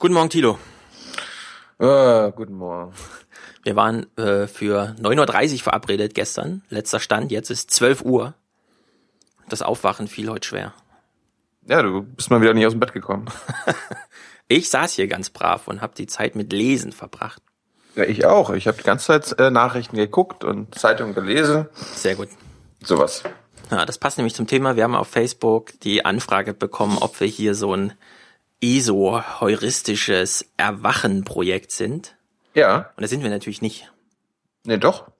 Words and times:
Guten 0.00 0.14
Morgen, 0.14 0.30
Tilo. 0.30 0.60
Äh, 1.80 2.30
guten 2.30 2.54
Morgen. 2.54 2.92
Wir 3.64 3.74
waren 3.74 4.06
äh, 4.16 4.46
für 4.46 4.94
9.30 5.00 5.54
Uhr 5.54 5.58
verabredet 5.58 6.14
gestern. 6.14 6.62
Letzter 6.68 7.00
Stand, 7.00 7.32
jetzt 7.32 7.50
ist 7.50 7.72
12 7.72 8.02
Uhr. 8.02 8.34
Das 9.48 9.60
Aufwachen 9.60 10.06
fiel 10.06 10.30
heute 10.30 10.46
schwer. 10.46 10.72
Ja, 11.66 11.82
du 11.82 12.02
bist 12.02 12.30
mal 12.30 12.40
wieder 12.40 12.54
nicht 12.54 12.64
aus 12.64 12.74
dem 12.74 12.80
Bett 12.80 12.92
gekommen. 12.92 13.26
Ich 14.50 14.70
saß 14.70 14.94
hier 14.94 15.08
ganz 15.08 15.28
brav 15.28 15.68
und 15.68 15.82
habe 15.82 15.92
die 15.94 16.06
Zeit 16.06 16.34
mit 16.34 16.54
Lesen 16.54 16.92
verbracht. 16.92 17.42
Ja, 17.96 18.04
ich 18.04 18.24
auch. 18.24 18.48
Ich 18.48 18.66
habe 18.66 18.78
die 18.78 18.82
ganze 18.82 19.04
Zeit 19.08 19.38
äh, 19.38 19.50
Nachrichten 19.50 19.96
geguckt 19.96 20.42
und 20.42 20.74
Zeitungen 20.74 21.14
gelesen. 21.14 21.66
Sehr 21.74 22.14
gut. 22.14 22.30
Sowas. 22.82 23.24
Ja, 23.70 23.84
das 23.84 23.98
passt 23.98 24.16
nämlich 24.16 24.34
zum 24.34 24.46
Thema. 24.46 24.74
Wir 24.74 24.84
haben 24.84 24.94
auf 24.94 25.08
Facebook 25.08 25.78
die 25.80 26.06
Anfrage 26.06 26.54
bekommen, 26.54 26.96
ob 26.98 27.20
wir 27.20 27.26
hier 27.26 27.54
so 27.54 27.74
ein 27.74 27.92
ESO-heuristisches 28.60 30.50
Erwachen-Projekt 30.56 31.72
sind. 31.72 32.16
Ja. 32.54 32.90
Und 32.96 33.02
das 33.02 33.10
sind 33.10 33.22
wir 33.22 33.30
natürlich 33.30 33.62
nicht. 33.62 33.92
Nee, 34.64 34.78
doch. 34.78 35.10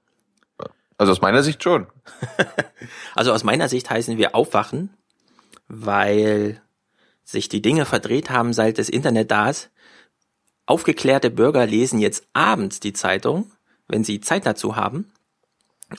Also 0.97 1.13
aus 1.13 1.21
meiner 1.21 1.43
Sicht 1.43 1.63
schon. 1.63 1.87
Also 3.15 3.33
aus 3.33 3.43
meiner 3.43 3.69
Sicht 3.69 3.91
heißen 3.91 4.17
wir 4.17 4.35
aufwachen, 4.37 4.91
weil 5.67 6.63
sich 7.25 7.49
die 7.49 7.61
Dinge 7.61 7.85
verdreht 7.85 8.31
haben, 8.31 8.53
seit 8.53 8.79
das 8.79 8.89
Internet 8.89 9.31
da 9.31 9.51
ist. 9.51 9.71
Aufgeklärte 10.67 11.31
Bürger 11.31 11.67
lesen 11.67 11.99
jetzt 11.99 12.27
abends 12.33 12.81
die 12.81 12.93
Zeitung, 12.93 13.53
wenn 13.89 14.05
sie 14.05 14.21
Zeit 14.21 14.47
dazu 14.47 14.77
haben 14.77 15.13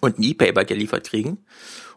und 0.02 0.18
ein 0.18 0.24
E-Paper 0.24 0.64
geliefert 0.64 1.06
kriegen. 1.06 1.46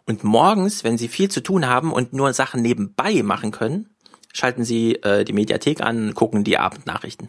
Und 0.04 0.24
morgens, 0.24 0.82
wenn 0.82 0.98
sie 0.98 1.08
viel 1.08 1.30
zu 1.30 1.42
tun 1.42 1.66
haben 1.66 1.92
und 1.92 2.12
nur 2.12 2.32
Sachen 2.32 2.60
nebenbei 2.60 3.22
machen 3.22 3.52
können, 3.52 3.91
schalten 4.32 4.64
sie 4.64 4.96
äh, 4.96 5.24
die 5.24 5.32
Mediathek 5.32 5.80
an 5.80 6.14
gucken 6.14 6.44
die 6.44 6.58
Abendnachrichten. 6.58 7.28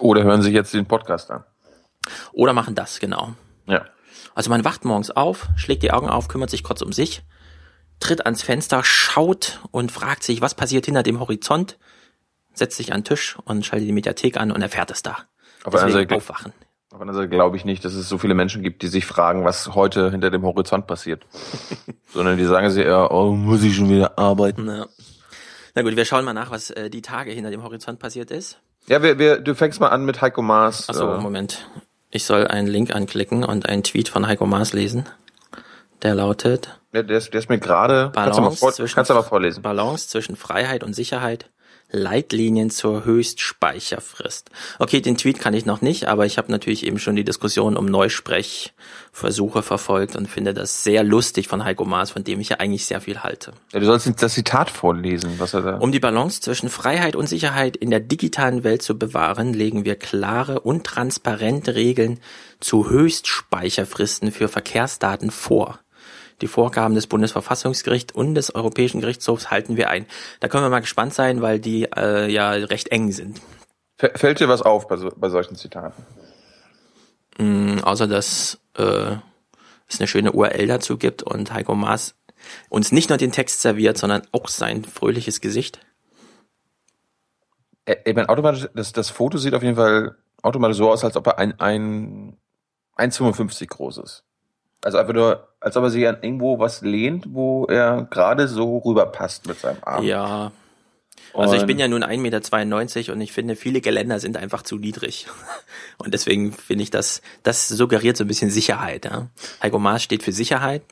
Oder 0.00 0.24
hören 0.24 0.42
sich 0.42 0.54
jetzt 0.54 0.74
den 0.74 0.86
Podcast 0.86 1.30
an. 1.30 1.44
Oder 2.32 2.52
machen 2.52 2.74
das, 2.74 3.00
genau. 3.00 3.34
Ja. 3.66 3.84
Also 4.34 4.50
man 4.50 4.64
wacht 4.64 4.84
morgens 4.84 5.10
auf, 5.10 5.48
schlägt 5.56 5.82
die 5.82 5.90
Augen 5.90 6.08
auf, 6.08 6.28
kümmert 6.28 6.50
sich 6.50 6.62
kurz 6.62 6.80
um 6.80 6.92
sich, 6.92 7.22
tritt 8.00 8.24
ans 8.24 8.42
Fenster, 8.42 8.84
schaut 8.84 9.60
und 9.72 9.90
fragt 9.90 10.22
sich, 10.22 10.40
was 10.40 10.54
passiert 10.54 10.86
hinter 10.86 11.02
dem 11.02 11.20
Horizont, 11.20 11.78
setzt 12.54 12.76
sich 12.76 12.92
an 12.92 13.00
den 13.00 13.04
Tisch 13.04 13.36
und 13.44 13.66
schaltet 13.66 13.88
die 13.88 13.92
Mediathek 13.92 14.36
an 14.36 14.52
und 14.52 14.62
erfährt 14.62 14.90
es 14.90 15.02
da. 15.02 15.18
Aber 15.64 15.78
Deswegen 15.84 16.12
also, 16.12 16.16
aufwachen. 16.16 16.52
aber 16.92 17.06
also 17.08 17.28
glaube 17.28 17.56
ich 17.56 17.64
nicht, 17.64 17.84
dass 17.84 17.94
es 17.94 18.08
so 18.08 18.18
viele 18.18 18.34
Menschen 18.34 18.62
gibt, 18.62 18.82
die 18.82 18.88
sich 18.88 19.06
fragen, 19.06 19.44
was 19.44 19.74
heute 19.74 20.10
hinter 20.10 20.30
dem 20.30 20.44
Horizont 20.44 20.86
passiert. 20.86 21.26
Sondern 22.12 22.38
die 22.38 22.44
sagen 22.44 22.70
sich 22.70 22.84
eher, 22.84 23.10
oh, 23.10 23.32
muss 23.32 23.62
ich 23.62 23.76
schon 23.76 23.90
wieder 23.90 24.18
arbeiten. 24.18 24.64
Na. 24.66 24.86
Na 25.78 25.84
gut, 25.84 25.94
wir 25.94 26.04
schauen 26.04 26.24
mal 26.24 26.32
nach, 26.32 26.50
was 26.50 26.70
äh, 26.70 26.90
die 26.90 27.02
Tage 27.02 27.30
hinter 27.30 27.52
dem 27.52 27.62
Horizont 27.62 28.00
passiert 28.00 28.32
ist. 28.32 28.58
Ja, 28.88 29.00
wir, 29.00 29.20
wir, 29.20 29.38
du 29.38 29.54
fängst 29.54 29.78
mal 29.78 29.90
an 29.90 30.04
mit 30.04 30.20
Heiko 30.20 30.42
Maas. 30.42 30.88
Achso, 30.88 31.14
äh, 31.14 31.20
Moment. 31.20 31.70
Ich 32.10 32.24
soll 32.24 32.48
einen 32.48 32.66
Link 32.66 32.92
anklicken 32.92 33.44
und 33.44 33.68
einen 33.68 33.84
Tweet 33.84 34.08
von 34.08 34.26
Heiko 34.26 34.44
Maas 34.44 34.72
lesen. 34.72 35.06
Der 36.02 36.16
lautet 36.16 36.80
der, 36.92 37.04
der, 37.04 37.18
ist, 37.18 37.32
der 37.32 37.38
ist 37.38 37.48
mir 37.48 37.60
gerade. 37.60 38.10
Kannst 38.12 38.38
du 38.38 38.42
mal, 38.42 38.46
Balance 38.46 38.58
vor, 38.58 38.72
zwischen 38.72 38.96
kannst 38.96 39.10
du 39.10 39.14
mal 39.14 39.22
vorlesen. 39.22 39.62
Balance 39.62 40.08
zwischen 40.08 40.34
Freiheit 40.34 40.82
und 40.82 40.94
Sicherheit. 40.94 41.48
Leitlinien 41.90 42.68
zur 42.68 43.04
Höchstspeicherfrist. 43.04 44.50
Okay, 44.78 45.00
den 45.00 45.16
Tweet 45.16 45.38
kann 45.38 45.54
ich 45.54 45.64
noch 45.64 45.80
nicht, 45.80 46.06
aber 46.06 46.26
ich 46.26 46.36
habe 46.36 46.52
natürlich 46.52 46.84
eben 46.86 46.98
schon 46.98 47.16
die 47.16 47.24
Diskussion 47.24 47.76
um 47.76 47.86
Neusprechversuche 47.86 49.62
verfolgt 49.62 50.14
und 50.14 50.28
finde 50.28 50.52
das 50.52 50.84
sehr 50.84 51.02
lustig 51.02 51.48
von 51.48 51.64
Heiko 51.64 51.86
Maas, 51.86 52.10
von 52.10 52.24
dem 52.24 52.40
ich 52.40 52.50
ja 52.50 52.56
eigentlich 52.58 52.84
sehr 52.84 53.00
viel 53.00 53.20
halte. 53.20 53.52
Ja, 53.72 53.80
du 53.80 53.86
sollst 53.86 54.22
das 54.22 54.34
Zitat 54.34 54.68
vorlesen, 54.68 55.34
was 55.38 55.54
er 55.54 55.62
da. 55.62 55.76
Um 55.78 55.90
die 55.90 56.00
Balance 56.00 56.42
zwischen 56.42 56.68
Freiheit 56.68 57.16
und 57.16 57.26
Sicherheit 57.26 57.76
in 57.76 57.90
der 57.90 58.00
digitalen 58.00 58.64
Welt 58.64 58.82
zu 58.82 58.98
bewahren, 58.98 59.54
legen 59.54 59.86
wir 59.86 59.96
klare 59.96 60.60
und 60.60 60.84
transparente 60.84 61.74
Regeln 61.74 62.20
zu 62.60 62.90
Höchstspeicherfristen 62.90 64.30
für 64.30 64.48
Verkehrsdaten 64.48 65.30
vor. 65.30 65.78
Die 66.40 66.46
Vorgaben 66.46 66.94
des 66.94 67.06
Bundesverfassungsgerichts 67.06 68.14
und 68.14 68.34
des 68.34 68.54
Europäischen 68.54 69.00
Gerichtshofs 69.00 69.50
halten 69.50 69.76
wir 69.76 69.90
ein. 69.90 70.06
Da 70.40 70.48
können 70.48 70.64
wir 70.64 70.70
mal 70.70 70.80
gespannt 70.80 71.14
sein, 71.14 71.42
weil 71.42 71.58
die 71.58 71.84
äh, 71.84 72.30
ja 72.30 72.50
recht 72.52 72.88
eng 72.88 73.10
sind. 73.12 73.40
Fällt 73.96 74.38
dir 74.38 74.48
was 74.48 74.62
auf 74.62 74.86
bei, 74.86 74.96
so, 74.96 75.10
bei 75.16 75.28
solchen 75.28 75.56
Zitaten? 75.56 76.04
Mm, 77.38 77.78
außer 77.82 78.06
dass 78.06 78.60
äh, 78.76 79.16
es 79.88 79.98
eine 79.98 80.06
schöne 80.06 80.32
URL 80.32 80.68
dazu 80.68 80.96
gibt 80.98 81.22
und 81.22 81.52
Heiko 81.52 81.74
Maas 81.74 82.14
uns 82.68 82.92
nicht 82.92 83.08
nur 83.08 83.18
den 83.18 83.32
Text 83.32 83.60
serviert, 83.62 83.98
sondern 83.98 84.22
auch 84.30 84.48
sein 84.48 84.84
fröhliches 84.84 85.40
Gesicht. 85.40 85.80
Ich 88.04 88.14
meine, 88.14 88.28
automatisch, 88.28 88.68
das, 88.74 88.92
das 88.92 89.10
Foto 89.10 89.38
sieht 89.38 89.54
auf 89.54 89.62
jeden 89.62 89.76
Fall 89.76 90.16
automatisch 90.42 90.76
so 90.76 90.90
aus, 90.90 91.04
als 91.04 91.16
ob 91.16 91.26
er 91.26 91.38
ein, 91.38 91.58
ein 91.58 92.36
1,55 92.96 93.66
groß 93.66 93.98
ist. 93.98 94.24
Also 94.88 94.96
einfach 94.96 95.12
nur, 95.12 95.48
als 95.60 95.76
ob 95.76 95.84
er 95.84 95.90
sich 95.90 96.08
an 96.08 96.16
irgendwo 96.22 96.58
was 96.58 96.80
lehnt, 96.80 97.26
wo 97.34 97.66
er 97.66 98.06
gerade 98.08 98.48
so 98.48 98.78
rüberpasst 98.78 99.46
mit 99.46 99.60
seinem 99.60 99.76
Arm. 99.82 100.02
Ja, 100.02 100.50
Also 101.34 101.56
ich 101.56 101.66
bin 101.66 101.78
ja 101.78 101.88
nun 101.88 102.02
1,92 102.02 102.96
Meter 102.96 103.12
und 103.12 103.20
ich 103.20 103.32
finde, 103.32 103.54
viele 103.54 103.82
Geländer 103.82 104.18
sind 104.18 104.38
einfach 104.38 104.62
zu 104.62 104.78
niedrig. 104.78 105.26
Und 105.98 106.14
deswegen 106.14 106.52
finde 106.52 106.84
ich, 106.84 106.90
das, 106.90 107.20
das 107.42 107.68
suggeriert 107.68 108.16
so 108.16 108.24
ein 108.24 108.28
bisschen 108.28 108.50
Sicherheit. 108.50 109.04
Ja. 109.04 109.26
Heiko 109.62 109.78
Maas 109.78 110.02
steht 110.02 110.22
für 110.22 110.32
Sicherheit. 110.32 110.82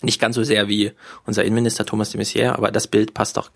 Nicht 0.00 0.20
ganz 0.20 0.34
so 0.34 0.42
sehr 0.42 0.66
wie 0.66 0.90
unser 1.24 1.44
Innenminister 1.44 1.86
Thomas 1.86 2.10
de 2.10 2.20
Maizière, 2.20 2.54
aber 2.54 2.72
das 2.72 2.88
Bild 2.88 3.14
passt 3.14 3.36
doch 3.36 3.50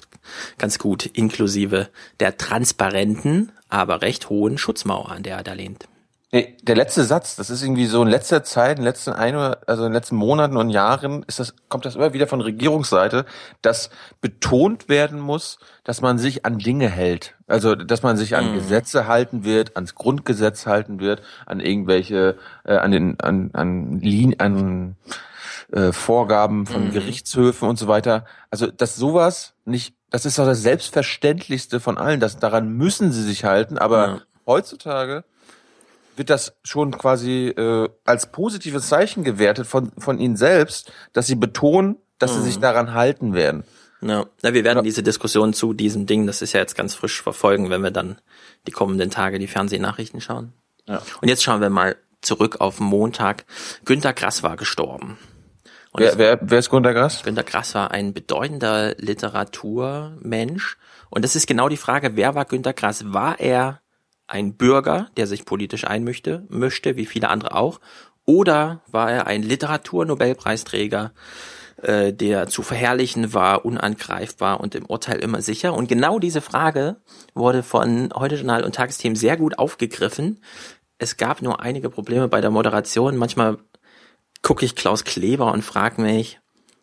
ganz 0.58 0.78
gut, 0.78 1.06
inklusive 1.06 1.88
der 2.20 2.36
transparenten, 2.36 3.50
aber 3.68 4.02
recht 4.02 4.28
hohen 4.28 4.56
Schutzmauer, 4.56 5.10
an 5.10 5.24
der 5.24 5.38
er 5.38 5.42
da 5.42 5.54
lehnt. 5.54 5.88
Nee, 6.34 6.56
der 6.62 6.76
letzte 6.76 7.04
Satz, 7.04 7.36
das 7.36 7.50
ist 7.50 7.62
irgendwie 7.62 7.84
so 7.84 8.02
in 8.02 8.08
letzter 8.08 8.42
Zeit, 8.42 8.70
in 8.70 8.76
den 8.76 8.84
letzten 8.84 9.12
ein 9.12 9.36
oder, 9.36 9.58
also 9.66 9.82
in 9.82 9.90
den 9.90 9.92
letzten 9.92 10.16
Monaten 10.16 10.56
und 10.56 10.70
Jahren 10.70 11.24
ist 11.24 11.38
das, 11.38 11.54
kommt 11.68 11.84
das 11.84 11.94
immer 11.94 12.14
wieder 12.14 12.26
von 12.26 12.40
Regierungsseite, 12.40 13.26
dass 13.60 13.90
betont 14.22 14.88
werden 14.88 15.20
muss, 15.20 15.58
dass 15.84 16.00
man 16.00 16.16
sich 16.16 16.46
an 16.46 16.56
Dinge 16.58 16.88
hält. 16.88 17.34
Also, 17.48 17.74
dass 17.74 18.02
man 18.02 18.16
sich 18.16 18.34
an 18.34 18.54
Gesetze 18.54 19.06
halten 19.06 19.44
wird, 19.44 19.76
ans 19.76 19.94
Grundgesetz 19.94 20.64
halten 20.64 21.00
wird, 21.00 21.20
an 21.44 21.60
irgendwelche, 21.60 22.38
äh, 22.64 22.76
an 22.76 22.92
den, 22.92 23.20
an, 23.20 23.50
an 23.52 24.00
Linien, 24.00 24.40
an 24.40 24.96
äh, 25.70 25.92
Vorgaben 25.92 26.64
von 26.64 26.90
Gerichtshöfen 26.90 27.68
und 27.68 27.78
so 27.78 27.88
weiter. 27.88 28.24
Also, 28.50 28.68
dass 28.68 28.96
sowas 28.96 29.52
nicht, 29.66 29.94
das 30.08 30.24
ist 30.24 30.38
doch 30.38 30.46
das 30.46 30.62
Selbstverständlichste 30.62 31.78
von 31.78 31.98
allen, 31.98 32.20
dass 32.20 32.38
daran 32.38 32.72
müssen 32.72 33.12
sie 33.12 33.22
sich 33.22 33.44
halten, 33.44 33.76
aber 33.76 34.06
Ja. 34.08 34.20
heutzutage 34.46 35.24
wird 36.16 36.30
das 36.30 36.54
schon 36.62 36.96
quasi 36.96 37.48
äh, 37.48 37.88
als 38.04 38.30
positives 38.32 38.88
Zeichen 38.88 39.24
gewertet 39.24 39.66
von, 39.66 39.92
von 39.98 40.18
ihnen 40.18 40.36
selbst, 40.36 40.92
dass 41.12 41.26
sie 41.26 41.34
betonen, 41.34 41.96
dass 42.18 42.34
sie 42.34 42.42
sich 42.42 42.58
daran 42.58 42.94
halten 42.94 43.34
werden. 43.34 43.64
Ja, 44.00 44.26
na, 44.42 44.52
wir 44.52 44.64
werden 44.64 44.82
diese 44.82 45.02
Diskussion 45.02 45.52
zu 45.54 45.74
diesem 45.74 46.06
Ding, 46.06 46.26
das 46.26 46.42
ist 46.42 46.52
ja 46.52 46.60
jetzt 46.60 46.76
ganz 46.76 46.94
frisch 46.94 47.22
verfolgen, 47.22 47.70
wenn 47.70 47.82
wir 47.82 47.92
dann 47.92 48.18
die 48.66 48.72
kommenden 48.72 49.10
Tage 49.10 49.38
die 49.38 49.46
Fernsehnachrichten 49.46 50.20
schauen. 50.20 50.52
Ja. 50.88 51.02
Und 51.20 51.28
jetzt 51.28 51.44
schauen 51.44 51.60
wir 51.60 51.70
mal 51.70 51.96
zurück 52.20 52.60
auf 52.60 52.80
Montag. 52.80 53.44
Günter 53.84 54.12
Grass 54.12 54.42
war 54.42 54.56
gestorben. 54.56 55.18
Und 55.92 56.00
Wer, 56.00 56.18
wer, 56.18 56.38
wer 56.40 56.58
ist 56.58 56.70
Gunter 56.70 56.94
Grass? 56.94 57.22
Günter 57.22 57.44
Grass 57.44 57.74
war 57.74 57.90
ein 57.90 58.14
bedeutender 58.14 58.94
Literaturmensch. 58.96 60.78
Und 61.10 61.24
das 61.24 61.36
ist 61.36 61.46
genau 61.46 61.68
die 61.68 61.76
Frage, 61.76 62.16
wer 62.16 62.34
war 62.34 62.46
Günter 62.46 62.72
Grass? 62.72 63.12
War 63.12 63.38
er 63.38 63.81
ein 64.26 64.56
Bürger, 64.56 65.08
der 65.16 65.26
sich 65.26 65.44
politisch 65.44 65.84
einmischte, 65.84 66.46
mischte, 66.48 66.96
wie 66.96 67.06
viele 67.06 67.28
andere 67.28 67.54
auch? 67.54 67.80
Oder 68.24 68.82
war 68.90 69.10
er 69.10 69.26
ein 69.26 69.42
Literaturnobelpreisträger, 69.42 71.12
äh, 71.82 72.12
der 72.12 72.48
zu 72.48 72.62
verherrlichen 72.62 73.34
war, 73.34 73.64
unangreifbar 73.64 74.60
und 74.60 74.74
im 74.74 74.86
Urteil 74.86 75.18
immer 75.18 75.42
sicher? 75.42 75.74
Und 75.74 75.88
genau 75.88 76.18
diese 76.18 76.40
Frage 76.40 76.96
wurde 77.34 77.62
von 77.62 78.12
Heute 78.14 78.36
Journal 78.36 78.64
und 78.64 78.74
Tagesthemen 78.74 79.16
sehr 79.16 79.36
gut 79.36 79.58
aufgegriffen. 79.58 80.40
Es 80.98 81.16
gab 81.16 81.42
nur 81.42 81.60
einige 81.60 81.90
Probleme 81.90 82.28
bei 82.28 82.40
der 82.40 82.50
Moderation. 82.50 83.16
Manchmal 83.16 83.58
gucke 84.42 84.64
ich 84.64 84.76
Klaus 84.76 85.04
Kleber 85.04 85.52
und 85.52 85.62
frage 85.62 86.00
mich, 86.00 86.38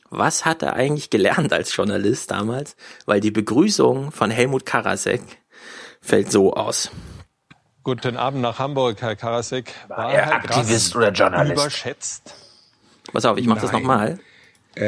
was 0.09 0.43
hat 0.43 0.61
er 0.63 0.73
eigentlich 0.73 1.09
gelernt 1.09 1.53
als 1.53 1.75
Journalist 1.75 2.31
damals? 2.31 2.75
Weil 3.05 3.21
die 3.21 3.31
Begrüßung 3.31 4.11
von 4.11 4.31
Helmut 4.31 4.65
Karasek 4.65 5.21
fällt 6.01 6.31
so 6.31 6.53
aus. 6.53 6.91
Guten 7.83 8.17
Abend 8.17 8.41
nach 8.41 8.59
Hamburg, 8.59 9.01
Herr 9.01 9.15
Karasek. 9.15 9.73
War 9.87 10.11
er 10.11 10.25
Herr 10.25 10.35
Aktivist 10.35 10.91
Grass 10.91 10.95
oder 10.95 11.11
Journalist? 11.11 11.53
Überschätzt. 11.53 12.35
Pass 13.11 13.25
auf, 13.25 13.37
ich 13.37 13.47
mache 13.47 13.61
das 13.61 13.71
nochmal. 13.71 14.19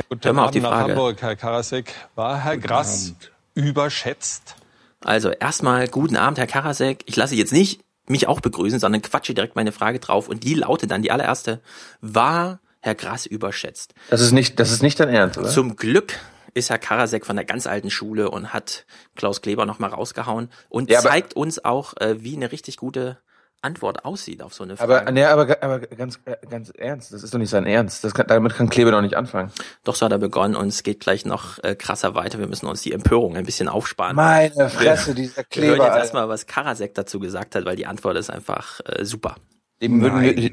Guten 0.09 0.23
Hör 0.23 0.33
mal 0.33 0.41
auf 0.41 0.47
Abend 0.49 0.55
die 0.55 0.59
nach 0.61 0.69
Frage. 0.71 0.91
Hamburg, 0.91 1.21
Herr 1.21 1.35
Karasek. 1.35 1.93
War 2.15 2.43
Herr 2.43 2.57
Grass 2.57 3.13
überschätzt? 3.55 4.55
Also 5.03 5.31
erstmal 5.31 5.87
guten 5.87 6.17
Abend, 6.17 6.37
Herr 6.37 6.47
Karasek. 6.47 7.03
Ich 7.05 7.15
lasse 7.15 7.35
jetzt 7.35 7.53
nicht 7.53 7.81
mich 8.07 8.27
auch 8.27 8.41
begrüßen, 8.41 8.79
sondern 8.79 9.01
quatsche 9.01 9.33
direkt 9.33 9.55
meine 9.55 9.71
Frage 9.71 9.99
drauf 9.99 10.27
und 10.27 10.43
die 10.43 10.53
lautet 10.53 10.91
dann 10.91 11.01
die 11.01 11.11
allererste. 11.11 11.61
War 12.01 12.59
Herr 12.81 12.95
Grass 12.95 13.25
überschätzt? 13.25 13.93
Das 14.09 14.21
ist 14.21 14.33
nicht, 14.33 14.59
das 14.59 14.71
ist 14.71 14.83
nicht 14.83 14.99
dein 14.99 15.09
Ernst, 15.09 15.37
oder? 15.37 15.49
Zum 15.49 15.75
Glück 15.75 16.19
ist 16.53 16.69
Herr 16.69 16.79
Karasek 16.79 17.25
von 17.25 17.35
der 17.35 17.45
ganz 17.45 17.67
alten 17.67 17.89
Schule 17.89 18.29
und 18.31 18.53
hat 18.53 18.85
Klaus 19.15 19.41
Kleber 19.41 19.65
nochmal 19.65 19.89
rausgehauen 19.91 20.49
und 20.69 20.89
Ja, 20.89 20.99
aber- 20.99 21.09
zeigt 21.09 21.33
uns 21.35 21.63
auch, 21.63 21.95
äh, 21.97 22.23
wie 22.23 22.35
eine 22.35 22.51
richtig 22.51 22.77
gute 22.77 23.17
Antwort 23.63 24.05
aussieht 24.05 24.41
auf 24.41 24.55
so 24.55 24.63
eine 24.63 24.73
Aber, 24.79 24.97
Frage. 24.97 25.11
nee, 25.11 25.23
aber, 25.23 25.57
aber 25.61 25.79
ganz, 25.81 26.19
äh, 26.25 26.35
ganz 26.49 26.71
ernst, 26.71 27.13
das 27.13 27.21
ist 27.21 27.31
doch 27.31 27.37
nicht 27.37 27.51
sein 27.51 27.67
Ernst. 27.67 28.03
Das 28.03 28.15
kann, 28.15 28.25
damit 28.25 28.55
kann 28.55 28.69
Kleber 28.69 28.89
doch 28.89 29.03
nicht 29.03 29.13
anfangen. 29.15 29.51
Doch 29.83 29.93
so 29.93 30.03
hat 30.05 30.11
er 30.11 30.17
begonnen 30.17 30.55
und 30.55 30.69
es 30.69 30.81
geht 30.81 30.99
gleich 30.99 31.25
noch 31.25 31.63
äh, 31.63 31.75
krasser 31.75 32.15
weiter. 32.15 32.39
Wir 32.39 32.47
müssen 32.47 32.65
uns 32.65 32.81
die 32.81 32.91
Empörung 32.91 33.37
ein 33.37 33.45
bisschen 33.45 33.67
aufsparen. 33.67 34.15
Meine 34.15 34.67
Fresse, 34.71 35.13
dieser 35.13 35.43
Wir 35.51 35.63
hören 35.67 35.75
Kleber. 35.75 35.85
jetzt 35.85 35.97
erstmal, 35.97 36.27
was 36.27 36.47
Karasek 36.47 36.95
dazu 36.95 37.19
gesagt 37.19 37.53
hat, 37.53 37.65
weil 37.65 37.75
die 37.75 37.85
Antwort 37.85 38.17
ist 38.17 38.31
einfach 38.31 38.79
äh, 38.85 39.05
super. 39.05 39.35
Dem 39.79 40.01
würden 40.01 40.21
wir. 40.23 40.51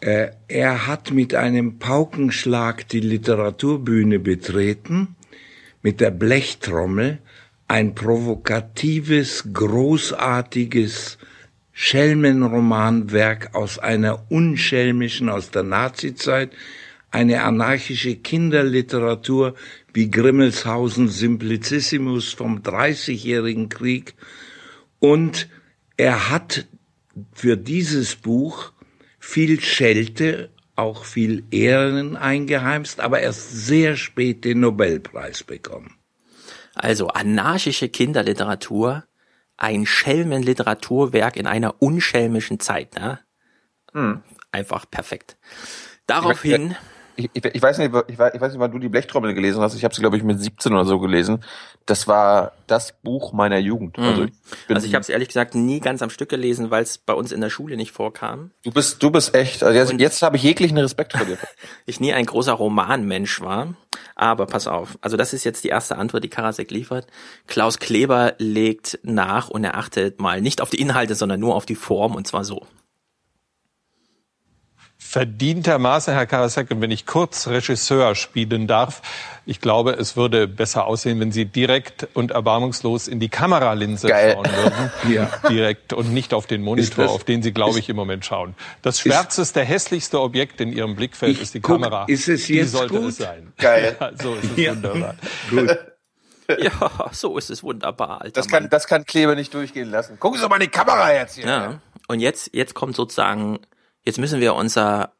Äh, 0.00 0.30
er 0.46 0.86
hat 0.86 1.10
mit 1.10 1.34
einem 1.34 1.80
Paukenschlag 1.80 2.86
die 2.88 3.00
Literaturbühne 3.00 4.20
betreten, 4.20 5.16
mit 5.82 6.00
der 6.00 6.10
Blechtrommel, 6.10 7.18
ein 7.68 7.94
provokatives, 7.94 9.44
großartiges 9.52 11.18
Schelmenromanwerk 11.72 13.54
aus 13.54 13.78
einer 13.78 14.30
unschelmischen, 14.30 15.28
aus 15.28 15.50
der 15.50 15.62
Nazizeit, 15.62 16.50
eine 17.10 17.42
anarchische 17.42 18.16
Kinderliteratur 18.16 19.54
wie 19.92 20.10
Grimmelshausen 20.10 21.08
Simplicissimus 21.08 22.32
vom 22.32 22.62
Dreißigjährigen 22.62 23.68
Krieg. 23.68 24.14
Und 24.98 25.48
er 25.96 26.30
hat 26.30 26.66
für 27.32 27.56
dieses 27.56 28.16
Buch 28.16 28.72
viel 29.18 29.60
Schelte, 29.60 30.50
auch 30.78 31.04
viel 31.04 31.44
Ehren 31.50 32.16
eingeheimst, 32.16 33.00
aber 33.00 33.20
erst 33.20 33.50
sehr 33.50 33.96
spät 33.96 34.44
den 34.44 34.60
Nobelpreis 34.60 35.42
bekommen. 35.42 35.98
Also 36.74 37.08
anarchische 37.08 37.88
Kinderliteratur, 37.88 39.04
ein 39.56 39.86
Schelmenliteraturwerk 39.86 41.36
in 41.36 41.48
einer 41.48 41.82
unschelmischen 41.82 42.60
Zeit. 42.60 42.94
Ne? 42.94 43.18
Hm. 43.92 44.22
Einfach 44.52 44.88
perfekt. 44.88 45.36
Daraufhin, 46.06 46.76
ich, 47.18 47.30
ich, 47.32 47.44
ich 47.44 47.62
weiß 47.62 47.78
nicht, 47.78 47.92
ich 48.06 48.18
weiß, 48.18 48.32
ich 48.34 48.40
weiß 48.40 48.52
nicht, 48.52 48.60
wann 48.60 48.70
du 48.70 48.78
die 48.78 48.88
Blechtrommel 48.88 49.34
gelesen 49.34 49.60
hast. 49.60 49.74
Ich 49.74 49.82
habe 49.82 49.94
sie, 49.94 50.00
glaube 50.00 50.16
ich, 50.16 50.22
mit 50.22 50.40
17 50.40 50.72
oder 50.72 50.84
so 50.84 51.00
gelesen. 51.00 51.42
Das 51.84 52.06
war 52.06 52.52
das 52.68 52.92
Buch 53.02 53.32
meiner 53.32 53.58
Jugend. 53.58 53.98
Also 53.98 54.24
ich, 54.24 54.32
also 54.68 54.86
ich 54.86 54.94
habe 54.94 55.02
es 55.02 55.08
ehrlich 55.08 55.28
gesagt 55.28 55.54
nie 55.54 55.80
ganz 55.80 56.00
am 56.00 56.10
Stück 56.10 56.28
gelesen, 56.28 56.70
weil 56.70 56.84
es 56.84 56.98
bei 56.98 57.14
uns 57.14 57.32
in 57.32 57.40
der 57.40 57.50
Schule 57.50 57.76
nicht 57.76 57.92
vorkam. 57.92 58.52
du 58.62 58.70
bist, 58.70 59.02
du 59.02 59.10
bist 59.10 59.34
echt. 59.34 59.64
Also 59.64 59.76
jetzt, 59.76 60.00
jetzt 60.00 60.22
habe 60.22 60.36
ich 60.36 60.42
jeglichen 60.44 60.78
Respekt 60.78 61.14
vor 61.16 61.26
dir. 61.26 61.38
Ich 61.86 62.00
nie 62.00 62.12
ein 62.12 62.26
großer 62.26 62.52
Romanmensch 62.52 63.40
war. 63.40 63.74
Aber 64.14 64.46
pass 64.46 64.66
auf, 64.66 64.98
also 65.00 65.16
das 65.16 65.32
ist 65.32 65.44
jetzt 65.44 65.64
die 65.64 65.68
erste 65.68 65.96
Antwort, 65.96 66.22
die 66.22 66.28
Karasek 66.28 66.70
liefert. 66.70 67.06
Klaus 67.46 67.78
Kleber 67.78 68.34
legt 68.38 68.98
nach 69.02 69.48
und 69.48 69.64
er 69.64 69.76
achtet 69.76 70.20
mal 70.20 70.40
nicht 70.40 70.60
auf 70.60 70.70
die 70.70 70.80
Inhalte, 70.80 71.14
sondern 71.14 71.40
nur 71.40 71.54
auf 71.54 71.66
die 71.66 71.74
Form 71.74 72.14
und 72.14 72.26
zwar 72.26 72.44
so. 72.44 72.66
Verdientermaßen, 75.08 76.12
Herr 76.12 76.26
Karasek, 76.26 76.70
und 76.70 76.82
wenn 76.82 76.90
ich 76.90 77.06
kurz 77.06 77.48
Regisseur 77.48 78.14
spielen 78.14 78.66
darf, 78.66 79.00
ich 79.46 79.58
glaube, 79.60 79.92
es 79.92 80.16
würde 80.18 80.46
besser 80.46 80.86
aussehen, 80.86 81.18
wenn 81.18 81.32
Sie 81.32 81.46
direkt 81.46 82.06
und 82.12 82.30
erbarmungslos 82.32 83.08
in 83.08 83.18
die 83.18 83.30
Kameralinse 83.30 84.08
Geil. 84.08 84.34
schauen 84.34 84.46
würden. 84.46 84.92
Ja. 85.14 85.30
Direkt 85.48 85.94
und 85.94 86.12
nicht 86.12 86.34
auf 86.34 86.46
den 86.46 86.62
Monitor, 86.62 87.04
das- 87.06 87.12
auf 87.14 87.24
den 87.24 87.42
Sie, 87.42 87.52
glaube 87.52 87.78
ich, 87.78 87.88
im 87.88 87.96
Moment 87.96 88.26
schauen. 88.26 88.54
Das 88.82 89.00
schwärzeste, 89.00 89.62
hässlichste 89.62 90.20
Objekt 90.20 90.60
in 90.60 90.72
Ihrem 90.74 90.94
Blickfeld 90.94 91.40
ist 91.40 91.54
die 91.54 91.60
guck, 91.60 91.80
Kamera. 91.80 92.04
ist 92.06 92.28
es 92.28 92.44
die 92.46 92.56
jetzt 92.56 92.72
sollte 92.72 92.94
gut? 93.00 93.08
es 93.08 93.16
sein. 93.16 93.52
Geil. 93.56 93.96
Ja, 94.00 94.10
so 94.14 94.34
ist 94.34 94.44
es 94.44 94.56
Ja. 94.58 94.70
wunderbar. 94.72 95.14
Gut. 95.50 95.78
Ja, 96.60 97.10
so 97.12 97.36
ist 97.38 97.48
es 97.50 97.62
wunderbar, 97.62 98.20
alter 98.22 98.32
Das 98.40 98.48
kann, 98.48 98.64
Mann. 98.64 98.70
das 98.70 98.86
kann 98.86 99.04
Kleber 99.06 99.34
nicht 99.34 99.52
durchgehen 99.54 99.90
lassen. 99.90 100.18
Gucken 100.20 100.38
Sie 100.38 100.42
doch 100.42 100.50
mal 100.50 100.56
in 100.56 100.62
die 100.62 100.68
Kamera 100.68 101.12
jetzt 101.14 101.34
hier. 101.36 101.46
Ja. 101.46 101.80
Und 102.08 102.20
jetzt, 102.20 102.50
jetzt 102.52 102.74
kommt 102.74 102.94
sozusagen, 102.96 103.58
jetzt 104.08 104.18
müssen 104.18 104.40
wir 104.40 104.54
unser 104.54 105.12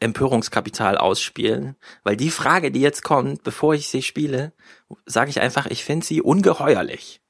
Empörungskapital 0.00 0.98
ausspielen, 0.98 1.76
weil 2.02 2.16
die 2.16 2.30
Frage, 2.30 2.70
die 2.70 2.80
jetzt 2.80 3.02
kommt, 3.04 3.42
bevor 3.44 3.74
ich 3.74 3.88
sie 3.88 4.02
spiele, 4.02 4.52
sage 5.06 5.30
ich 5.30 5.40
einfach, 5.40 5.66
ich 5.66 5.84
finde 5.84 6.04
sie 6.04 6.20
ungeheuerlich. 6.20 7.20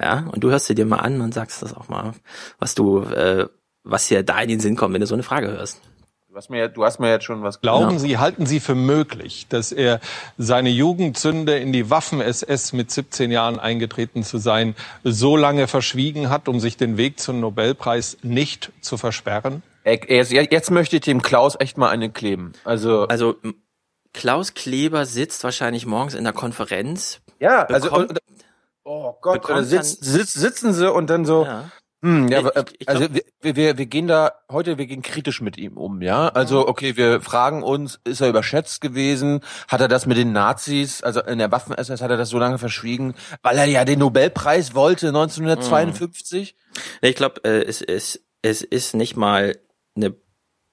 Ja, 0.00 0.26
und 0.32 0.42
du 0.42 0.50
hörst 0.50 0.66
sie 0.66 0.74
dir 0.74 0.86
mal 0.86 1.00
an 1.00 1.20
und 1.20 1.34
sagst 1.34 1.60
das 1.62 1.74
auch 1.74 1.88
mal, 1.88 2.14
was 2.58 2.74
du, 2.74 3.00
äh, 3.02 3.46
was 3.82 4.08
dir 4.08 4.22
da 4.22 4.40
in 4.40 4.48
den 4.48 4.60
Sinn 4.60 4.76
kommt, 4.76 4.94
wenn 4.94 5.00
du 5.00 5.06
so 5.06 5.14
eine 5.14 5.22
Frage 5.22 5.48
hörst. 5.48 5.80
Du 6.28 6.36
hast 6.36 6.50
mir, 6.50 6.58
ja- 6.58 6.68
du 6.68 6.84
hast 6.84 6.98
mir 6.98 7.10
jetzt 7.10 7.24
schon 7.24 7.42
was 7.42 7.60
Glauben 7.60 7.92
Ja. 7.92 7.98
Sie, 7.98 8.18
halten 8.18 8.46
Sie 8.46 8.58
für 8.58 8.74
möglich, 8.74 9.46
dass 9.48 9.70
er 9.70 10.00
seine 10.38 10.70
Jugendsünde 10.70 11.58
in 11.58 11.72
die 11.72 11.90
Waffen-SS 11.90 12.72
mit 12.72 12.90
17 12.90 13.30
Jahren 13.30 13.60
eingetreten 13.60 14.24
zu 14.24 14.38
sein, 14.38 14.74
so 15.04 15.36
lange 15.36 15.68
verschwiegen 15.68 16.30
hat, 16.30 16.48
um 16.48 16.58
sich 16.58 16.76
den 16.76 16.96
Weg 16.96 17.20
zum 17.20 17.38
Nobelpreis 17.40 18.18
nicht 18.22 18.72
zu 18.80 18.96
versperren? 18.96 19.62
Ey, 19.84 20.00
Jetzt, 20.08 20.32
jetzt 20.32 20.70
möchte 20.70 20.96
ich 20.96 21.02
dem 21.02 21.22
Klaus 21.22 21.56
echt 21.58 21.76
mal 21.78 21.90
eine 21.90 22.10
kleben. 22.10 22.52
Also, 22.64 23.06
Also 23.06 23.36
Klaus 24.12 24.54
Kleber 24.54 25.06
sitzt 25.06 25.44
wahrscheinlich 25.44 25.86
morgens 25.86 26.14
in 26.14 26.24
der 26.24 26.32
Konferenz. 26.32 27.20
ja, 27.38 27.64
also, 27.66 27.88
bekommt- 27.90 28.10
und, 28.10 28.18
oh 28.84 29.14
Gott, 29.20 29.44
oder 29.48 29.62
sitz, 29.64 29.92
sitz, 30.00 30.32
sitzen 30.34 30.72
sie 30.72 30.90
und 30.90 31.10
dann 31.10 31.24
so, 31.26 31.44
Ja. 31.44 31.70
hm, 32.02 32.28
ja, 32.28 32.38
Ich- 32.40 32.46
äh, 32.46 32.50
ich- 32.70 32.80
ich 32.80 32.86
glaub- 32.86 33.00
also 33.02 33.14
wir, 33.42 33.56
wir, 33.56 33.76
wir 33.78 33.86
gehen 33.86 34.06
da, 34.06 34.32
heute, 34.50 34.78
wir 34.78 34.86
gehen 34.86 35.02
kritisch 35.02 35.40
mit 35.42 35.58
ihm 35.58 35.76
um, 35.76 36.00
ja. 36.00 36.28
Also, 36.28 36.66
okay, 36.68 36.96
wir 36.96 37.20
fragen 37.20 37.62
uns, 37.62 37.98
ist 38.04 38.20
er 38.22 38.28
überschätzt 38.28 38.80
gewesen? 38.80 39.40
Hat 39.68 39.80
er 39.80 39.88
das 39.88 40.06
mit 40.06 40.16
den 40.16 40.32
Nazis, 40.32 41.02
also 41.02 41.20
in 41.20 41.38
der 41.38 41.50
Waffen-SS 41.52 42.00
hat 42.00 42.10
er 42.10 42.16
das 42.16 42.30
so 42.30 42.38
lange 42.38 42.58
verschwiegen, 42.58 43.14
weil 43.42 43.58
er 43.58 43.64
ja 43.66 43.84
den 43.84 43.98
Nobelpreis 43.98 44.74
wollte 44.74 45.08
1952? 45.08 46.56
Nee, 47.02 47.08
Ich 47.10 47.16
glaube, 47.16 47.42
äh, 47.44 47.62
es, 47.64 47.82
es, 47.82 48.20
es 48.42 48.62
ist 48.62 48.94
nicht 48.94 49.16
mal 49.16 49.56
eine 49.96 50.14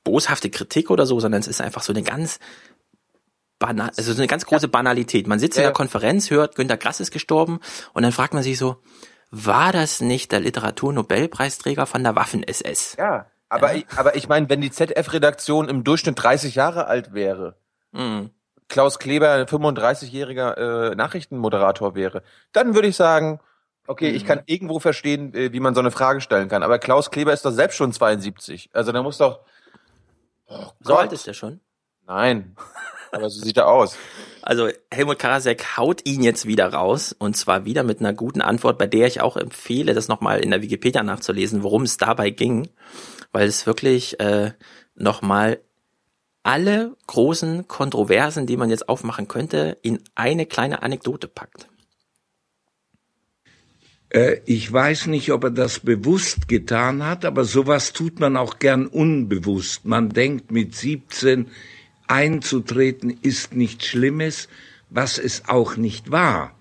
boshafte 0.03 0.49
Kritik 0.49 0.89
oder 0.89 1.05
so, 1.05 1.19
sondern 1.19 1.41
es 1.41 1.47
ist 1.47 1.61
einfach 1.61 1.83
so 1.83 1.93
eine 1.93 2.03
ganz 2.03 2.39
banal, 3.59 3.91
also 3.95 4.13
so 4.13 4.19
eine 4.19 4.27
ganz 4.27 4.45
große 4.45 4.67
Banalität. 4.67 5.27
Man 5.27 5.39
sitzt 5.39 5.57
in 5.57 5.63
Ja. 5.63 5.69
der 5.69 5.73
Konferenz, 5.73 6.29
hört, 6.31 6.55
Günter 6.55 6.77
Grass 6.77 6.99
ist 6.99 7.11
gestorben 7.11 7.59
und 7.93 8.03
dann 8.03 8.11
fragt 8.11 8.33
man 8.33 8.43
sich 8.43 8.57
so, 8.57 8.77
war 9.29 9.71
das 9.71 10.01
nicht 10.01 10.31
der 10.31 10.39
Literaturnobelpreisträger 10.41 11.85
von 11.85 12.03
der 12.03 12.15
Waffen-SS? 12.15 12.95
Ja. 12.97 13.27
Aber, 13.49 13.75
Ich, 13.75 13.85
aber 13.97 14.15
ich 14.15 14.29
meine, 14.29 14.49
wenn 14.49 14.61
die 14.61 14.71
ZF-Redaktion 14.71 15.67
im 15.67 15.83
Durchschnitt 15.83 16.21
30 16.21 16.55
Jahre 16.55 16.87
alt 16.87 17.13
wäre, 17.13 17.57
Mhm. 17.91 18.29
Klaus 18.69 18.99
Kleber 18.99 19.31
ein 19.33 19.45
35-jähriger 19.47 20.91
äh, 20.91 20.95
Nachrichtenmoderator 20.95 21.93
wäre, 21.93 22.23
dann 22.53 22.73
würde 22.73 22.87
ich 22.87 22.95
sagen, 22.95 23.41
okay, 23.87 24.09
ich 24.09 24.25
kann 24.25 24.41
irgendwo 24.45 24.79
verstehen, 24.79 25.33
äh, 25.33 25.53
wie 25.53 25.59
man 25.59 25.73
so 25.73 25.79
eine 25.79 25.91
Frage 25.91 26.21
stellen 26.21 26.49
kann. 26.49 26.63
Aber 26.63 26.79
Klaus 26.79 27.11
Kleber 27.11 27.33
ist 27.33 27.45
doch 27.45 27.51
selbst 27.51 27.75
schon 27.75 27.91
72. 27.91 28.69
Also 28.73 28.91
der 28.91 29.03
muss 29.03 29.17
doch. 29.17 29.39
Oh 30.47 30.67
So 30.79 30.95
alt 30.95 31.13
ist 31.13 31.27
er 31.27 31.33
schon. 31.33 31.59
Nein. 32.05 32.55
Aber 33.11 33.29
so 33.29 33.43
sieht 33.43 33.57
er 33.57 33.67
aus. 33.67 33.97
Also 34.43 34.69
Helmut 34.91 35.19
Karasek 35.19 35.77
haut 35.77 36.03
ihn 36.07 36.23
jetzt 36.23 36.47
wieder 36.47 36.73
raus 36.73 37.15
und 37.17 37.37
zwar 37.37 37.63
wieder 37.63 37.83
mit 37.83 37.99
einer 37.99 38.11
guten 38.11 38.41
Antwort, 38.41 38.79
bei 38.79 38.87
der 38.87 39.05
ich 39.05 39.21
auch 39.21 39.37
empfehle, 39.37 39.93
das 39.93 40.07
nochmal 40.07 40.39
in 40.39 40.49
der 40.49 40.63
Wikipedia 40.63 41.03
nachzulesen, 41.03 41.61
worum 41.61 41.83
es 41.83 41.97
dabei 41.97 42.31
ging, 42.31 42.67
weil 43.31 43.47
es 43.47 43.67
wirklich 43.67 44.19
äh, 44.19 44.53
nochmal 44.95 45.59
alle 46.41 46.95
großen 47.05 47.67
Kontroversen, 47.67 48.47
die 48.47 48.57
man 48.57 48.71
jetzt 48.71 48.89
aufmachen 48.89 49.27
könnte, 49.27 49.77
in 49.83 50.03
eine 50.15 50.47
kleine 50.47 50.81
Anekdote 50.81 51.27
packt. 51.27 51.67
Äh, 54.11 54.41
ich 54.45 54.71
weiß 54.71 55.07
nicht, 55.07 55.31
ob 55.31 55.45
er 55.45 55.51
das 55.51 55.79
bewusst 55.79 56.47
getan 56.47 57.03
hat, 57.05 57.25
aber 57.25 57.45
sowas 57.45 57.93
tut 57.93 58.19
man 58.19 58.37
auch 58.37 58.59
gern 58.59 58.87
unbewusst. 58.87 59.85
Man 59.85 60.09
denkt, 60.09 60.51
mit 60.51 60.75
17 60.75 61.47
einzutreten 62.07 63.17
ist 63.21 63.55
nichts 63.55 63.87
Schlimmes, 63.87 64.49
was 64.89 65.17
es 65.17 65.47
auch 65.47 65.77
nicht 65.77 66.11
war. 66.11 66.53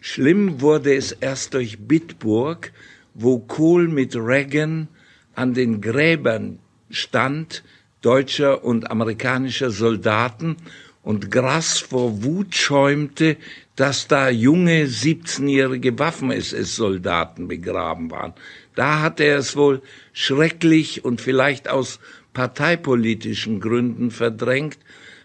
Schlimm 0.00 0.60
wurde 0.60 0.94
es 0.94 1.12
erst 1.12 1.54
durch 1.54 1.78
Bitburg, 1.78 2.72
wo 3.14 3.38
Kohl 3.38 3.88
mit 3.88 4.14
Reagan 4.16 4.88
an 5.34 5.54
den 5.54 5.80
Gräbern 5.80 6.58
stand, 6.90 7.62
deutscher 8.02 8.64
und 8.64 8.90
amerikanischer 8.90 9.70
Soldaten, 9.70 10.56
und 11.02 11.30
Grass 11.30 11.78
vor 11.78 12.24
Wut 12.24 12.56
schäumte, 12.56 13.36
dass 13.76 14.08
da 14.08 14.30
junge 14.30 14.86
17-jährige 14.86 15.98
Waffen-SS-Soldaten 15.98 17.46
begraben 17.46 18.10
waren. 18.10 18.34
Da 18.74 19.00
hat 19.00 19.20
er 19.20 19.38
es 19.38 19.54
wohl 19.54 19.82
schrecklich 20.12 21.04
und 21.04 21.20
vielleicht 21.20 21.68
aus 21.68 22.00
parteipolitischen 22.32 23.60
Gründen 23.60 24.10
verdrängt, 24.10 24.78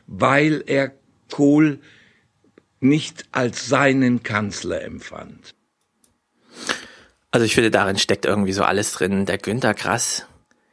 weil 0.07 0.63
er 0.67 0.93
Kohl 1.29 1.79
nicht 2.81 3.25
als 3.31 3.67
seinen 3.67 4.23
Kanzler 4.23 4.81
empfand. 4.81 5.55
Also 7.31 7.45
ich 7.45 7.55
finde, 7.55 7.71
darin 7.71 7.97
steckt 7.97 8.25
irgendwie 8.25 8.51
so 8.51 8.63
alles 8.63 8.91
drin. 8.93 9.25
Der 9.25 9.37
Günter 9.37 9.73
Grass 9.73 10.25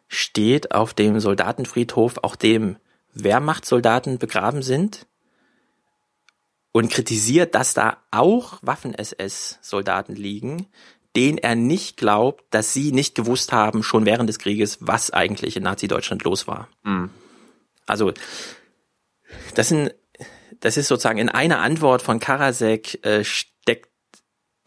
steht 0.09 0.73
auf 0.73 0.95
dem 0.95 1.21
Soldatenfriedhof, 1.21 2.19
auf 2.19 2.37
dem 2.37 2.77
Wehrmachtssoldaten 3.15 4.19
begraben 4.19 4.63
sind. 4.63 5.07
Und 6.73 6.91
kritisiert, 6.91 7.55
dass 7.55 7.75
da 7.75 7.99
auch 8.11 8.59
Waffen-SS-Soldaten 8.63 10.15
liegen, 10.15 10.67
denen 11.17 11.39
er 11.39 11.57
nicht 11.57 11.97
glaubt, 11.97 12.45
dass 12.51 12.73
sie 12.73 12.93
nicht 12.93 13.15
gewusst 13.15 13.53
haben, 13.53 13.83
schon 13.83 14.07
während 14.07 14.29
des 14.29 14.39
Krieges, 14.39 14.79
was 14.81 15.11
eigentlich 15.11 15.57
in 15.57 15.63
Nazi-Deutschland 15.63 16.25
los 16.25 16.47
war. 16.47 16.69
Mhm. 16.85 17.11
Also, 17.87 18.13
das 19.55 19.69
sind, 19.69 19.95
das 20.61 20.77
ist 20.77 20.89
sozusagen 20.89 21.19
in 21.19 21.29
einer 21.29 21.61
Antwort 21.61 22.03
von 22.03 22.21
Karasek 22.21 23.05
äh, 23.05 23.25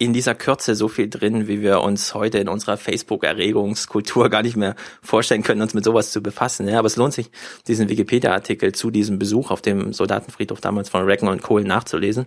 in 0.01 0.13
dieser 0.13 0.33
Kürze 0.33 0.73
so 0.73 0.87
viel 0.87 1.07
drin, 1.07 1.47
wie 1.47 1.61
wir 1.61 1.81
uns 1.81 2.15
heute 2.15 2.39
in 2.39 2.47
unserer 2.47 2.75
Facebook-Erregungskultur 2.75 4.31
gar 4.31 4.41
nicht 4.41 4.57
mehr 4.57 4.75
vorstellen 5.03 5.43
können, 5.43 5.61
uns 5.61 5.75
mit 5.75 5.83
sowas 5.83 6.11
zu 6.11 6.23
befassen. 6.23 6.67
Ja, 6.67 6.79
aber 6.79 6.87
es 6.87 6.95
lohnt 6.95 7.13
sich, 7.13 7.29
diesen 7.67 7.87
Wikipedia-Artikel 7.87 8.71
zu 8.71 8.89
diesem 8.89 9.19
Besuch 9.19 9.51
auf 9.51 9.61
dem 9.61 9.93
Soldatenfriedhof 9.93 10.59
damals 10.59 10.89
von 10.89 11.05
Recken 11.05 11.27
und 11.27 11.43
Kohl 11.43 11.63
nachzulesen. 11.63 12.25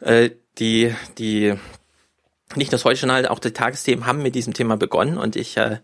Äh, 0.00 0.28
die, 0.58 0.94
die 1.16 1.54
nicht 2.56 2.72
das 2.72 2.84
Heute-Journal, 2.84 3.26
auch 3.26 3.38
die 3.38 3.52
Tagesthemen 3.52 4.06
haben 4.06 4.22
mit 4.22 4.34
diesem 4.34 4.54
Thema 4.54 4.76
begonnen 4.76 5.18
und 5.18 5.36
ich 5.36 5.56
äh, 5.56 5.78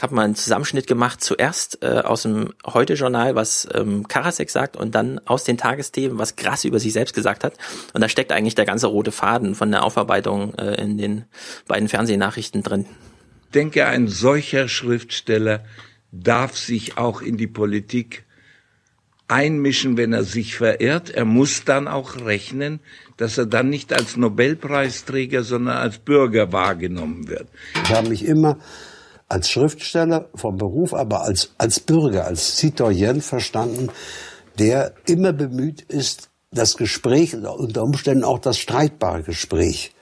habe 0.00 0.14
mal 0.14 0.24
einen 0.24 0.34
Zusammenschnitt 0.34 0.86
gemacht, 0.86 1.22
zuerst 1.22 1.82
äh, 1.82 2.00
aus 2.00 2.22
dem 2.22 2.54
Heute-Journal, 2.66 3.34
was 3.34 3.68
ähm, 3.74 4.08
Karasek 4.08 4.50
sagt 4.50 4.76
und 4.76 4.94
dann 4.94 5.20
aus 5.26 5.44
den 5.44 5.58
Tagesthemen, 5.58 6.18
was 6.18 6.36
Krass 6.36 6.64
über 6.64 6.80
sich 6.80 6.92
selbst 6.92 7.14
gesagt 7.14 7.44
hat. 7.44 7.54
Und 7.92 8.00
da 8.00 8.08
steckt 8.08 8.32
eigentlich 8.32 8.54
der 8.54 8.64
ganze 8.64 8.86
rote 8.86 9.12
Faden 9.12 9.54
von 9.54 9.70
der 9.70 9.84
Aufarbeitung 9.84 10.54
äh, 10.54 10.80
in 10.80 10.96
den 10.96 11.24
beiden 11.66 11.88
Fernsehnachrichten 11.88 12.62
drin. 12.62 12.86
Ich 13.46 13.52
denke, 13.52 13.86
ein 13.86 14.08
solcher 14.08 14.68
Schriftsteller 14.68 15.64
darf 16.12 16.56
sich 16.56 16.98
auch 16.98 17.22
in 17.22 17.36
die 17.36 17.46
Politik 17.46 18.25
einmischen, 19.28 19.96
wenn 19.96 20.12
er 20.12 20.24
sich 20.24 20.56
verirrt. 20.56 21.10
Er 21.10 21.24
muss 21.24 21.64
dann 21.64 21.88
auch 21.88 22.16
rechnen, 22.24 22.80
dass 23.16 23.38
er 23.38 23.46
dann 23.46 23.68
nicht 23.68 23.92
als 23.92 24.16
Nobelpreisträger, 24.16 25.42
sondern 25.42 25.76
als 25.78 25.98
Bürger 25.98 26.52
wahrgenommen 26.52 27.28
wird. 27.28 27.48
Ich 27.82 27.92
habe 27.92 28.08
mich 28.08 28.24
immer 28.24 28.58
als 29.28 29.50
Schriftsteller 29.50 30.28
vom 30.34 30.56
Beruf, 30.56 30.94
aber 30.94 31.22
als, 31.22 31.54
als 31.58 31.80
Bürger, 31.80 32.26
als 32.26 32.58
Citoyen 32.58 33.20
verstanden, 33.20 33.88
der 34.58 34.94
immer 35.06 35.32
bemüht 35.32 35.82
ist, 35.82 36.30
das 36.52 36.76
Gespräch, 36.76 37.34
unter 37.34 37.82
Umständen 37.82 38.24
auch 38.24 38.38
das 38.38 38.58
streitbare 38.58 39.22
Gespräch 39.22 39.92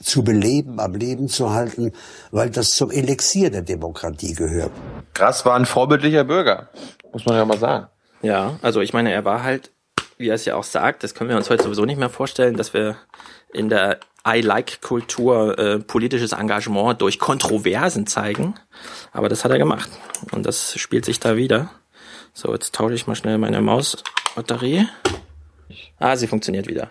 zu 0.00 0.22
beleben, 0.22 0.78
am 0.78 0.94
Leben 0.94 1.28
zu 1.28 1.52
halten, 1.52 1.92
weil 2.30 2.50
das 2.50 2.70
zum 2.70 2.90
Elixier 2.90 3.50
der 3.50 3.62
Demokratie 3.62 4.34
gehört. 4.34 4.72
Krass 5.14 5.46
war 5.46 5.54
ein 5.54 5.64
vorbildlicher 5.64 6.24
Bürger, 6.24 6.68
muss 7.12 7.24
man 7.24 7.36
ja 7.36 7.44
mal 7.44 7.58
sagen. 7.58 7.86
Ja, 8.24 8.58
also 8.62 8.80
ich 8.80 8.92
meine, 8.92 9.12
er 9.12 9.24
war 9.24 9.42
halt 9.42 9.70
wie 10.18 10.28
er 10.28 10.34
es 10.34 10.44
ja 10.44 10.56
auch 10.56 10.64
sagt, 10.64 11.02
das 11.02 11.14
können 11.14 11.30
wir 11.30 11.36
uns 11.36 11.50
heute 11.50 11.64
sowieso 11.64 11.84
nicht 11.84 11.98
mehr 11.98 12.10
vorstellen, 12.10 12.56
dass 12.56 12.74
wir 12.74 12.96
in 13.52 13.68
der 13.68 13.98
I-like-Kultur 14.26 15.58
äh, 15.58 15.78
politisches 15.80 16.32
Engagement 16.32 17.00
durch 17.00 17.18
Kontroversen 17.18 18.06
zeigen. 18.06 18.54
Aber 19.12 19.28
das 19.28 19.44
hat 19.44 19.50
er 19.50 19.58
gemacht. 19.58 19.90
Und 20.30 20.46
das 20.46 20.78
spielt 20.78 21.04
sich 21.04 21.20
da 21.20 21.36
wieder. 21.36 21.70
So, 22.32 22.52
jetzt 22.52 22.74
tausche 22.74 22.94
ich 22.94 23.06
mal 23.06 23.16
schnell 23.16 23.38
meine 23.38 23.60
Mausbatterie. 23.60 24.88
Ah, 25.98 26.16
sie 26.16 26.26
funktioniert 26.26 26.68
wieder. 26.68 26.90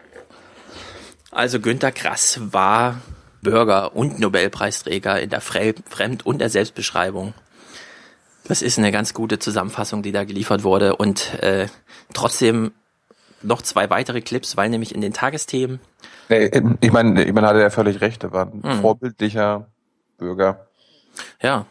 Also 1.32 1.60
Günter 1.60 1.92
Grass 1.92 2.40
war 2.54 3.02
Bürger 3.42 3.96
und 3.96 4.20
Nobelpreisträger 4.20 5.20
in 5.20 5.30
der 5.30 5.42
Fremd- 5.42 6.26
und 6.26 6.40
der 6.40 6.50
Selbstbeschreibung. 6.50 7.34
Das 8.46 8.62
ist 8.62 8.78
eine 8.78 8.92
ganz 8.92 9.14
gute 9.14 9.40
Zusammenfassung, 9.40 10.04
die 10.04 10.12
da 10.12 10.26
geliefert 10.26 10.64
wurde. 10.64 10.96
Und 10.96 11.34
äh, 11.42 11.68
trotzdem 12.14 12.72
noch 13.42 13.62
zwei 13.62 13.90
weitere 13.90 14.22
Clips, 14.22 14.58
weil 14.58 14.70
nämlich 14.70 14.94
in 14.94 15.02
den 15.02 15.14
Tagesthemen. 15.14 15.80
Nee, 16.30 16.52
ich 16.82 16.92
meine, 16.92 17.24
ich 17.24 17.34
meine, 17.34 17.48
hatte 17.48 17.62
er 17.62 17.72
völlig 17.72 18.02
recht, 18.02 18.24
er 18.24 18.32
war 18.32 18.52
ein 18.52 18.64
hm. 18.64 18.82
vorbildlicher 18.82 19.68
Bürger. 20.18 20.68
Ja. 21.42 21.66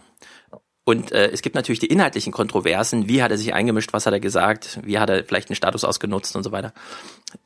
Und 0.84 1.12
äh, 1.12 1.30
es 1.30 1.42
gibt 1.42 1.54
natürlich 1.54 1.78
die 1.78 1.86
inhaltlichen 1.86 2.32
Kontroversen. 2.32 3.08
Wie 3.08 3.22
hat 3.22 3.30
er 3.30 3.38
sich 3.38 3.54
eingemischt? 3.54 3.92
Was 3.92 4.04
hat 4.04 4.12
er 4.12 4.20
gesagt? 4.20 4.80
Wie 4.82 4.98
hat 4.98 5.10
er 5.10 5.24
vielleicht 5.24 5.48
einen 5.48 5.56
Status 5.56 5.84
ausgenutzt 5.84 6.34
und 6.34 6.42
so 6.42 6.50
weiter? 6.50 6.72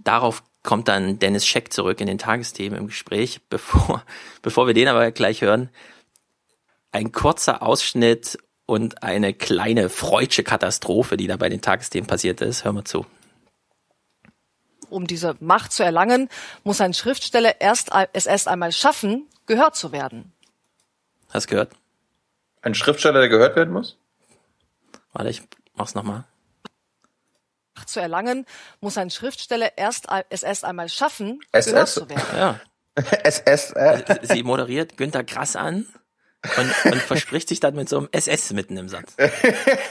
Darauf 0.03 0.43
kommt 0.63 0.89
dann 0.89 1.19
Dennis 1.19 1.47
Scheck 1.47 1.73
zurück 1.73 2.01
in 2.01 2.07
den 2.07 2.19
Tagesthemen 2.19 2.79
im 2.79 2.87
Gespräch. 2.87 3.41
Bevor, 3.51 4.03
bevor 4.41 4.67
wir 4.67 4.75
den 4.75 4.89
aber 4.89 5.11
gleich 5.11 5.43
hören, 5.43 5.69
ein 6.93 7.13
kurzer 7.13 7.63
Ausschnitt 7.63 8.39
und 8.67 9.03
eine 9.03 9.33
kleine 9.33 9.89
freudsche 9.89 10.43
Katastrophe, 10.43 11.17
die 11.17 11.27
da 11.27 11.37
bei 11.37 11.49
den 11.49 11.61
Tagesthemen 11.61 12.07
passiert 12.07 12.41
ist. 12.41 12.65
Hör 12.65 12.73
mal 12.73 12.85
zu 12.85 13.07
um 14.91 15.07
diese 15.07 15.37
Macht 15.41 15.73
zu 15.73 15.83
erlangen, 15.83 16.29
muss 16.65 16.81
ein 16.81 16.95
Schriftsteller 16.95 17.61
erst, 17.61 17.91
es 18.13 18.27
erst 18.27 18.49
einmal 18.49 18.73
schaffen, 18.73 19.29
gehört 19.47 19.77
zu 19.77 19.93
werden. 19.93 20.33
Hast 21.31 21.49
gehört? 21.49 21.73
Ein 22.63 22.75
Schriftsteller, 22.75 23.21
der 23.21 23.29
gehört 23.29 23.57
werden 23.57 23.73
muss? 23.73 23.97
Warte, 25.13 25.31
ich 25.31 25.43
mach's 25.75 25.95
nochmal. 25.95 26.25
Macht 27.75 27.89
zu 27.89 28.01
erlangen, 28.01 28.47
muss 28.81 28.97
ein 28.97 29.11
Schriftsteller 29.11 29.77
erst, 29.77 30.07
es 30.31 30.43
erst 30.43 30.65
einmal 30.65 30.89
schaffen, 30.89 31.41
SS? 31.53 31.73
gehört 31.73 31.89
zu 31.89 32.09
werden. 32.09 32.37
Ja. 32.37 32.61
SS. 33.25 33.73
Äh. 33.73 34.19
Sie 34.23 34.43
moderiert 34.43 34.97
Günther 34.97 35.25
Grass 35.25 35.57
an 35.57 35.87
und, 36.57 36.93
und 36.93 37.03
verspricht 37.03 37.49
sich 37.49 37.61
dann 37.61 37.75
mit 37.75 37.89
so 37.89 37.99
einem 37.99 38.09
SS 38.13 38.53
mitten 38.53 38.77
im 38.77 38.89
Satz. 38.89 39.17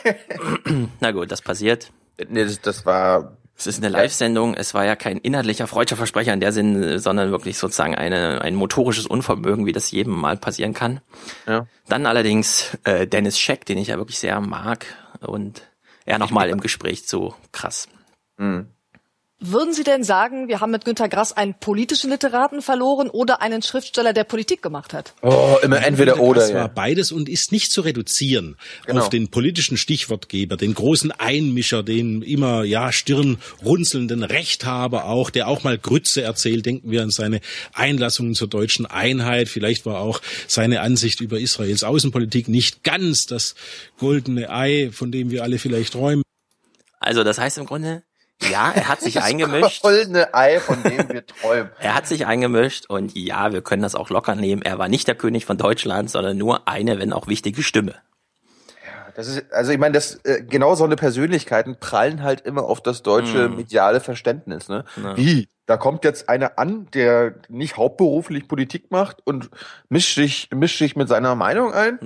Na 1.00 1.12
gut, 1.12 1.32
das 1.32 1.42
passiert. 1.42 1.92
Nee, 2.30 2.46
das, 2.46 2.62
das 2.62 2.86
war 2.86 3.38
es 3.58 3.68
ist 3.68 3.78
eine 3.78 3.90
Live-Sendung. 3.90 4.54
Es 4.54 4.74
war 4.74 4.86
ja 4.86 4.96
kein 4.96 5.18
inhaltlicher 5.18 5.68
freudscher 5.68 5.96
Versprecher 5.96 6.34
in 6.34 6.42
der 6.42 6.52
Sinn, 6.52 7.00
sondern 7.00 7.32
wirklich 7.32 7.58
sozusagen 7.58 7.96
eine, 7.96 8.42
ein 8.42 8.54
motorisches 8.54 9.08
Unvermögen, 9.08 9.66
wie 9.66 9.72
das 9.72 9.92
jedem 9.92 10.14
mal 10.14 10.36
passieren 10.36 10.74
kann. 10.74 11.00
Ja. 11.48 11.66
Dann 11.88 12.06
allerdings 12.06 12.78
äh, 12.84 13.08
Dennis 13.08 13.40
Scheck, 13.40 13.66
den 13.66 13.78
ich 13.78 13.88
ja 13.88 13.98
wirklich 13.98 14.20
sehr 14.20 14.42
mag 14.42 14.86
und 15.22 15.62
er 16.06 16.20
nochmal 16.20 16.50
im 16.50 16.60
Gespräch 16.60 17.08
zu 17.08 17.34
krass. 17.54 17.88
Mhm. 18.38 18.68
Würden 19.42 19.74
Sie 19.74 19.84
denn 19.84 20.06
sagen, 20.06 20.48
wir 20.48 20.62
haben 20.62 20.72
mit 20.72 20.86
Günter 20.86 21.10
Grass 21.10 21.36
einen 21.36 21.56
politischen 21.56 22.10
Literaten 22.10 22.62
verloren 22.62 23.10
oder 23.10 23.42
einen 23.42 23.62
Schriftsteller, 23.62 24.14
der 24.14 24.24
Politik 24.24 24.62
gemacht 24.62 24.94
hat? 24.94 25.14
Oh, 25.22 25.58
immer 25.62 25.86
entweder 25.86 26.22
oder. 26.22 26.40
Das 26.40 26.54
war 26.54 26.70
beides 26.70 27.12
und 27.12 27.28
ist 27.28 27.52
nicht 27.52 27.70
zu 27.70 27.82
reduzieren 27.82 28.56
genau. 28.86 29.02
auf 29.02 29.10
den 29.10 29.30
politischen 29.30 29.76
Stichwortgeber, 29.76 30.56
den 30.56 30.74
großen 30.74 31.12
Einmischer, 31.12 31.84
den 31.84 32.22
immer 32.22 32.64
ja 32.64 32.94
stirnrunzelnden 32.94 34.24
Rechthaber 34.24 35.04
auch, 35.06 35.30
der 35.30 35.50
auch 35.50 35.64
mal 35.64 35.78
Grütze 35.78 36.22
erzählt. 36.22 36.66
Denken 36.66 36.90
wir 36.90 37.02
an 37.02 37.12
seine 37.12 37.42
Einlassungen 37.74 38.36
zur 38.36 38.48
deutschen 38.48 38.86
Einheit. 38.86 39.50
Vielleicht 39.50 39.86
war 39.86 40.00
auch 40.00 40.22
seine 40.48 40.80
Ansicht 40.80 41.20
über 41.20 41.40
Israels 41.40 41.84
Außenpolitik 41.84 42.48
nicht 42.48 42.86
ganz 42.86 43.26
das 43.26 43.56
goldene 44.00 44.50
Ei, 44.50 44.92
von 44.94 45.12
dem 45.12 45.30
wir 45.30 45.44
alle 45.44 45.60
vielleicht 45.60 45.92
träumen. 45.92 46.24
Also 47.02 47.26
das 47.26 47.38
heißt 47.38 47.58
im 47.58 47.66
Grunde, 47.66 48.04
ja, 48.42 48.72
er 48.72 48.88
hat 48.88 49.02
sich 49.02 49.22
eingemischt. 49.24 49.82
Goldene 49.82 50.34
Ei, 50.34 50.60
von 50.60 50.82
dem 50.84 51.10
wir 51.10 51.26
träumen. 51.26 51.72
er 51.80 51.96
hat 51.96 52.08
sich 52.08 52.26
eingemischt 52.26 52.90
und 52.90 53.16
ja, 53.16 53.54
wir 53.54 53.62
können 53.62 53.82
das 53.82 53.96
auch 53.96 54.10
locker 54.10 54.36
nehmen. 54.36 54.62
Er 54.62 54.78
war 54.78 54.88
nicht 54.88 55.08
der 55.08 55.16
König 55.16 55.46
von 55.46 55.58
Deutschland, 55.58 56.10
sondern 56.10 56.38
nur 56.38 56.68
eine, 56.68 57.00
wenn 57.00 57.14
auch 57.14 57.28
wichtige 57.28 57.64
Stimme. 57.64 57.96
Ja, 58.86 59.12
das 59.16 59.28
ist, 59.28 59.52
also 59.52 59.72
ich 59.72 59.78
meine, 59.78 59.94
das 59.94 60.20
äh, 60.24 60.44
genau 60.44 60.76
so 60.76 60.84
eine 60.84 60.96
Persönlichkeiten 60.96 61.80
prallen 61.80 62.24
halt 62.24 62.42
immer 62.42 62.64
auf 62.64 62.82
das 62.82 63.04
deutsche 63.04 63.50
mm. 63.50 63.56
mediale 63.56 64.02
Verständnis. 64.02 64.70
Ne? 64.70 64.84
Ja. 65.02 65.18
Wie? 65.18 65.48
Da 65.66 65.78
kommt 65.78 66.04
jetzt 66.04 66.30
einer 66.30 66.60
an, 66.60 66.88
der 66.94 67.36
nicht 67.50 67.78
hauptberuflich 67.78 68.48
Politik 68.48 68.92
macht 68.92 69.26
und 69.26 69.50
mischt 69.90 70.14
sich, 70.14 70.50
mischt 70.54 70.78
sich 70.78 70.96
mit 70.96 71.08
seiner 71.08 71.34
Meinung 71.34 71.74
ein. 71.74 71.98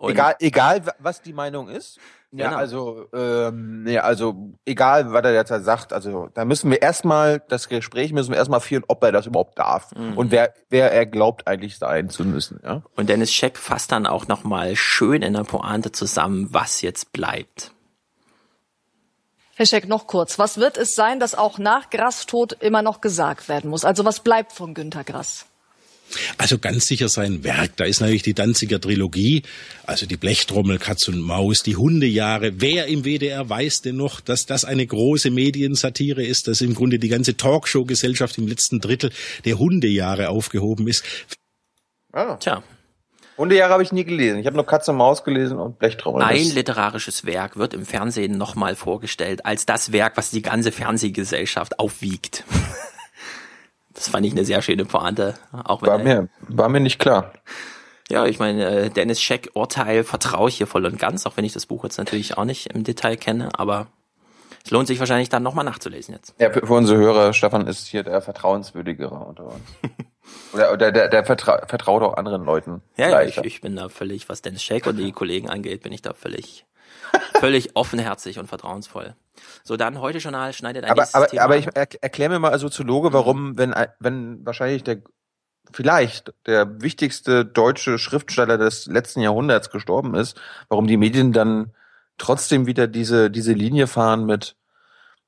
Egal, 0.00 0.36
egal, 0.40 0.82
was 0.98 1.22
die 1.22 1.32
Meinung 1.32 1.68
ist. 1.68 1.98
Ja, 2.36 2.48
genau. 2.48 2.58
also, 2.58 3.06
ähm, 3.12 3.86
ja, 3.86 4.02
also 4.02 4.54
egal, 4.64 5.12
was 5.12 5.24
er 5.24 5.34
jetzt 5.34 5.64
sagt, 5.64 5.92
also 5.92 6.28
da 6.34 6.44
müssen 6.44 6.68
wir 6.68 6.82
erstmal, 6.82 7.40
das 7.48 7.68
Gespräch 7.68 8.12
müssen 8.12 8.30
wir 8.30 8.38
erstmal 8.38 8.58
führen, 8.58 8.82
ob 8.88 9.04
er 9.04 9.12
das 9.12 9.26
überhaupt 9.26 9.56
darf 9.56 9.92
mhm. 9.94 10.18
und 10.18 10.32
wer, 10.32 10.52
wer 10.68 10.90
er 10.90 11.06
glaubt 11.06 11.46
eigentlich 11.46 11.78
sein 11.78 12.10
zu 12.10 12.24
müssen. 12.24 12.60
Ja? 12.64 12.82
Und 12.96 13.08
Dennis 13.08 13.32
Scheck 13.32 13.56
fasst 13.56 13.92
dann 13.92 14.04
auch 14.08 14.26
nochmal 14.26 14.74
schön 14.74 15.22
in 15.22 15.34
der 15.34 15.44
Pointe 15.44 15.92
zusammen, 15.92 16.48
was 16.50 16.82
jetzt 16.82 17.12
bleibt. 17.12 17.70
Herr 19.54 19.66
Scheck, 19.66 19.86
noch 19.86 20.08
kurz. 20.08 20.36
Was 20.36 20.58
wird 20.58 20.76
es 20.76 20.96
sein, 20.96 21.20
dass 21.20 21.36
auch 21.36 21.58
nach 21.58 21.88
Grass 21.90 22.26
Tod 22.26 22.54
immer 22.54 22.82
noch 22.82 23.00
gesagt 23.00 23.48
werden 23.48 23.70
muss? 23.70 23.84
Also 23.84 24.04
was 24.04 24.18
bleibt 24.18 24.50
von 24.50 24.74
Günter 24.74 25.04
Grass? 25.04 25.46
Also 26.38 26.58
ganz 26.58 26.86
sicher 26.86 27.08
sein 27.08 27.44
Werk. 27.44 27.76
Da 27.76 27.84
ist 27.84 28.00
natürlich 28.00 28.22
die 28.22 28.34
Danziger 28.34 28.80
Trilogie, 28.80 29.42
also 29.84 30.06
die 30.06 30.16
Blechtrommel, 30.16 30.78
Katz 30.78 31.08
und 31.08 31.20
Maus, 31.20 31.62
die 31.62 31.76
Hundejahre. 31.76 32.60
Wer 32.60 32.86
im 32.86 33.04
WDR 33.04 33.48
weiß 33.48 33.82
denn 33.82 33.96
noch, 33.96 34.20
dass 34.20 34.46
das 34.46 34.64
eine 34.64 34.86
große 34.86 35.30
Mediensatire 35.30 36.22
ist, 36.22 36.48
dass 36.48 36.60
im 36.60 36.74
Grunde 36.74 36.98
die 36.98 37.08
ganze 37.08 37.36
Talkshow-Gesellschaft 37.36 38.38
im 38.38 38.46
letzten 38.46 38.80
Drittel 38.80 39.10
der 39.44 39.58
Hundejahre 39.58 40.28
aufgehoben 40.28 40.88
ist? 40.88 41.04
Ah. 42.12 42.36
Tja. 42.36 42.62
Hundejahre 43.36 43.72
habe 43.72 43.82
ich 43.82 43.90
nie 43.90 44.04
gelesen. 44.04 44.38
Ich 44.38 44.46
habe 44.46 44.54
nur 44.54 44.64
Katze 44.64 44.92
und 44.92 44.98
Maus 44.98 45.24
gelesen 45.24 45.58
und 45.58 45.80
Blechtrommel. 45.80 46.22
Ein 46.22 46.54
literarisches 46.54 47.24
Werk 47.24 47.56
wird 47.56 47.74
im 47.74 47.84
Fernsehen 47.84 48.38
nochmal 48.38 48.76
vorgestellt 48.76 49.44
als 49.44 49.66
das 49.66 49.90
Werk, 49.90 50.16
was 50.16 50.30
die 50.30 50.42
ganze 50.42 50.70
Fernsehgesellschaft 50.70 51.80
aufwiegt. 51.80 52.44
Das 53.94 54.08
fand 54.08 54.26
ich 54.26 54.32
eine 54.32 54.44
sehr 54.44 54.60
schöne 54.60 54.84
Pointe. 54.84 55.34
Auch 55.52 55.82
wenn 55.82 55.88
war 55.88 55.98
mir, 55.98 56.28
war 56.48 56.68
mir 56.68 56.80
nicht 56.80 56.98
klar. 56.98 57.32
Ja, 58.10 58.26
ich 58.26 58.38
meine, 58.38 58.66
äh, 58.66 58.90
Dennis 58.90 59.20
Scheck 59.20 59.50
Urteil 59.54 60.04
vertraue 60.04 60.48
ich 60.48 60.56
hier 60.56 60.66
voll 60.66 60.84
und 60.84 60.98
ganz, 60.98 61.24
auch 61.26 61.36
wenn 61.36 61.44
ich 61.44 61.54
das 61.54 61.66
Buch 61.66 61.84
jetzt 61.84 61.96
natürlich 61.96 62.36
auch 62.36 62.44
nicht 62.44 62.74
im 62.74 62.84
Detail 62.84 63.16
kenne, 63.16 63.48
aber 63.58 63.86
es 64.64 64.70
lohnt 64.70 64.86
sich 64.86 64.98
wahrscheinlich 64.98 65.28
dann 65.28 65.42
nochmal 65.42 65.64
nachzulesen 65.64 66.14
jetzt. 66.14 66.34
Ja, 66.38 66.50
für, 66.50 66.66
für 66.66 66.72
unsere 66.72 66.98
Hörer, 66.98 67.32
Stefan 67.32 67.66
ist 67.66 67.86
hier 67.86 68.02
der 68.02 68.20
vertrauenswürdigere 68.20 69.14
unter 69.14 69.46
uns. 69.46 69.62
Oder, 70.54 70.72
oder 70.72 70.90
der, 70.90 71.08
der 71.08 71.22
vertra 71.22 71.66
vertraut 71.66 72.02
auch 72.02 72.16
anderen 72.16 72.44
Leuten. 72.44 72.80
Ja, 72.96 73.10
ja 73.10 73.22
ich, 73.22 73.36
ich 73.38 73.60
bin 73.60 73.76
da 73.76 73.90
völlig, 73.90 74.26
was 74.30 74.40
Dennis 74.40 74.62
Scheck 74.62 74.86
und 74.86 74.96
die 74.96 75.12
Kollegen 75.12 75.50
angeht, 75.50 75.82
bin 75.82 75.92
ich 75.92 76.00
da 76.00 76.14
völlig, 76.14 76.64
völlig 77.40 77.76
offenherzig 77.76 78.38
und 78.38 78.46
vertrauensvoll. 78.46 79.14
So, 79.62 79.76
dann 79.76 80.00
heute 80.00 80.18
Journal 80.18 80.52
schneidet 80.52 80.84
ein 80.84 80.90
aber, 80.90 81.06
aber, 81.12 81.26
Thema 81.26 81.42
aber 81.42 81.56
ich 81.56 81.66
er, 81.74 81.88
erklär 82.02 82.28
mir 82.28 82.38
mal 82.38 82.52
als 82.52 82.62
Soziologe, 82.62 83.12
warum, 83.12 83.58
wenn, 83.58 83.74
wenn 83.98 84.44
wahrscheinlich 84.44 84.84
der, 84.84 85.02
vielleicht 85.72 86.32
der 86.46 86.80
wichtigste 86.82 87.44
deutsche 87.44 87.98
Schriftsteller 87.98 88.58
des 88.58 88.86
letzten 88.86 89.20
Jahrhunderts 89.20 89.70
gestorben 89.70 90.14
ist, 90.14 90.40
warum 90.68 90.86
die 90.86 90.96
Medien 90.96 91.32
dann 91.32 91.72
trotzdem 92.18 92.66
wieder 92.66 92.86
diese, 92.86 93.30
diese 93.30 93.52
Linie 93.52 93.86
fahren 93.86 94.24
mit, 94.26 94.56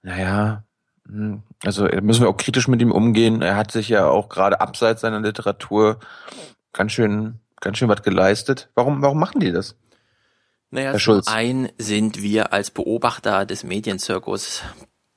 naja, 0.03 0.65
hm, 1.07 1.43
also 1.65 1.85
müssen 2.03 2.23
wir 2.23 2.29
auch 2.29 2.37
kritisch 2.37 2.69
mit 2.69 2.81
ihm 2.81 2.93
umgehen. 2.93 3.43
Er 3.43 3.57
hat 3.57 3.73
sich 3.73 3.89
ja 3.89 4.09
auch 4.09 4.29
gerade 4.29 4.61
abseits 4.61 5.01
seiner 5.01 5.21
Literatur 5.21 5.99
ganz 6.73 6.93
schön, 6.93 7.41
ganz 7.61 7.79
schön 7.79 7.89
was 7.89 8.03
geleistet. 8.03 8.71
Warum, 8.75 9.03
warum 9.03 9.19
machen 9.19 9.41
die 9.41 9.53
das? 9.53 9.77
Naja, 10.71 10.99
zum 10.99 11.23
einen 11.27 11.69
sind 11.79 12.21
wir 12.23 12.53
als 12.53 12.71
Beobachter 12.71 13.47
des 13.47 13.65
Medienzirkus 13.65 14.63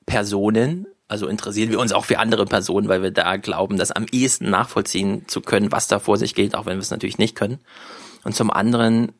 Personen, 0.06 0.86
also 1.10 1.26
interessieren 1.26 1.70
wir 1.70 1.80
uns 1.80 1.92
auch 1.92 2.04
für 2.04 2.20
andere 2.20 2.44
Personen, 2.44 2.88
weil 2.88 3.02
wir 3.02 3.10
da 3.10 3.36
glauben, 3.36 3.76
das 3.76 3.90
am 3.90 4.06
ehesten 4.12 4.48
nachvollziehen 4.48 5.26
zu 5.26 5.40
können, 5.40 5.72
was 5.72 5.88
da 5.88 5.98
vor 5.98 6.16
sich 6.16 6.36
geht, 6.36 6.54
auch 6.54 6.66
wenn 6.66 6.76
wir 6.76 6.82
es 6.82 6.92
natürlich 6.92 7.18
nicht 7.18 7.34
können. 7.34 7.58
Und 8.22 8.36
zum 8.36 8.50
anderen 8.50 9.12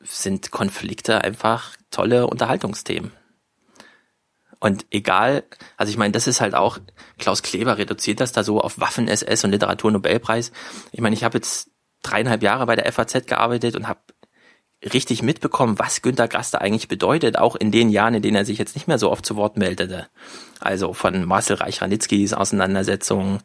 sind 0.00 0.50
Konflikte 0.50 1.22
einfach 1.22 1.76
tolle 1.90 2.26
Unterhaltungsthemen. 2.26 3.12
Und 4.58 4.86
egal, 4.90 5.44
also 5.76 5.90
ich 5.90 5.98
meine, 5.98 6.12
das 6.12 6.26
ist 6.26 6.40
halt 6.40 6.54
auch, 6.54 6.78
Klaus 7.18 7.42
Kleber 7.42 7.76
reduziert 7.76 8.20
das 8.20 8.32
da 8.32 8.42
so 8.42 8.62
auf 8.62 8.80
Waffen-SS 8.80 9.44
und 9.44 9.50
Literaturnobelpreis. 9.50 10.52
Ich 10.92 11.00
meine, 11.02 11.14
ich 11.14 11.24
habe 11.24 11.36
jetzt 11.36 11.70
dreieinhalb 12.02 12.42
Jahre 12.42 12.64
bei 12.64 12.76
der 12.76 12.90
FAZ 12.90 13.26
gearbeitet 13.26 13.76
und 13.76 13.86
habe 13.86 14.00
richtig 14.92 15.22
mitbekommen, 15.22 15.78
was 15.78 16.02
Günter 16.02 16.28
Grass 16.28 16.50
da 16.50 16.58
eigentlich 16.58 16.88
bedeutet, 16.88 17.38
auch 17.38 17.56
in 17.56 17.70
den 17.70 17.88
Jahren, 17.88 18.14
in 18.14 18.22
denen 18.22 18.36
er 18.36 18.44
sich 18.44 18.58
jetzt 18.58 18.74
nicht 18.74 18.88
mehr 18.88 18.98
so 18.98 19.10
oft 19.10 19.24
zu 19.24 19.36
Wort 19.36 19.56
meldete. 19.56 20.08
Also 20.60 20.92
von 20.92 21.24
Marcel 21.24 21.56
Reich-Ranitzkis 21.56 22.34
Auseinandersetzungen, 22.34 23.40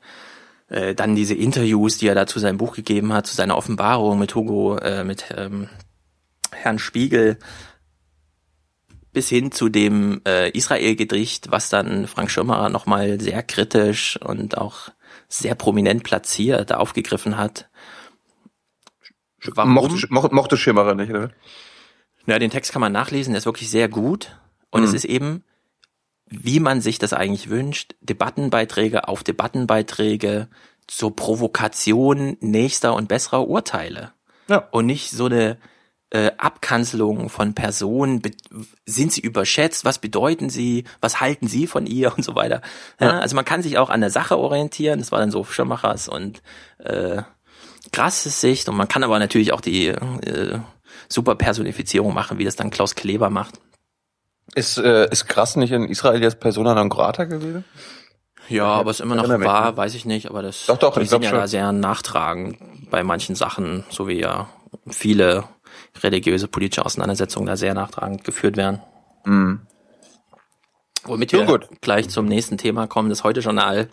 äh, 0.70 0.94
dann 0.96 1.16
diese 1.16 1.36
Interviews, 1.36 1.98
die 1.98 2.08
er 2.08 2.16
da 2.16 2.28
zu 2.28 2.40
seinem 2.40 2.58
Buch 2.58 2.76
gegeben 2.76 3.14
hat, 3.14 3.28
zu 3.28 3.36
seiner 3.36 3.58
Offenbarung 3.58 4.20
mit 4.20 4.36
Hugo, 4.36 4.78
äh, 4.78 5.04
mit 5.04 5.26
ähm, 5.36 5.70
Herrn 6.52 6.80
Spiegel, 6.80 7.38
bis 9.12 9.30
hin 9.30 9.52
zu 9.52 9.70
dem 9.70 10.22
äh, 10.28 10.50
Israel-Gedicht, 10.52 11.52
was 11.52 11.70
dann 11.70 12.08
Frank 12.08 12.30
Schirmacher 12.30 12.70
nochmal 12.70 13.20
sehr 13.20 13.44
kritisch 13.44 14.20
und 14.22 14.58
auch 14.58 14.90
sehr 15.28 15.56
prominent 15.56 16.04
platziert 16.04 16.74
aufgegriffen 16.74 17.38
hat. 17.38 17.69
Warum? 19.46 19.74
Mochte, 19.74 20.08
mochte, 20.10 20.36
mochte 20.36 20.58
Schimmerer 20.58 20.96
nicht, 20.96 21.10
oder? 21.10 21.32
Ja, 22.26 22.40
den 22.40 22.52
Text 22.52 22.72
kann 22.72 22.82
man 22.82 22.92
nachlesen, 22.92 23.34
der 23.34 23.40
ist 23.40 23.46
wirklich 23.46 23.70
sehr 23.70 23.90
gut. 23.90 24.38
Und 24.72 24.84
es 24.84 24.94
ist 24.94 25.06
eben, 25.06 25.44
wie 26.28 26.60
man 26.60 26.82
sich 26.82 27.00
das 27.00 27.14
eigentlich 27.14 27.50
wünscht, 27.50 27.96
Debattenbeiträge 28.02 29.08
auf 29.08 29.24
Debattenbeiträge 29.24 30.48
zur 30.88 31.16
Provokation 31.16 32.38
nächster 32.40 32.94
und 32.94 33.08
besserer 33.08 33.48
Urteile. 33.48 34.14
Ja. 34.48 34.68
Und 34.72 34.86
nicht 34.86 35.12
so 35.12 35.26
eine 35.26 35.58
äh, 36.12 36.32
Abkanzelung 36.38 37.30
von 37.30 37.54
Personen. 37.54 38.22
Sind 38.86 39.12
sie 39.12 39.22
überschätzt? 39.22 39.86
Was 39.86 40.00
bedeuten 40.00 40.50
sie? 40.50 40.86
Was 41.02 41.22
halten 41.22 41.48
sie 41.48 41.68
von 41.68 41.86
ihr 41.86 42.14
und 42.18 42.24
so 42.24 42.36
weiter? 42.36 42.62
Ja, 43.00 43.20
Also 43.20 43.36
man 43.36 43.46
kann 43.46 43.62
sich 43.62 43.78
auch 43.78 43.90
an 43.90 44.02
der 44.02 44.10
Sache 44.10 44.38
orientieren. 44.38 45.00
Das 45.00 45.12
war 45.12 45.20
dann 45.20 45.32
so 45.32 45.44
Schirmachers 45.44 46.08
und 46.08 46.42
äh, 46.80 47.22
krasses 47.92 48.42
Sicht. 48.42 48.70
Und 48.70 48.76
man 48.76 48.88
kann 48.88 49.04
aber 49.04 49.20
natürlich 49.20 49.54
auch 49.54 49.62
die 49.62 49.88
äh, 49.88 50.60
super 51.08 51.36
Personifizierung 51.36 52.14
machen, 52.14 52.38
wie 52.38 52.46
das 52.46 52.56
dann 52.56 52.70
Klaus 52.70 52.96
Kleber 52.96 53.30
macht. 53.30 53.56
Ist, 54.56 54.78
äh, 54.78 55.10
ist 55.12 55.28
krass 55.28 55.56
nicht 55.56 55.72
in 55.72 55.88
Israel 55.88 56.22
jetzt 56.22 56.40
Persona 56.40 56.74
non 56.74 56.90
grata 56.90 57.26
gewesen? 57.26 57.66
Ja, 58.48 58.66
aber 58.66 58.90
es 58.90 59.00
immer 59.00 59.16
noch 59.16 59.30
war, 59.30 59.78
weiß 59.78 59.94
ich 59.94 60.06
nicht, 60.06 60.28
aber 60.28 60.42
das 60.42 60.66
Doch, 60.66 60.78
doch, 60.78 60.98
die 60.98 61.06
sind 61.06 61.24
ja 61.24 61.30
schon. 61.30 61.40
da 61.40 61.48
sehr 61.48 61.72
nachtragend 61.72 62.58
bei 62.90 63.04
manchen 63.04 63.36
Sachen, 63.36 63.84
so 63.92 64.08
wie 64.08 64.20
ja 64.20 64.50
viele 64.88 65.44
religiöse 66.02 66.48
politische 66.48 66.84
Auseinandersetzungen 66.84 67.46
da 67.46 67.56
sehr 67.56 67.76
nachtragend 67.76 68.24
geführt 68.24 68.58
werden. 68.58 68.82
Womit 71.04 71.32
wir 71.32 71.46
gut. 71.46 71.68
gleich 71.82 72.10
zum 72.10 72.26
nächsten 72.26 72.58
Thema 72.58 72.88
kommen. 72.88 73.10
Das 73.10 73.24
Heute-Journal 73.24 73.90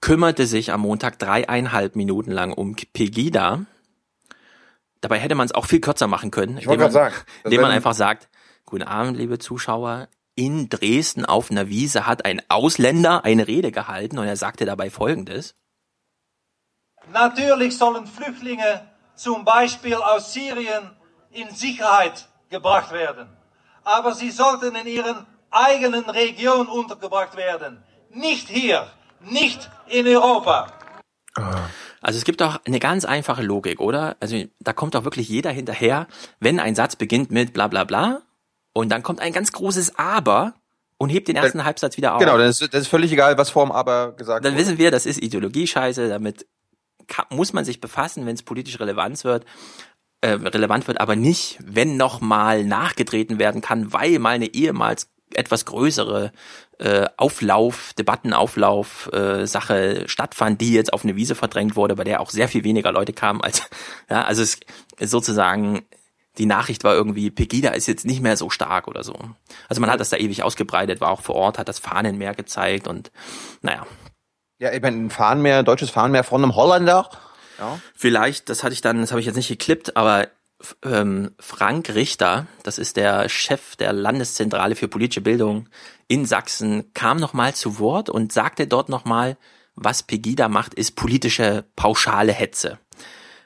kümmerte 0.00 0.46
sich 0.46 0.72
am 0.72 0.82
Montag 0.82 1.18
dreieinhalb 1.18 1.96
Minuten 1.96 2.30
lang 2.30 2.52
um 2.52 2.76
Pegida. 2.76 3.66
Dabei 5.00 5.18
hätte 5.18 5.34
man 5.34 5.46
es 5.46 5.54
auch 5.54 5.66
viel 5.66 5.80
kürzer 5.80 6.06
machen 6.06 6.30
können, 6.30 6.58
Ich 6.58 6.66
wollte 6.66 6.84
indem 6.84 6.92
man, 6.92 7.02
gerade 7.02 7.12
sagen, 7.12 7.26
indem 7.44 7.60
man 7.60 7.70
einfach 7.70 7.94
sagt, 7.94 8.28
guten 8.64 8.84
Abend, 8.84 9.16
liebe 9.16 9.38
Zuschauer, 9.38 10.08
in 10.34 10.68
Dresden 10.68 11.24
auf 11.24 11.50
einer 11.50 11.68
Wiese 11.68 12.06
hat 12.06 12.24
ein 12.24 12.42
Ausländer 12.48 13.24
eine 13.24 13.48
Rede 13.48 13.72
gehalten 13.72 14.18
und 14.18 14.26
er 14.26 14.36
sagte 14.36 14.66
dabei 14.66 14.90
Folgendes. 14.90 15.54
Natürlich 17.12 17.78
sollen 17.78 18.06
Flüchtlinge 18.06 18.86
zum 19.14 19.44
Beispiel 19.44 19.94
aus 19.94 20.34
Syrien 20.34 20.90
in 21.30 21.50
Sicherheit 21.50 22.28
gebracht 22.50 22.92
werden. 22.92 23.28
Aber 23.84 24.14
sie 24.14 24.30
sollten 24.30 24.74
in 24.74 24.86
ihren 24.86 25.26
eigenen 25.50 26.04
Region 26.10 26.66
untergebracht 26.66 27.36
werden. 27.36 27.82
Nicht 28.10 28.48
hier, 28.48 28.90
nicht 29.30 29.70
in 29.88 30.06
Europa. 30.06 30.72
Also 32.00 32.18
es 32.18 32.24
gibt 32.24 32.40
doch 32.40 32.60
eine 32.64 32.78
ganz 32.78 33.04
einfache 33.04 33.42
Logik, 33.42 33.80
oder? 33.80 34.16
Also 34.20 34.42
da 34.60 34.72
kommt 34.72 34.94
doch 34.94 35.04
wirklich 35.04 35.28
jeder 35.28 35.50
hinterher, 35.50 36.06
wenn 36.40 36.60
ein 36.60 36.74
Satz 36.74 36.96
beginnt 36.96 37.30
mit 37.30 37.52
bla 37.52 37.68
bla 37.68 37.84
bla 37.84 38.22
und 38.72 38.90
dann 38.90 39.02
kommt 39.02 39.20
ein 39.20 39.32
ganz 39.32 39.52
großes 39.52 39.98
Aber 39.98 40.54
und 40.98 41.10
hebt 41.10 41.28
den 41.28 41.36
ersten 41.36 41.64
Halbsatz 41.64 41.96
wieder 41.96 42.14
auf. 42.14 42.20
Genau, 42.20 42.38
das 42.38 42.60
ist, 42.60 42.72
das 42.72 42.82
ist 42.82 42.88
völlig 42.88 43.12
egal, 43.12 43.36
was 43.36 43.50
vorm 43.50 43.70
Aber 43.72 44.12
gesagt 44.12 44.44
Dann 44.44 44.54
wurde. 44.54 44.62
wissen 44.62 44.78
wir, 44.78 44.90
das 44.90 45.04
ist 45.06 45.22
Ideologie-Scheiße, 45.22 46.08
damit 46.08 46.46
kann, 47.06 47.26
muss 47.30 47.52
man 47.52 47.64
sich 47.64 47.80
befassen, 47.80 48.26
wenn 48.26 48.34
es 48.34 48.42
politisch 48.42 48.80
Relevanz 48.80 49.24
wird, 49.24 49.44
äh, 50.22 50.30
relevant 50.30 50.88
wird, 50.88 51.00
aber 51.00 51.16
nicht, 51.16 51.58
wenn 51.62 51.96
nochmal 51.96 52.64
nachgetreten 52.64 53.38
werden 53.38 53.60
kann, 53.60 53.92
weil 53.92 54.18
mal 54.18 54.30
eine 54.30 54.54
ehemals 54.54 55.08
etwas 55.36 55.64
größere 55.64 56.32
äh, 56.78 57.06
Auflauf, 57.16 57.92
Debattenauflauf, 57.98 59.10
äh, 59.12 59.46
Sache 59.46 60.04
stattfand, 60.08 60.60
die 60.60 60.72
jetzt 60.72 60.92
auf 60.92 61.04
eine 61.04 61.16
Wiese 61.16 61.34
verdrängt 61.34 61.76
wurde, 61.76 61.96
bei 61.96 62.04
der 62.04 62.20
auch 62.20 62.30
sehr 62.30 62.48
viel 62.48 62.64
weniger 62.64 62.92
Leute 62.92 63.12
kamen 63.12 63.40
als, 63.40 63.62
ja, 64.10 64.22
also 64.24 64.42
es 64.42 64.60
sozusagen, 65.00 65.86
die 66.38 66.46
Nachricht 66.46 66.84
war 66.84 66.94
irgendwie, 66.94 67.30
Pegida 67.30 67.70
ist 67.70 67.86
jetzt 67.86 68.04
nicht 68.04 68.20
mehr 68.20 68.36
so 68.36 68.50
stark 68.50 68.88
oder 68.88 69.04
so. 69.04 69.14
Also 69.68 69.80
man 69.80 69.90
hat 69.90 70.00
das 70.00 70.10
da 70.10 70.16
ewig 70.18 70.42
ausgebreitet, 70.42 71.00
war 71.00 71.10
auch 71.10 71.22
vor 71.22 71.34
Ort, 71.34 71.58
hat 71.58 71.68
das 71.68 71.78
Fahnenmeer 71.78 72.34
gezeigt 72.34 72.88
und 72.88 73.10
naja, 73.62 73.86
Ja, 74.58 74.72
ich 74.72 74.82
meine, 74.82 74.96
ein 74.96 75.10
Fahnenmeer, 75.10 75.62
deutsches 75.62 75.90
Fahnenmeer 75.90 76.24
von 76.24 76.42
einem 76.42 76.54
Holländer. 76.54 77.08
Ja. 77.58 77.80
Vielleicht, 77.94 78.50
das 78.50 78.64
hatte 78.64 78.74
ich 78.74 78.82
dann, 78.82 79.00
das 79.00 79.12
habe 79.12 79.20
ich 79.20 79.26
jetzt 79.26 79.36
nicht 79.36 79.48
geklippt, 79.48 79.96
aber 79.96 80.28
ähm, 80.82 81.30
Frank 81.38 81.90
Richter, 81.94 82.46
das 82.62 82.78
ist 82.78 82.96
der 82.96 83.28
Chef 83.28 83.76
der 83.76 83.92
Landeszentrale 83.92 84.76
für 84.76 84.88
politische 84.88 85.20
Bildung 85.20 85.68
in 86.08 86.24
Sachsen, 86.24 86.92
kam 86.94 87.18
nochmal 87.18 87.54
zu 87.54 87.78
Wort 87.78 88.08
und 88.10 88.32
sagte 88.32 88.66
dort 88.66 88.88
nochmal, 88.88 89.36
was 89.74 90.02
Pegida 90.02 90.48
macht, 90.48 90.74
ist 90.74 90.96
politische 90.96 91.64
pauschale 91.76 92.32
Hetze. 92.32 92.78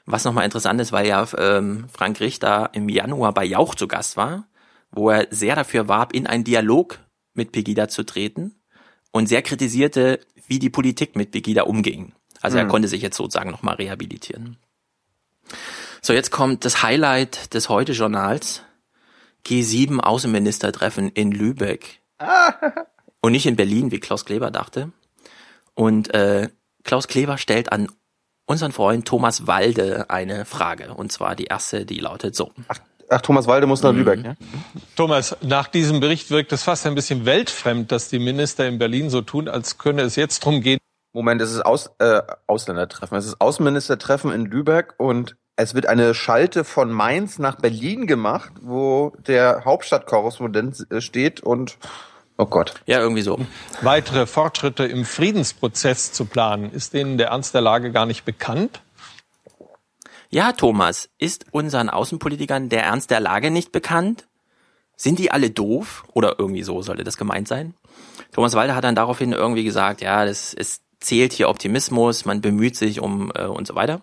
Was 0.05 0.23
nochmal 0.23 0.45
interessant 0.45 0.79
ist, 0.81 0.91
weil 0.91 1.07
ja 1.07 1.27
ähm, 1.37 1.85
Frank 1.91 2.19
Richter 2.19 2.69
im 2.73 2.89
Januar 2.89 3.33
bei 3.33 3.45
Jauch 3.45 3.75
zu 3.75 3.87
Gast 3.87 4.17
war, 4.17 4.47
wo 4.91 5.09
er 5.09 5.27
sehr 5.29 5.55
dafür 5.55 5.87
warb, 5.87 6.13
in 6.13 6.27
einen 6.27 6.43
Dialog 6.43 6.99
mit 7.33 7.51
Pegida 7.51 7.87
zu 7.87 8.03
treten 8.03 8.55
und 9.11 9.27
sehr 9.27 9.41
kritisierte, 9.41 10.19
wie 10.47 10.59
die 10.59 10.69
Politik 10.69 11.15
mit 11.15 11.31
Pegida 11.31 11.63
umging. 11.63 12.13
Also 12.41 12.57
er 12.57 12.67
konnte 12.67 12.87
sich 12.87 13.01
jetzt 13.01 13.17
sozusagen 13.17 13.51
nochmal 13.51 13.75
rehabilitieren. 13.75 14.57
So, 16.03 16.13
jetzt 16.13 16.31
kommt 16.31 16.65
das 16.65 16.81
Highlight 16.81 17.53
des 17.53 17.69
Heute-Journals. 17.69 18.63
G7 19.45 19.99
Außenministertreffen 19.99 21.09
in 21.09 21.31
Lübeck. 21.31 22.01
Und 23.21 23.31
nicht 23.33 23.45
in 23.45 23.55
Berlin, 23.55 23.91
wie 23.91 23.99
Klaus 23.99 24.25
Kleber 24.25 24.49
dachte. 24.49 24.91
Und 25.75 26.11
äh, 26.13 26.49
Klaus 26.83 27.07
Kleber 27.07 27.37
stellt 27.37 27.71
an 27.71 27.87
unseren 28.47 28.71
Freund 28.71 29.07
Thomas 29.07 29.45
Walde 29.45 30.09
eine 30.09 30.45
Frage. 30.45 30.95
Und 30.95 31.11
zwar 31.11 31.35
die 31.35 31.45
erste, 31.45 31.85
die 31.85 31.99
lautet 31.99 32.35
so. 32.35 32.51
Ach, 32.67 32.79
ach 33.09 33.21
Thomas 33.21 33.45
Walde 33.45 33.67
muss 33.67 33.83
nach 33.83 33.93
Lübeck, 33.93 34.25
ja? 34.25 34.35
Thomas, 34.95 35.37
nach 35.41 35.67
diesem 35.67 35.99
Bericht 35.99 36.31
wirkt 36.31 36.51
es 36.51 36.63
fast 36.63 36.87
ein 36.87 36.95
bisschen 36.95 37.25
weltfremd, 37.25 37.91
dass 37.91 38.09
die 38.09 38.19
Minister 38.19 38.67
in 38.67 38.79
Berlin 38.79 39.11
so 39.11 39.21
tun, 39.21 39.47
als 39.47 39.77
könne 39.77 40.01
es 40.01 40.15
jetzt 40.15 40.43
darum 40.43 40.61
gehen. 40.61 40.79
Moment, 41.13 41.41
es 41.41 41.51
ist 41.51 41.63
Aus, 41.63 41.91
äh, 41.99 42.23
Ausländertreffen. 42.47 43.17
Es 43.17 43.27
ist 43.27 43.39
Außenministertreffen 43.39 44.31
in 44.31 44.45
Lübeck 44.45 44.95
und 44.97 45.35
es 45.55 45.75
wird 45.75 45.85
eine 45.85 46.13
Schalte 46.13 46.63
von 46.63 46.91
Mainz 46.91 47.39
nach 47.39 47.55
Berlin 47.55 48.07
gemacht, 48.07 48.51
wo 48.61 49.13
der 49.27 49.63
Hauptstadtkorrespondent 49.65 50.87
äh, 50.91 51.01
steht 51.01 51.41
und 51.41 51.77
oh 52.37 52.45
Gott. 52.45 52.75
Ja, 52.85 52.99
irgendwie 52.99 53.21
so. 53.21 53.39
Weitere 53.81 54.25
Fortschritte 54.25 54.85
im 54.85 55.05
Friedensprozess 55.05 56.11
zu 56.11 56.25
planen. 56.25 56.71
Ist 56.71 56.93
denen 56.93 57.17
der 57.17 57.27
Ernst 57.27 57.53
der 57.53 57.61
Lage 57.61 57.91
gar 57.91 58.05
nicht 58.05 58.25
bekannt? 58.25 58.81
Ja, 60.29 60.53
Thomas, 60.53 61.09
ist 61.17 61.45
unseren 61.51 61.89
Außenpolitikern 61.89 62.69
der 62.69 62.83
Ernst 62.83 63.11
der 63.11 63.19
Lage 63.19 63.51
nicht 63.51 63.71
bekannt? 63.71 64.27
Sind 64.95 65.19
die 65.19 65.31
alle 65.31 65.49
doof? 65.49 66.05
Oder 66.13 66.35
irgendwie 66.39 66.63
so 66.63 66.81
sollte 66.81 67.03
das 67.03 67.17
gemeint 67.17 67.47
sein? 67.47 67.73
Thomas 68.31 68.53
Walder 68.53 68.75
hat 68.75 68.85
dann 68.85 68.95
daraufhin 68.95 69.33
irgendwie 69.33 69.65
gesagt, 69.65 70.01
ja, 70.01 70.25
das 70.25 70.53
es 70.53 70.81
zählt 71.01 71.33
hier 71.33 71.49
Optimismus, 71.49 72.25
man 72.25 72.41
bemüht 72.41 72.77
sich 72.77 73.01
um 73.01 73.31
äh, 73.35 73.45
und 73.45 73.67
so 73.67 73.75
weiter. 73.75 74.01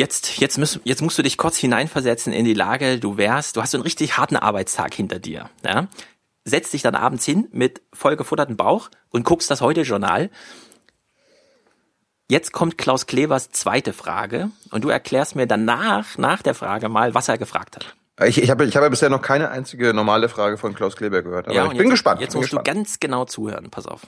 Jetzt, 0.00 0.38
jetzt, 0.38 0.56
müsst, 0.56 0.80
jetzt 0.84 1.02
musst 1.02 1.18
du 1.18 1.22
dich 1.22 1.36
kurz 1.36 1.58
hineinversetzen 1.58 2.32
in 2.32 2.46
die 2.46 2.54
Lage, 2.54 2.98
du 2.98 3.18
wärst, 3.18 3.54
du 3.54 3.60
hast 3.60 3.72
so 3.72 3.76
einen 3.76 3.82
richtig 3.82 4.16
harten 4.16 4.36
Arbeitstag 4.36 4.94
hinter 4.94 5.18
dir. 5.18 5.50
Ja? 5.62 5.88
Setzt 6.42 6.72
dich 6.72 6.80
dann 6.80 6.94
abends 6.94 7.26
hin 7.26 7.48
mit 7.52 7.82
vollgefuttertem 7.92 8.56
Bauch 8.56 8.88
und 9.10 9.24
guckst 9.24 9.50
das 9.50 9.60
Heute-Journal. 9.60 10.30
Jetzt 12.30 12.54
kommt 12.54 12.78
Klaus 12.78 13.06
Klevers 13.06 13.50
zweite 13.50 13.92
Frage 13.92 14.48
und 14.70 14.84
du 14.84 14.88
erklärst 14.88 15.36
mir 15.36 15.46
danach, 15.46 16.16
nach 16.16 16.40
der 16.40 16.54
Frage 16.54 16.88
mal, 16.88 17.12
was 17.12 17.28
er 17.28 17.36
gefragt 17.36 17.76
hat. 17.76 17.94
Ich, 18.26 18.42
ich 18.42 18.48
habe 18.48 18.64
ich 18.64 18.76
habe 18.76 18.88
bisher 18.88 19.10
noch 19.10 19.20
keine 19.20 19.50
einzige 19.50 19.92
normale 19.92 20.30
Frage 20.30 20.56
von 20.56 20.74
Klaus 20.74 20.96
Kleber 20.96 21.20
gehört, 21.20 21.46
aber 21.46 21.54
ja, 21.54 21.64
ich 21.64 21.72
bin 21.72 21.80
jetzt, 21.80 21.90
gespannt. 21.90 22.22
Jetzt 22.22 22.32
bin 22.32 22.38
musst 22.40 22.52
gespannt. 22.52 22.66
du 22.66 22.72
ganz 22.72 23.00
genau 23.00 23.26
zuhören, 23.26 23.68
pass 23.70 23.84
auf. 23.84 24.06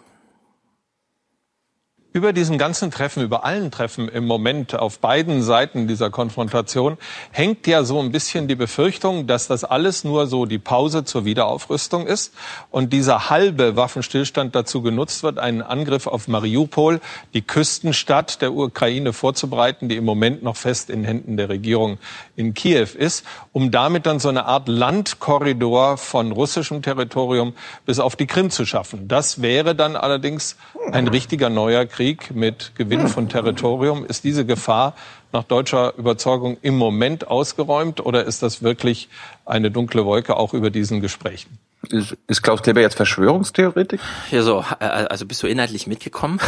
Über 2.15 2.35
diesen 2.35 2.59
ganzen 2.59 2.91
Treffen, 2.91 3.23
über 3.23 3.43
allen 3.43 3.71
Treffen 3.71 4.07
im 4.07 4.27
Moment 4.27 4.75
auf 4.75 4.99
beiden 4.99 5.43
Seiten 5.43 5.89
dieser 5.89 6.11
Konfrontation 6.11 6.99
hängt 7.31 7.67
ja 7.67 7.85
so 7.85 8.01
ein 8.01 8.13
bisschen 8.13 8.49
die 8.49 8.55
Befürchtung, 8.55 9.27
dass 9.27 9.49
das 9.49 9.65
alles 9.65 10.05
nur 10.05 10.27
so 10.27 10.45
die 10.45 10.59
Pause 10.59 11.05
zur 11.05 11.25
Wiederaufrüstung 11.25 12.07
ist 12.07 12.35
und 12.71 12.93
dieser 12.93 13.31
halbe 13.31 13.77
Waffenstillstand 13.77 14.55
dazu 14.55 14.83
genutzt 14.83 15.23
wird, 15.23 15.39
einen 15.39 15.63
Angriff 15.63 16.07
auf 16.07 16.29
Mariupol, 16.29 17.01
die 17.33 17.41
Küstenstadt 17.41 18.43
der 18.43 18.53
Ukraine 18.53 19.15
vorzubereiten, 19.15 19.89
die 19.89 19.97
im 19.97 20.05
Moment 20.05 20.43
noch 20.43 20.57
fest 20.57 20.91
in 20.91 21.05
Händen 21.05 21.39
der 21.39 21.49
Regierung 21.49 21.97
in 22.37 22.53
Kiew 22.53 22.89
ist, 22.95 23.25
um 23.53 23.71
damit 23.71 24.05
dann 24.05 24.19
so 24.19 24.29
eine 24.29 24.45
Art 24.45 24.69
Landkorridor 24.69 25.97
von 25.97 26.31
russischem 26.31 26.83
Territorium 26.83 27.55
bis 27.87 27.99
auf 27.99 28.17
die 28.17 28.27
Krim 28.27 28.51
zu 28.51 28.67
schaffen. 28.67 29.09
Das 29.09 29.41
wäre 29.41 29.75
dann 29.75 29.97
allerdings 29.97 30.59
ein 30.91 31.09
richtiger 31.09 31.49
neuer 31.49 31.87
Krieg 31.87 32.02
mit 32.35 32.73
Gewinn 32.75 33.09
von 33.09 33.29
Territorium. 33.29 34.05
Ist 34.05 34.25
diese 34.25 34.45
Gefahr 34.45 34.95
nach 35.33 35.45
deutscher 35.45 35.95
Überzeugung 35.97 36.57
im 36.63 36.77
Moment 36.77 37.29
ausgeräumt 37.29 38.05
oder 38.05 38.25
ist 38.25 38.43
das 38.43 38.63
wirklich 38.63 39.09
eine 39.47 39.71
dunkle 39.71 40.05
Wolke 40.05 40.37
auch 40.37 40.53
über 40.55 40.71
diesen 40.71 41.01
Gesprächen? 41.01 41.59
Ist, 41.89 42.17
ist 42.29 42.43
Klaus 42.43 42.63
Kleber 42.63 42.81
jetzt 42.81 42.97
Verschwörungstheoretik? 42.97 44.01
Ja, 44.31 44.43
so, 44.43 44.65
äh, 44.81 44.85
also 44.85 45.27
bist 45.27 45.43
du 45.43 45.47
inhaltlich 45.47 45.87
mitgekommen? 45.87 46.39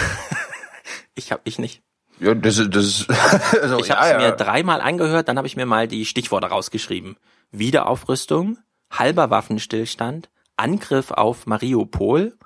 ich 1.15 1.33
hab 1.33 1.41
ich 1.45 1.59
nicht. 1.59 1.83
Ja, 2.21 2.35
das, 2.35 2.59
ist- 2.59 2.75
das 2.75 3.07
also, 3.63 3.79
Ich 3.79 3.91
habe 3.91 4.07
ja, 4.09 4.17
es 4.17 4.23
ja. 4.23 4.31
mir 4.31 4.37
dreimal 4.37 4.81
angehört, 4.81 5.29
dann 5.29 5.37
habe 5.39 5.47
ich 5.47 5.57
mir 5.57 5.67
mal 5.67 5.89
die 5.89 6.05
Stichworte 6.07 6.49
rausgeschrieben. 6.49 7.17
Wiederaufrüstung, 7.51 8.59
halber 8.91 9.31
Waffenstillstand, 9.31 10.29
Angriff 10.57 11.11
auf 11.11 11.47
Mariupol, 11.47 12.37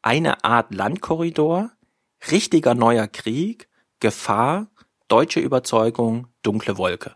eine 0.00 0.44
Art 0.44 0.72
Landkorridor, 0.74 1.70
richtiger 2.30 2.74
neuer 2.74 3.06
Krieg, 3.06 3.68
Gefahr, 4.00 4.68
deutsche 5.08 5.40
Überzeugung, 5.40 6.28
dunkle 6.42 6.76
Wolke. 6.78 7.14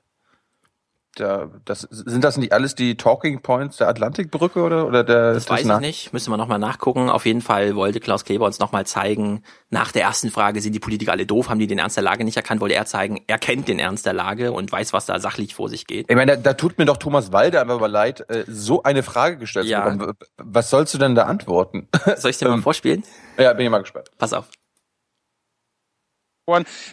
Da, 1.15 1.51
das, 1.67 1.83
sind 1.91 2.25
das 2.25 2.39
nicht 2.39 2.55
alles 2.55 2.75
die 2.75 2.97
Talking 2.97 3.43
Points 3.43 3.77
der 3.77 3.87
Atlantikbrücke 3.89 4.63
oder, 4.63 4.87
oder 4.87 5.05
der, 5.05 5.35
Das 5.35 5.43
ist 5.45 5.51
weiß 5.51 5.67
ich 5.67 5.79
nicht, 5.81 6.13
müssen 6.15 6.31
wir 6.33 6.39
nochmal 6.39 6.59
nachgucken. 6.59 7.11
Auf 7.11 7.27
jeden 7.27 7.43
Fall 7.43 7.77
wollte 7.77 8.01
Klaus 8.01 8.25
Kleber 8.25 8.47
uns 8.47 8.59
nochmal 8.61 8.87
zeigen, 8.87 9.43
nach 9.69 9.93
der 9.93 10.05
ersten 10.05 10.31
Frage, 10.31 10.63
sind 10.63 10.73
die 10.73 10.81
Politiker 10.81 11.13
alle 11.13 11.27
doof, 11.27 11.51
haben 11.51 11.59
die 11.59 11.67
den 11.67 11.79
Ernst 11.79 11.97
der 11.99 12.03
Lage 12.03 12.25
nicht 12.25 12.39
erkannt, 12.39 12.63
wollte 12.63 12.77
er 12.77 12.87
zeigen, 12.87 13.23
er 13.27 13.37
kennt 13.37 13.69
den 13.69 13.79
Ernst 13.79 14.07
der 14.07 14.15
Lage 14.15 14.53
und 14.53 14.73
weiß, 14.73 14.95
was 14.95 15.05
da 15.05 15.21
sachlich 15.21 15.55
vor 15.55 15.69
sich 15.69 15.87
geht. 15.87 16.09
Ich 16.09 16.17
meine, 16.17 16.33
da, 16.39 16.43
da 16.43 16.55
tut 16.55 16.79
mir 16.79 16.87
doch 16.87 16.97
Thomas 16.97 17.31
Walde 17.31 17.61
einfach 17.61 17.79
mal 17.79 17.91
leid, 17.91 18.25
äh, 18.31 18.45
so 18.49 18.83
eine 18.83 19.03
Frage 19.03 19.37
gestellt 19.37 19.67
Ja. 19.67 19.85
zu 19.93 19.99
bekommen. 19.99 20.17
Was 20.39 20.71
sollst 20.71 20.95
du 20.95 20.99
denn 20.99 21.15
da 21.15 21.25
antworten? 21.25 21.89
Soll 22.17 22.31
ich 22.31 22.39
dir 22.39 22.49
mal 22.49 22.55
Ähm, 22.55 22.63
vorspielen? 22.63 23.05
ja, 23.37 23.53
bin 23.53 23.67
ich 23.67 23.71
mal 23.71 23.81
gespannt. 23.81 24.09
Pass 24.17 24.33
auf. 24.33 24.49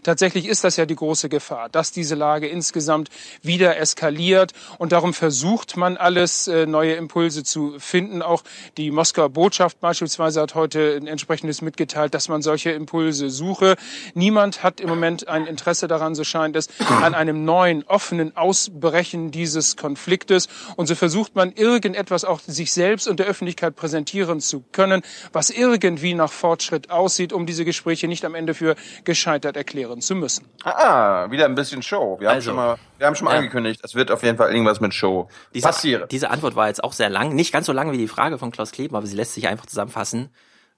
Tatsächlich 0.04 0.48
ist 0.48 0.64
das 0.64 0.78
ja 0.78 0.86
die 0.86 0.96
große 0.96 1.30
Gefahr, 1.30 1.70
dass 1.70 1.92
diese 1.92 2.16
Lage 2.16 2.48
insgesamt 2.48 3.10
wieder 3.42 3.78
eskaliert 3.78 4.54
und 4.78 4.92
darum 4.92 5.14
versucht 5.14 5.78
man 5.78 5.98
alles, 5.98 6.48
äh, 6.48 6.66
neue 6.66 6.94
Impulse 6.94 7.44
zu 7.44 7.80
finden. 7.80 8.22
Auch 8.22 8.44
die 8.78 8.92
Moskauer 8.92 9.30
Botschaft 9.30 9.80
beispielsweise 9.80 10.42
hat 10.42 10.56
heute 10.56 10.96
ein 10.96 11.08
entsprechendes 11.08 11.62
mitgeteilt, 11.62 12.14
dass 12.14 12.30
man 12.30 12.42
solche 12.42 12.72
Impulse 12.72 13.30
suche. 13.30 13.76
Niemand 14.14 14.64
hat 14.64 14.80
im 14.80 14.90
Moment 14.90 15.28
ein 15.28 15.46
Interesse 15.46 15.88
daran, 15.88 16.16
so 16.16 16.24
scheint 16.24 16.56
es, 16.56 16.68
an 17.02 17.16
einem 17.16 17.46
neuen, 17.46 17.84
offenen 17.84 18.36
Ausbrechen 18.36 19.32
dieses 19.32 19.76
Konfliktes. 19.76 20.48
Und 20.76 20.88
so 20.88 20.96
versucht 20.96 21.36
man 21.36 21.52
irgendetwas 21.52 22.26
auch 22.26 22.40
sich 22.46 22.72
selbst 22.72 23.08
und 23.08 23.20
der 23.20 23.28
Öffentlichkeit 23.28 23.76
präsentieren 23.76 24.40
zu 24.40 24.64
können, 24.72 25.02
was 25.34 25.50
irgendwie 25.50 26.14
nach 26.14 26.32
Fortschritt 26.32 26.90
aussieht, 26.90 27.34
um 27.34 27.46
diese 27.46 27.66
Gespräche 27.66 28.08
nicht 28.08 28.26
am 28.26 28.36
Ende 28.36 28.54
für 28.54 28.76
gescheitert 29.04 29.49
erklären 29.58 30.02
zu 30.02 30.16
müssen. 30.16 30.46
Ah, 30.64 31.30
wieder 31.32 31.46
ein 31.46 31.56
bisschen 31.56 31.82
Show. 31.82 32.18
Wir 32.20 32.30
haben 32.30 32.36
Also, 32.36 32.50
schon 32.50 32.56
mal, 32.56 32.78
wir 32.98 33.08
haben 33.08 33.16
schon 33.16 33.26
mal 33.26 33.32
ja. 33.34 33.38
angekündigt, 33.40 33.82
es 33.84 33.96
wird 33.96 34.12
auf 34.12 34.24
jeden 34.24 34.38
Fall 34.38 34.52
irgendwas 34.52 34.80
mit 34.82 34.94
Show 34.94 35.28
Diese, 35.54 35.68
passieren. 35.68 36.08
diese 36.10 36.30
Antwort 36.30 36.56
war 36.56 36.68
jetzt 36.68 36.84
auch 36.84 36.94
sehr 36.94 37.10
lang, 37.10 37.36
nicht 37.36 37.52
ganz 37.52 37.66
so 37.66 37.74
lang 37.74 37.92
wie 37.92 37.98
die 37.98 38.08
Frage 38.08 38.38
von 38.38 38.52
Klaus 38.52 38.72
Kleber, 38.72 38.98
aber 38.98 39.08
sie 39.08 39.16
lässt 39.16 39.34
sich 39.34 39.48
einfach 39.48 39.66
zusammenfassen. 39.66 40.30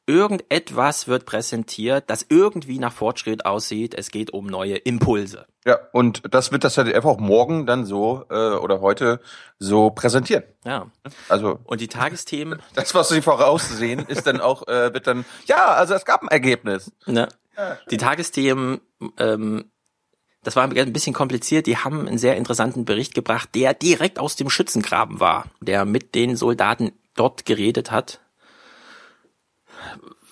Irgendetwas 0.08 1.08
wird 1.08 1.26
präsentiert, 1.26 2.10
das 2.10 2.26
irgendwie 2.28 2.80
nach 2.80 2.92
Fortschritt 2.92 3.46
aussieht. 3.46 3.94
Es 3.96 4.12
geht 4.12 4.34
um 4.34 4.46
neue 4.48 4.76
Impulse. 4.76 5.46
Ja, 5.66 5.78
und 5.94 6.24
das 6.34 6.52
wird 6.52 6.64
das 6.64 6.74
ZDF 6.74 7.06
auch 7.06 7.20
morgen 7.20 7.66
dann 7.66 7.86
so 7.86 8.26
äh, 8.30 8.56
oder 8.56 8.82
heute 8.82 9.20
so 9.60 9.92
präsentieren. 9.92 10.44
Ja. 10.66 10.88
Also 11.30 11.60
Und 11.66 11.82
die 11.82 11.88
Tagesthemen, 11.88 12.62
das, 12.76 12.94
was 12.96 13.10
sie 13.10 13.22
voraussehen, 13.22 14.00
ist 14.08 14.26
dann 14.28 14.42
auch 14.42 14.68
äh, 14.68 14.94
wird 14.94 15.08
dann 15.08 15.24
ja, 15.46 15.66
also 15.74 15.94
es 15.94 16.04
gab 16.04 16.24
ein 16.24 16.30
Ergebnis. 16.30 16.92
ne? 17.06 17.28
Die 17.90 17.98
Tagesthemen, 17.98 18.82
ähm, 19.18 19.72
das 20.44 20.56
war 20.56 20.64
ein 20.64 20.94
bisschen 20.94 21.14
kompliziert. 21.14 21.68
Die 21.68 21.78
haben 21.78 22.08
einen 22.08 22.18
sehr 22.18 22.38
interessanten 22.38 22.86
Bericht 22.86 23.14
gebracht, 23.14 23.50
der 23.54 23.74
direkt 23.74 24.20
aus 24.20 24.36
dem 24.36 24.50
Schützengraben 24.50 25.20
war, 25.20 25.46
der 25.60 25.86
mit 25.86 26.16
den 26.16 26.36
Soldaten 26.36 26.94
dort 27.16 27.46
geredet 27.46 27.92
hat. 27.92 28.22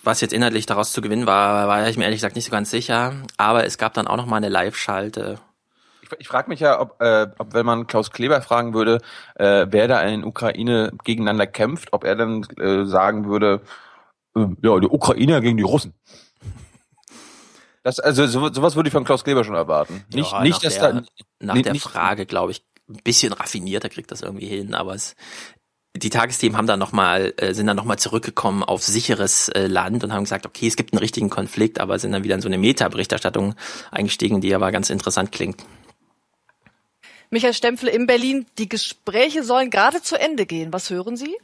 Was 0.02 0.20
jetzt 0.20 0.32
inhaltlich 0.32 0.66
daraus 0.66 0.92
zu 0.92 1.02
gewinnen 1.02 1.26
war, 1.26 1.68
war 1.68 1.86
ich 1.88 1.96
mir 1.96 2.04
ehrlich 2.04 2.18
gesagt 2.18 2.34
nicht 2.34 2.46
so 2.46 2.50
ganz 2.50 2.70
sicher. 2.70 3.14
Aber 3.36 3.66
es 3.66 3.76
gab 3.76 3.94
dann 3.94 4.06
auch 4.06 4.16
noch 4.16 4.26
mal 4.26 4.38
eine 4.38 4.48
Live-Schalte. 4.48 5.38
Ich, 6.18 6.26
frage 6.26 6.48
mich 6.48 6.58
ja, 6.58 6.80
ob, 6.80 7.00
äh, 7.00 7.28
ob 7.38 7.54
wenn 7.54 7.66
man 7.66 7.86
Klaus 7.86 8.10
Kleber 8.10 8.42
fragen 8.42 8.74
würde, 8.74 9.00
äh, 9.36 9.66
wer 9.70 9.86
da 9.86 10.00
in 10.00 10.24
Ukraine 10.24 10.90
gegeneinander 11.04 11.46
kämpft, 11.46 11.92
ob 11.92 12.02
er 12.02 12.16
dann 12.16 12.42
äh, 12.58 12.84
sagen 12.84 13.28
würde, 13.28 13.60
äh, 14.34 14.46
ja, 14.62 14.80
die 14.80 14.88
Ukrainer 14.88 15.40
gegen 15.40 15.56
die 15.56 15.62
Russen. 15.62 15.94
Das, 17.82 17.98
also 17.98 18.26
so, 18.26 18.52
sowas 18.52 18.76
würde 18.76 18.88
ich 18.88 18.92
von 18.92 19.04
Klaus 19.04 19.24
Kleber 19.24 19.42
schon 19.44 19.54
erwarten. 19.54 20.04
Nicht, 20.12 20.32
Ja, 20.32 20.42
nicht 20.42 20.52
nach 20.54 20.60
dass 20.60 20.74
der, 20.78 20.92
da 20.92 21.02
nach 21.40 21.54
nicht- 21.54 21.66
der 21.66 21.74
Frage, 21.76 22.26
glaube 22.26 22.52
ich, 22.52 22.62
ein 22.88 23.00
bisschen 23.04 23.32
raffinierter 23.32 23.88
kriegt 23.88 24.10
das 24.10 24.20
irgendwie 24.22 24.46
hin, 24.48 24.74
aber 24.74 24.94
es, 24.94 25.14
die 25.96 26.10
Tagesthemen 26.10 26.56
haben 26.58 26.66
dann 26.66 26.78
noch 26.80 26.92
mal, 26.92 27.32
äh, 27.36 27.54
sind 27.54 27.66
dann 27.68 27.76
nochmal 27.76 27.98
zurückgekommen 27.98 28.62
auf 28.64 28.82
sicheres 28.82 29.48
äh, 29.50 29.66
Land 29.66 30.02
und 30.04 30.12
haben 30.12 30.24
gesagt, 30.24 30.44
okay, 30.44 30.66
es 30.66 30.76
gibt 30.76 30.92
einen 30.92 30.98
richtigen 30.98 31.30
Konflikt, 31.30 31.80
aber 31.80 31.98
sind 31.98 32.12
dann 32.12 32.24
wieder 32.24 32.34
in 32.34 32.40
so 32.42 32.48
eine 32.48 32.58
Meta-Berichterstattung 32.58 33.54
eingestiegen, 33.92 34.40
die 34.40 34.54
aber 34.54 34.72
ganz 34.72 34.90
interessant 34.90 35.32
klingt. 35.32 35.64
Michael 37.30 37.54
Stempfle 37.54 37.90
in 37.90 38.06
Berlin, 38.08 38.46
die 38.58 38.68
Gespräche 38.68 39.44
sollen 39.44 39.70
gerade 39.70 40.02
zu 40.02 40.18
Ende 40.18 40.46
gehen. 40.46 40.72
Was 40.72 40.90
hören 40.90 41.16
Sie? 41.16 41.36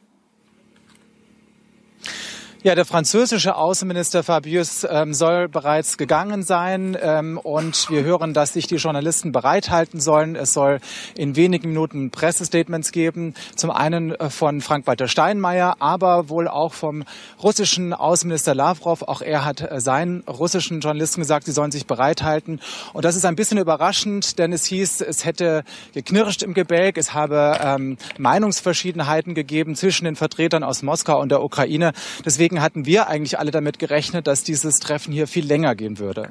Ja, 2.66 2.74
der 2.74 2.84
französische 2.84 3.54
Außenminister 3.54 4.24
Fabius 4.24 4.84
ähm, 4.90 5.14
soll 5.14 5.48
bereits 5.48 5.96
gegangen 5.98 6.42
sein 6.42 6.98
ähm, 7.00 7.38
und 7.38 7.88
wir 7.90 8.02
hören, 8.02 8.34
dass 8.34 8.54
sich 8.54 8.66
die 8.66 8.74
Journalisten 8.74 9.30
bereithalten 9.30 10.00
sollen. 10.00 10.34
Es 10.34 10.52
soll 10.52 10.80
in 11.14 11.36
wenigen 11.36 11.68
Minuten 11.68 12.10
Pressestatements 12.10 12.90
geben. 12.90 13.34
Zum 13.54 13.70
einen 13.70 14.16
äh, 14.16 14.30
von 14.30 14.60
Frank-Walter 14.60 15.06
Steinmeier, 15.06 15.76
aber 15.78 16.28
wohl 16.28 16.48
auch 16.48 16.72
vom 16.72 17.04
russischen 17.40 17.94
Außenminister 17.94 18.52
Lavrov. 18.52 19.02
Auch 19.02 19.22
er 19.22 19.44
hat 19.44 19.60
äh, 19.60 19.80
seinen 19.80 20.22
russischen 20.22 20.80
Journalisten 20.80 21.20
gesagt, 21.20 21.46
sie 21.46 21.52
sollen 21.52 21.70
sich 21.70 21.86
bereithalten. 21.86 22.58
Und 22.92 23.04
das 23.04 23.14
ist 23.14 23.24
ein 23.24 23.36
bisschen 23.36 23.58
überraschend, 23.58 24.40
denn 24.40 24.52
es 24.52 24.66
hieß, 24.66 25.02
es 25.02 25.24
hätte 25.24 25.62
geknirscht 25.94 26.42
im 26.42 26.52
Gebälk, 26.52 26.98
es 26.98 27.14
habe 27.14 27.60
ähm, 27.62 27.96
Meinungsverschiedenheiten 28.18 29.34
gegeben 29.34 29.76
zwischen 29.76 30.04
den 30.04 30.16
Vertretern 30.16 30.64
aus 30.64 30.82
Moskau 30.82 31.20
und 31.20 31.28
der 31.28 31.44
Ukraine. 31.44 31.92
Deswegen 32.24 32.55
Deswegen 32.56 32.64
hatten 32.64 32.86
wir 32.86 33.08
eigentlich 33.08 33.38
alle 33.38 33.50
damit 33.50 33.78
gerechnet, 33.78 34.26
dass 34.26 34.42
dieses 34.42 34.78
Treffen 34.80 35.12
hier 35.12 35.26
viel 35.26 35.44
länger 35.44 35.74
gehen 35.74 35.98
würde. 35.98 36.30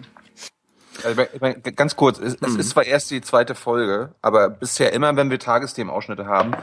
Also, 1.04 1.22
ganz 1.76 1.96
kurz, 1.96 2.18
es, 2.18 2.42
mhm. 2.42 2.48
es 2.48 2.56
ist 2.56 2.70
zwar 2.72 2.84
erst 2.84 3.12
die 3.12 3.22
zweite 3.22 3.54
Folge, 3.54 4.16
aber 4.24 4.50
bisher 4.50 4.92
immer, 4.92 5.16
wenn 5.18 5.30
wir 5.30 5.38
Tagesthemenausschnitte 5.38 6.26
haben, 6.26 6.54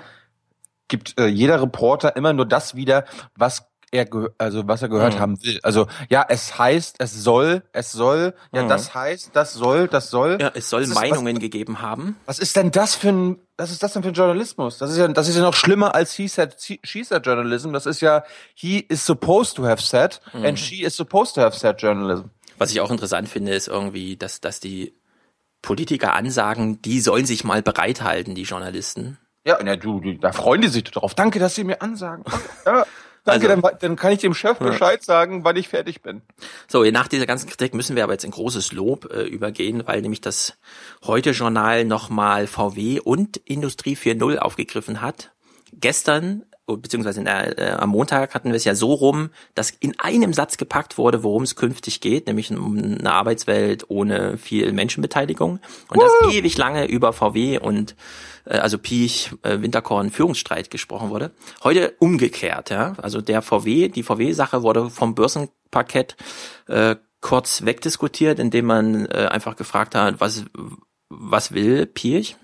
gibt 0.89 1.17
äh, 1.21 1.27
jeder 1.27 1.63
Reporter 1.63 2.17
immer 2.17 2.33
nur 2.33 2.45
das 2.45 2.75
wieder, 2.75 3.05
was 3.37 3.69
er 3.93 4.09
also 4.39 4.67
was 4.67 4.83
er 4.83 4.89
gehört 4.89 5.15
mhm. 5.15 5.21
haben 5.21 5.43
will. 5.43 5.61
Also 5.63 5.87
ja, 6.09 6.25
es 6.29 6.59
heißt, 6.59 6.97
es 6.99 7.13
soll, 7.23 7.63
es 7.73 7.93
soll, 7.93 8.35
ja, 8.53 8.65
mhm. 8.65 8.69
das 8.69 8.95
heißt, 8.95 9.31
das 9.35 9.53
soll, 9.53 9.87
das 9.87 10.11
soll. 10.11 10.39
Ja, 10.41 10.51
es 10.55 10.71
soll 10.71 10.87
Meinungen 10.89 11.37
was, 11.37 11.43
gegeben 11.43 11.83
haben. 11.83 12.17
Was 12.27 12.39
ist 12.39 12.57
denn 12.57 12.71
das 12.71 12.95
für 12.95 13.11
ein 13.11 13.39
was 13.59 13.71
ist 13.71 13.83
das 13.83 13.93
denn 13.93 14.03
für 14.03 14.09
ein 14.09 14.15
Journalismus? 14.15 14.79
Das 14.79 14.91
ist 14.91 14.97
ja 14.97 15.07
das 15.07 15.29
ist 15.29 15.37
ja 15.37 15.43
noch 15.43 15.55
schlimmer 15.55 15.95
als 15.95 16.15
he 16.15 16.27
said 16.27 16.57
she 16.59 17.05
said 17.05 17.25
journalism. 17.25 17.73
Das 17.73 17.87
ist 17.87 18.01
ja 18.01 18.25
he 18.55 18.79
is 18.79 19.05
supposed 19.05 19.57
to 19.57 19.65
have 19.65 19.83
said 19.83 20.21
mhm. 20.33 20.47
and 20.47 20.59
she 20.59 20.83
is 20.83 20.97
supposed 20.97 21.35
to 21.35 21.43
have 21.43 21.57
said 21.57 21.81
journalism. 21.81 22.31
Was 22.59 22.73
ich 22.73 22.81
auch 22.81 22.91
interessant 22.91 23.29
finde, 23.29 23.53
ist 23.53 23.69
irgendwie, 23.69 24.17
dass 24.17 24.41
dass 24.41 24.59
die 24.59 24.95
Politiker 25.61 26.15
ansagen, 26.15 26.81
die 26.83 27.01
sollen 27.01 27.27
sich 27.27 27.45
mal 27.45 27.63
bereithalten, 27.63 28.35
die 28.35 28.43
Journalisten. 28.43 29.19
Ja, 29.45 29.59
na, 29.63 29.77
du, 29.77 30.01
da 30.21 30.33
freuen 30.33 30.63
die 30.63 30.69
sich 30.69 30.85
drauf. 30.85 31.15
Danke, 31.15 31.39
dass 31.39 31.55
sie 31.55 31.65
mir 31.65 31.83
ansagen. 31.83 32.25
Ja. 32.65 32.85
Danke, 33.25 33.49
also, 33.49 33.61
dann, 33.61 33.79
dann, 33.81 33.97
kann 33.97 34.13
ich 34.13 34.19
dem 34.19 34.35
Chef 34.35 34.59
Bescheid 34.59 34.99
ja. 35.01 35.05
sagen, 35.05 35.45
wann 35.45 35.57
ich 35.57 35.69
fertig 35.69 36.03
bin. 36.03 36.23
So, 36.67 36.83
nach 36.85 37.07
dieser 37.07 37.27
ganzen 37.27 37.49
Kritik 37.49 37.73
müssen 37.73 37.95
wir 37.95 38.03
aber 38.03 38.15
jetzt 38.15 38.25
in 38.25 38.33
großes 38.33 38.73
Lob 38.73 39.13
äh, 39.13 39.23
übergehen, 39.23 39.87
weil 39.87 40.03
nämlich 40.03 40.21
das 40.21 40.59
Heute-Journal 41.05 41.85
nochmal 41.85 42.49
VW 42.49 42.99
und 42.99 43.37
Industrie 43.37 43.97
4.0 43.97 44.39
aufgegriffen 44.39 45.01
hat. 45.01 45.31
Gestern 45.73 46.45
beziehungsweise 46.67 47.23
der, 47.25 47.59
äh, 47.59 47.71
am 47.73 47.91
Montag 47.91 48.35
hatten 48.35 48.51
wir 48.51 48.57
es 48.57 48.65
ja 48.65 48.75
so 48.75 48.93
rum, 48.95 49.31
dass 49.55 49.71
in 49.71 49.99
einem 49.99 50.33
Satz 50.33 50.57
gepackt 50.57 50.99
wurde, 50.99 51.23
worum 51.23 51.43
es 51.43 51.57
künftig 51.57 52.01
geht, 52.01 52.27
nämlich 52.27 52.51
um 52.51 52.77
eine 52.77 53.13
Arbeitswelt 53.13 53.87
ohne 53.89 54.39
viel 54.39 54.73
Menschenbeteiligung 54.73 55.59
und 55.89 55.97
Woo! 55.97 56.03
das 56.23 56.35
ewig 56.35 56.57
lange 56.57 56.87
über 56.87 57.13
VW 57.13 57.59
und 57.59 57.97
äh, 58.45 58.59
also 58.59 58.79
Piech, 58.79 59.33
äh, 59.43 59.61
Winterkorn 59.61 60.11
Führungsstreit 60.11 60.71
gesprochen 60.71 61.11
wurde. 61.11 61.33
Heute 61.65 61.95
umgekehrt, 61.99 62.71
ja. 62.71 62.95
Also 63.01 63.21
der 63.21 63.43
VW, 63.43 63.89
die 63.89 64.03
VW-Sache 64.03 64.63
wurde 64.63 64.91
vom 64.91 65.15
Börsenparkett 65.15 66.17
äh, 66.69 66.97
kurz 67.21 67.65
wegdiskutiert, 67.65 68.39
indem 68.39 68.67
man 68.67 69.07
äh, 69.07 69.29
einfach 69.31 69.57
gefragt 69.57 69.95
hat, 69.95 70.21
was, 70.21 70.45
was 71.09 71.53
will 71.53 71.87
Piech? 71.87 72.37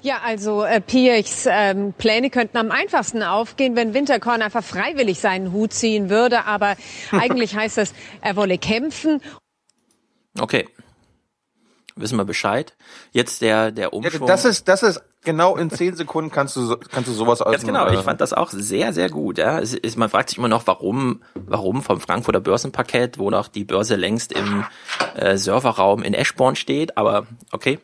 Ja, 0.00 0.20
also 0.24 0.62
äh, 0.62 0.80
Piechs 0.80 1.46
ähm, 1.50 1.92
Pläne 1.92 2.30
könnten 2.30 2.56
am 2.56 2.70
einfachsten 2.70 3.22
aufgehen, 3.22 3.74
wenn 3.76 3.94
Winterkorn 3.94 4.42
einfach 4.42 4.62
freiwillig 4.62 5.18
seinen 5.20 5.52
Hut 5.52 5.72
ziehen 5.72 6.08
würde. 6.08 6.44
Aber 6.44 6.76
eigentlich 7.10 7.56
heißt 7.56 7.78
das, 7.78 7.92
er 8.20 8.36
wolle 8.36 8.58
kämpfen. 8.58 9.20
Okay 10.38 10.68
wissen 12.00 12.16
wir 12.16 12.24
Bescheid. 12.24 12.76
Jetzt 13.12 13.42
der, 13.42 13.70
der 13.70 13.92
Umschwung. 13.92 14.26
das 14.26 14.44
ist, 14.44 14.68
das 14.68 14.82
ist 14.82 15.00
genau 15.24 15.56
in 15.56 15.70
zehn 15.70 15.94
Sekunden 15.96 16.30
kannst 16.30 16.56
du, 16.56 16.76
kannst 16.76 17.08
du 17.08 17.12
sowas 17.12 17.42
aus. 17.42 17.52
Ganz 17.52 17.66
genau, 17.66 17.90
ich 17.90 18.00
fand 18.00 18.20
das 18.20 18.32
auch 18.32 18.50
sehr, 18.50 18.92
sehr 18.92 19.10
gut. 19.10 19.38
Ja. 19.38 19.58
Es 19.58 19.74
ist, 19.74 19.96
man 19.96 20.08
fragt 20.08 20.30
sich 20.30 20.38
immer 20.38 20.48
noch, 20.48 20.66
warum, 20.66 21.22
warum 21.34 21.82
vom 21.82 22.00
Frankfurter 22.00 22.40
Börsenpaket, 22.40 23.18
wo 23.18 23.30
noch 23.30 23.48
die 23.48 23.64
Börse 23.64 23.96
längst 23.96 24.32
im 24.32 24.64
äh, 25.16 25.36
Serverraum 25.36 26.02
in 26.02 26.14
Eschborn 26.14 26.56
steht, 26.56 26.96
aber 26.96 27.26
okay. 27.52 27.78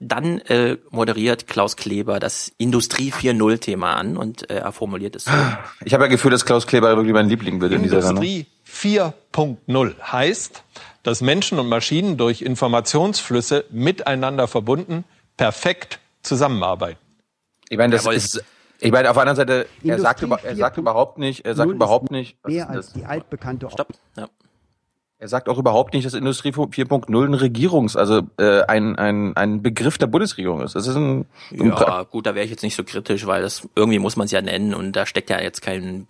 Dann 0.00 0.40
äh, 0.40 0.78
moderiert 0.90 1.46
Klaus 1.46 1.76
Kleber 1.76 2.18
das 2.18 2.52
Industrie 2.58 3.12
4.0 3.12 3.60
Thema 3.60 3.94
an 3.94 4.16
und 4.16 4.50
äh, 4.50 4.56
er 4.56 4.72
formuliert 4.72 5.14
es 5.14 5.26
so. 5.26 5.30
Ich 5.84 5.94
habe 5.94 6.04
ja 6.04 6.10
Gefühl, 6.10 6.32
dass 6.32 6.44
Klaus 6.44 6.66
Kleber 6.66 6.96
wirklich 6.96 7.12
mein 7.12 7.28
Liebling 7.28 7.60
wird 7.60 7.72
in 7.72 7.84
dieser. 7.84 7.98
Industrie 7.98 8.46
4.0 8.68 10.00
heißt, 10.00 10.64
dass 11.02 11.20
Menschen 11.20 11.58
und 11.58 11.68
Maschinen 11.68 12.16
durch 12.16 12.42
Informationsflüsse 12.42 13.64
miteinander 13.70 14.48
verbunden 14.48 15.04
perfekt 15.36 16.00
zusammenarbeiten. 16.22 16.98
Ich 17.68 17.78
meine, 17.78 17.94
das 17.94 18.06
ist, 18.06 18.44
ich 18.80 18.92
meine, 18.92 19.10
auf 19.10 19.14
der 19.14 19.22
anderen 19.22 19.36
Seite, 19.36 19.66
er 19.82 19.98
sagt, 19.98 20.22
er 20.22 20.56
sagt 20.56 20.78
überhaupt 20.78 21.18
nicht, 21.18 21.44
er 21.44 21.54
sagt 21.54 21.70
überhaupt 21.70 22.10
nicht, 22.10 22.36
mehr 22.46 22.68
als 22.68 22.92
die 22.92 23.04
altbekannte. 23.04 23.70
Stopp. 23.70 23.88
Ja. 24.16 24.28
Er 25.22 25.28
sagt 25.28 25.48
auch 25.48 25.56
überhaupt 25.56 25.94
nicht, 25.94 26.04
dass 26.04 26.14
Industrie 26.14 26.50
4.0 26.50 27.24
ein 27.24 27.34
Regierungs, 27.34 27.94
also 27.94 28.22
äh, 28.38 28.62
ein, 28.62 28.96
ein, 28.98 29.36
ein 29.36 29.62
Begriff 29.62 29.96
der 29.96 30.08
Bundesregierung 30.08 30.62
ist. 30.62 30.74
Das 30.74 30.88
ist 30.88 30.96
ein, 30.96 31.26
ein 31.52 31.68
ja, 31.68 32.02
gut, 32.02 32.26
da 32.26 32.34
wäre 32.34 32.44
ich 32.44 32.50
jetzt 32.50 32.64
nicht 32.64 32.74
so 32.74 32.82
kritisch, 32.82 33.24
weil 33.24 33.40
das 33.40 33.68
irgendwie 33.76 34.00
muss 34.00 34.16
man 34.16 34.24
es 34.24 34.32
ja 34.32 34.42
nennen 34.42 34.74
und 34.74 34.96
da 34.96 35.06
steckt 35.06 35.30
ja 35.30 35.40
jetzt 35.40 35.62
keine 35.62 36.06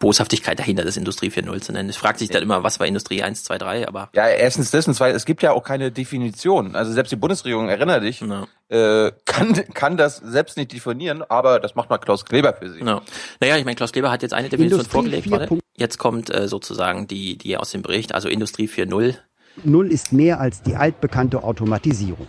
Boshaftigkeit 0.00 0.58
dahinter, 0.58 0.82
das 0.82 0.96
Industrie 0.96 1.28
4.0 1.28 1.60
zu 1.60 1.70
nennen. 1.70 1.88
Es 1.88 1.96
fragt 1.96 2.18
sich 2.18 2.30
dann 2.30 2.42
immer, 2.42 2.64
was 2.64 2.80
war 2.80 2.88
Industrie 2.88 3.22
1, 3.22 3.44
2, 3.44 3.58
3, 3.58 3.86
aber. 3.86 4.08
Ja, 4.12 4.26
erstens 4.26 4.72
das 4.72 4.88
und 4.88 4.94
zweitens, 4.94 5.18
es 5.18 5.24
gibt 5.24 5.44
ja 5.44 5.52
auch 5.52 5.62
keine 5.62 5.92
Definition. 5.92 6.74
Also 6.74 6.90
selbst 6.90 7.12
die 7.12 7.16
Bundesregierung, 7.16 7.68
erinnere 7.68 8.00
dich, 8.00 8.22
ja. 8.22 8.48
äh, 8.70 9.12
kann, 9.24 9.54
kann 9.72 9.96
das 9.96 10.16
selbst 10.16 10.56
nicht 10.56 10.72
definieren, 10.72 11.22
aber 11.22 11.60
das 11.60 11.76
macht 11.76 11.90
mal 11.90 11.98
Klaus 11.98 12.24
Kleber 12.24 12.54
für 12.54 12.70
sie. 12.70 12.80
Ja. 12.80 13.02
Naja, 13.38 13.56
ich 13.56 13.64
meine, 13.64 13.76
Klaus 13.76 13.92
Kleber 13.92 14.10
hat 14.10 14.22
jetzt 14.22 14.34
eine 14.34 14.48
Definition 14.48 14.80
Industrie 14.80 15.22
vorgelegt. 15.28 15.62
Jetzt 15.78 15.98
kommt 15.98 16.28
äh, 16.34 16.48
sozusagen 16.48 17.06
die, 17.06 17.38
die 17.38 17.56
aus 17.56 17.70
dem 17.70 17.82
Bericht, 17.82 18.12
also 18.12 18.28
Industrie 18.28 18.66
4.0. 18.66 19.16
Null 19.62 19.92
ist 19.92 20.12
mehr 20.12 20.40
als 20.40 20.60
die 20.60 20.74
altbekannte 20.74 21.44
Automatisierung. 21.44 22.26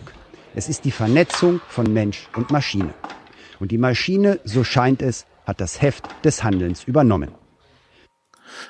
Es 0.54 0.68
ist 0.68 0.84
die 0.84 0.92
Vernetzung 0.92 1.60
von 1.68 1.92
Mensch 1.92 2.28
und 2.36 2.52
Maschine. 2.52 2.94
Und 3.58 3.72
die 3.72 3.78
Maschine, 3.78 4.38
so 4.44 4.62
scheint 4.62 5.02
es, 5.02 5.26
hat 5.44 5.60
das 5.60 5.82
Heft 5.82 6.04
des 6.24 6.44
Handelns 6.44 6.84
übernommen. 6.84 7.34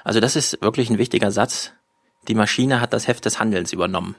Also 0.03 0.19
das 0.19 0.35
ist 0.35 0.63
wirklich 0.63 0.89
ein 0.89 0.99
wichtiger 0.99 1.31
Satz. 1.31 1.73
Die 2.29 2.35
Maschine 2.35 2.81
hat 2.81 2.95
das 2.95 3.07
Heft 3.07 3.27
des 3.27 3.39
Handelns 3.39 3.75
übernommen. 3.75 4.17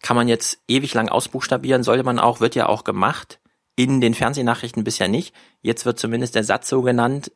Kann 0.00 0.16
man 0.16 0.28
jetzt 0.28 0.60
ewig 0.66 0.94
lang 0.94 1.10
ausbuchstabieren, 1.10 1.82
sollte 1.82 2.04
man 2.04 2.18
auch, 2.18 2.40
wird 2.40 2.54
ja 2.54 2.70
auch 2.70 2.84
gemacht. 2.84 3.38
In 3.76 4.00
den 4.00 4.14
Fernsehnachrichten 4.14 4.82
bisher 4.82 5.08
nicht. 5.08 5.34
Jetzt 5.60 5.84
wird 5.84 5.98
zumindest 5.98 6.34
der 6.36 6.44
Satz 6.44 6.70
so 6.70 6.80
genannt, 6.80 7.32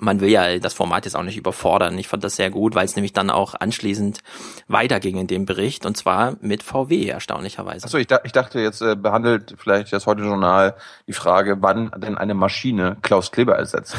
man 0.00 0.20
will 0.20 0.30
ja 0.30 0.58
das 0.58 0.74
Format 0.74 1.04
jetzt 1.04 1.14
auch 1.14 1.22
nicht 1.22 1.36
überfordern. 1.36 1.96
Ich 1.98 2.08
fand 2.08 2.24
das 2.24 2.36
sehr 2.36 2.50
gut, 2.50 2.74
weil 2.74 2.84
es 2.84 2.96
nämlich 2.96 3.12
dann 3.12 3.30
auch 3.30 3.54
anschließend 3.54 4.20
weiterging 4.66 5.18
in 5.18 5.26
dem 5.26 5.44
Bericht 5.44 5.86
und 5.86 5.96
zwar 5.96 6.36
mit 6.40 6.62
VW 6.62 7.06
erstaunlicherweise. 7.06 7.84
Achso, 7.84 7.98
ich, 7.98 8.06
da, 8.06 8.20
ich 8.24 8.32
dachte 8.32 8.60
jetzt 8.60 8.80
äh, 8.82 8.96
behandelt 8.96 9.54
vielleicht 9.58 9.92
das 9.92 10.06
heute 10.06 10.22
Journal 10.22 10.74
die 11.06 11.12
Frage, 11.12 11.58
wann 11.60 11.90
denn 11.96 12.16
eine 12.16 12.34
Maschine 12.34 12.96
Klaus 13.02 13.30
Kleber 13.30 13.56
ersetzt. 13.56 13.94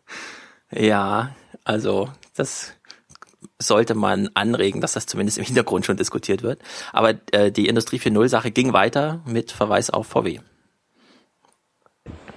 ja, 0.70 1.34
also 1.64 2.10
das 2.36 2.72
sollte 3.58 3.94
man 3.94 4.28
anregen, 4.34 4.80
dass 4.80 4.92
das 4.92 5.06
zumindest 5.06 5.38
im 5.38 5.44
Hintergrund 5.44 5.86
schon 5.86 5.96
diskutiert 5.96 6.42
wird. 6.42 6.60
Aber 6.92 7.14
äh, 7.32 7.50
die 7.50 7.68
Industrie 7.68 7.98
4.0 7.98 8.28
Sache 8.28 8.50
ging 8.50 8.72
weiter 8.72 9.20
mit 9.26 9.52
Verweis 9.52 9.90
auf 9.90 10.08
VW. 10.08 10.40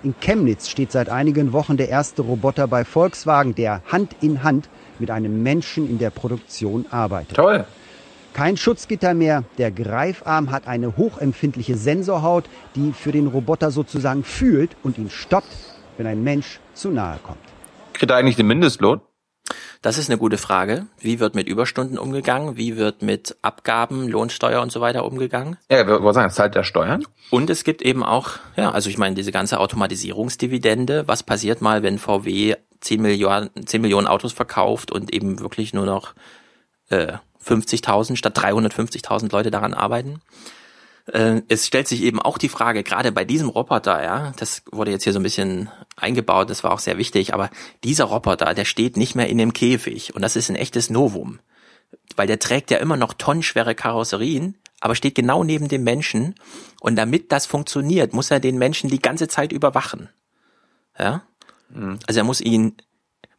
In 0.04 0.14
Chemnitz 0.20 0.70
steht 0.70 0.92
seit 0.92 1.10
einigen 1.10 1.54
Wochen 1.54 1.76
der 1.76 1.90
erste 1.90 2.22
Roboter 2.22 2.68
bei 2.68 2.86
Volkswagen, 2.86 3.56
der 3.56 3.82
Hand 3.92 4.16
in 4.22 4.44
Hand 4.44 4.70
mit 5.00 5.10
einem 5.10 5.42
Menschen 5.42 5.90
in 5.90 5.98
der 5.98 6.12
Produktion 6.12 6.86
arbeitet. 6.92 7.36
Toll. 7.36 7.66
Kein 8.34 8.58
Schutzgitter 8.58 9.16
mehr. 9.16 9.44
Der 9.58 9.72
Greifarm 9.72 10.52
hat 10.52 10.68
eine 10.68 10.96
hochempfindliche 10.98 11.76
Sensorhaut, 11.76 12.46
die 12.76 12.94
für 12.94 13.12
den 13.12 13.26
Roboter 13.26 13.72
sozusagen 13.72 14.24
fühlt 14.24 14.76
und 14.84 15.00
ihn 15.00 15.10
stoppt, 15.10 15.48
wenn 15.98 16.06
ein 16.06 16.24
Mensch 16.24 16.60
zu 16.76 16.92
nahe 16.92 17.18
kommt. 17.24 17.40
Kriegt 17.94 18.12
er 18.12 18.18
eigentlich 18.18 18.36
den 18.36 18.46
Mindestlohn? 18.46 19.02
Das 19.82 19.98
ist 19.98 20.10
eine 20.10 20.18
gute 20.18 20.38
Frage. 20.38 20.88
Wie 21.00 21.20
wird 21.20 21.36
mit 21.36 21.48
Überstunden 21.48 21.98
umgegangen? 21.98 22.58
Wie 22.58 22.78
wird 22.78 23.02
mit 23.02 23.36
Abgaben, 23.42 24.08
Lohnsteuer 24.08 24.62
und 24.62 24.72
so 24.72 24.82
weiter 24.82 25.06
umgegangen? 25.06 25.58
Ja, 25.70 25.88
wir 25.88 26.02
wollen 26.02 26.14
sagen, 26.14 26.32
zahlt 26.32 26.56
der 26.56 26.64
Steuern? 26.64 27.06
Und 27.30 27.50
es 27.50 27.64
gibt 27.64 27.82
eben 27.82 28.04
auch, 28.04 28.32
ja, 28.56 28.72
also 28.72 28.90
ich 28.90 28.98
meine, 28.98 29.16
diese 29.16 29.32
ganze 29.32 29.60
Automatisierungsdividende. 29.60 31.08
Was 31.08 31.24
passiert 31.24 31.62
mal, 31.62 31.84
wenn 31.84 32.00
VW 32.00 32.56
10 32.82 33.02
Millionen, 33.02 33.50
10 33.66 33.82
Millionen 33.82 34.08
Autos 34.08 34.34
verkauft 34.34 34.92
und 34.92 35.14
eben 35.14 35.40
wirklich 35.40 35.74
nur 35.74 35.86
noch 35.86 36.14
äh, 36.90 37.14
50.000 37.46 38.16
statt 38.18 38.38
350.000 38.38 39.32
Leute 39.32 39.52
daran 39.52 39.74
arbeiten? 39.74 40.22
Äh, 41.08 41.42
es 41.48 41.66
stellt 41.66 41.88
sich 41.88 42.04
eben 42.04 42.22
auch 42.22 42.38
die 42.38 42.50
Frage, 42.50 42.84
gerade 42.84 43.12
bei 43.12 43.26
diesem 43.26 43.50
Roboter, 43.50 44.04
ja, 44.04 44.34
das 44.38 44.64
wurde 44.72 44.92
jetzt 44.92 45.04
hier 45.04 45.14
so 45.14 45.20
ein 45.20 45.24
bisschen 45.24 45.70
eingebaut, 45.96 46.50
das 46.50 46.64
war 46.64 46.72
auch 46.72 46.80
sehr 46.80 46.98
wichtig, 46.98 47.34
aber 47.34 47.50
dieser 47.84 48.06
Roboter, 48.06 48.54
der 48.54 48.66
steht 48.66 48.98
nicht 48.98 49.16
mehr 49.16 49.30
in 49.30 49.38
dem 49.38 49.54
Käfig 49.54 50.16
und 50.16 50.22
das 50.22 50.36
ist 50.36 50.50
ein 50.50 50.56
echtes 50.56 50.90
Novum, 50.90 51.40
weil 52.16 52.28
der 52.28 52.40
trägt 52.40 52.72
ja 52.72 52.78
immer 52.78 52.98
noch 52.98 53.14
tonnenschwere 53.14 53.74
Karosserien, 53.74 54.58
aber 54.82 54.96
steht 54.96 55.16
genau 55.16 55.44
neben 55.44 55.70
dem 55.70 55.84
Menschen 55.84 56.36
und 56.82 56.96
damit 56.98 57.32
das 57.32 57.46
funktioniert, 57.46 58.14
muss 58.14 58.30
er 58.30 58.40
den 58.40 58.58
Menschen 58.58 58.90
die 58.90 59.00
ganze 59.00 59.28
Zeit 59.28 59.52
überwachen. 59.52 60.10
Ja? 61.00 61.24
Mhm. 61.70 62.00
Also 62.06 62.20
er 62.20 62.24
muss 62.26 62.42
ihn, 62.42 62.76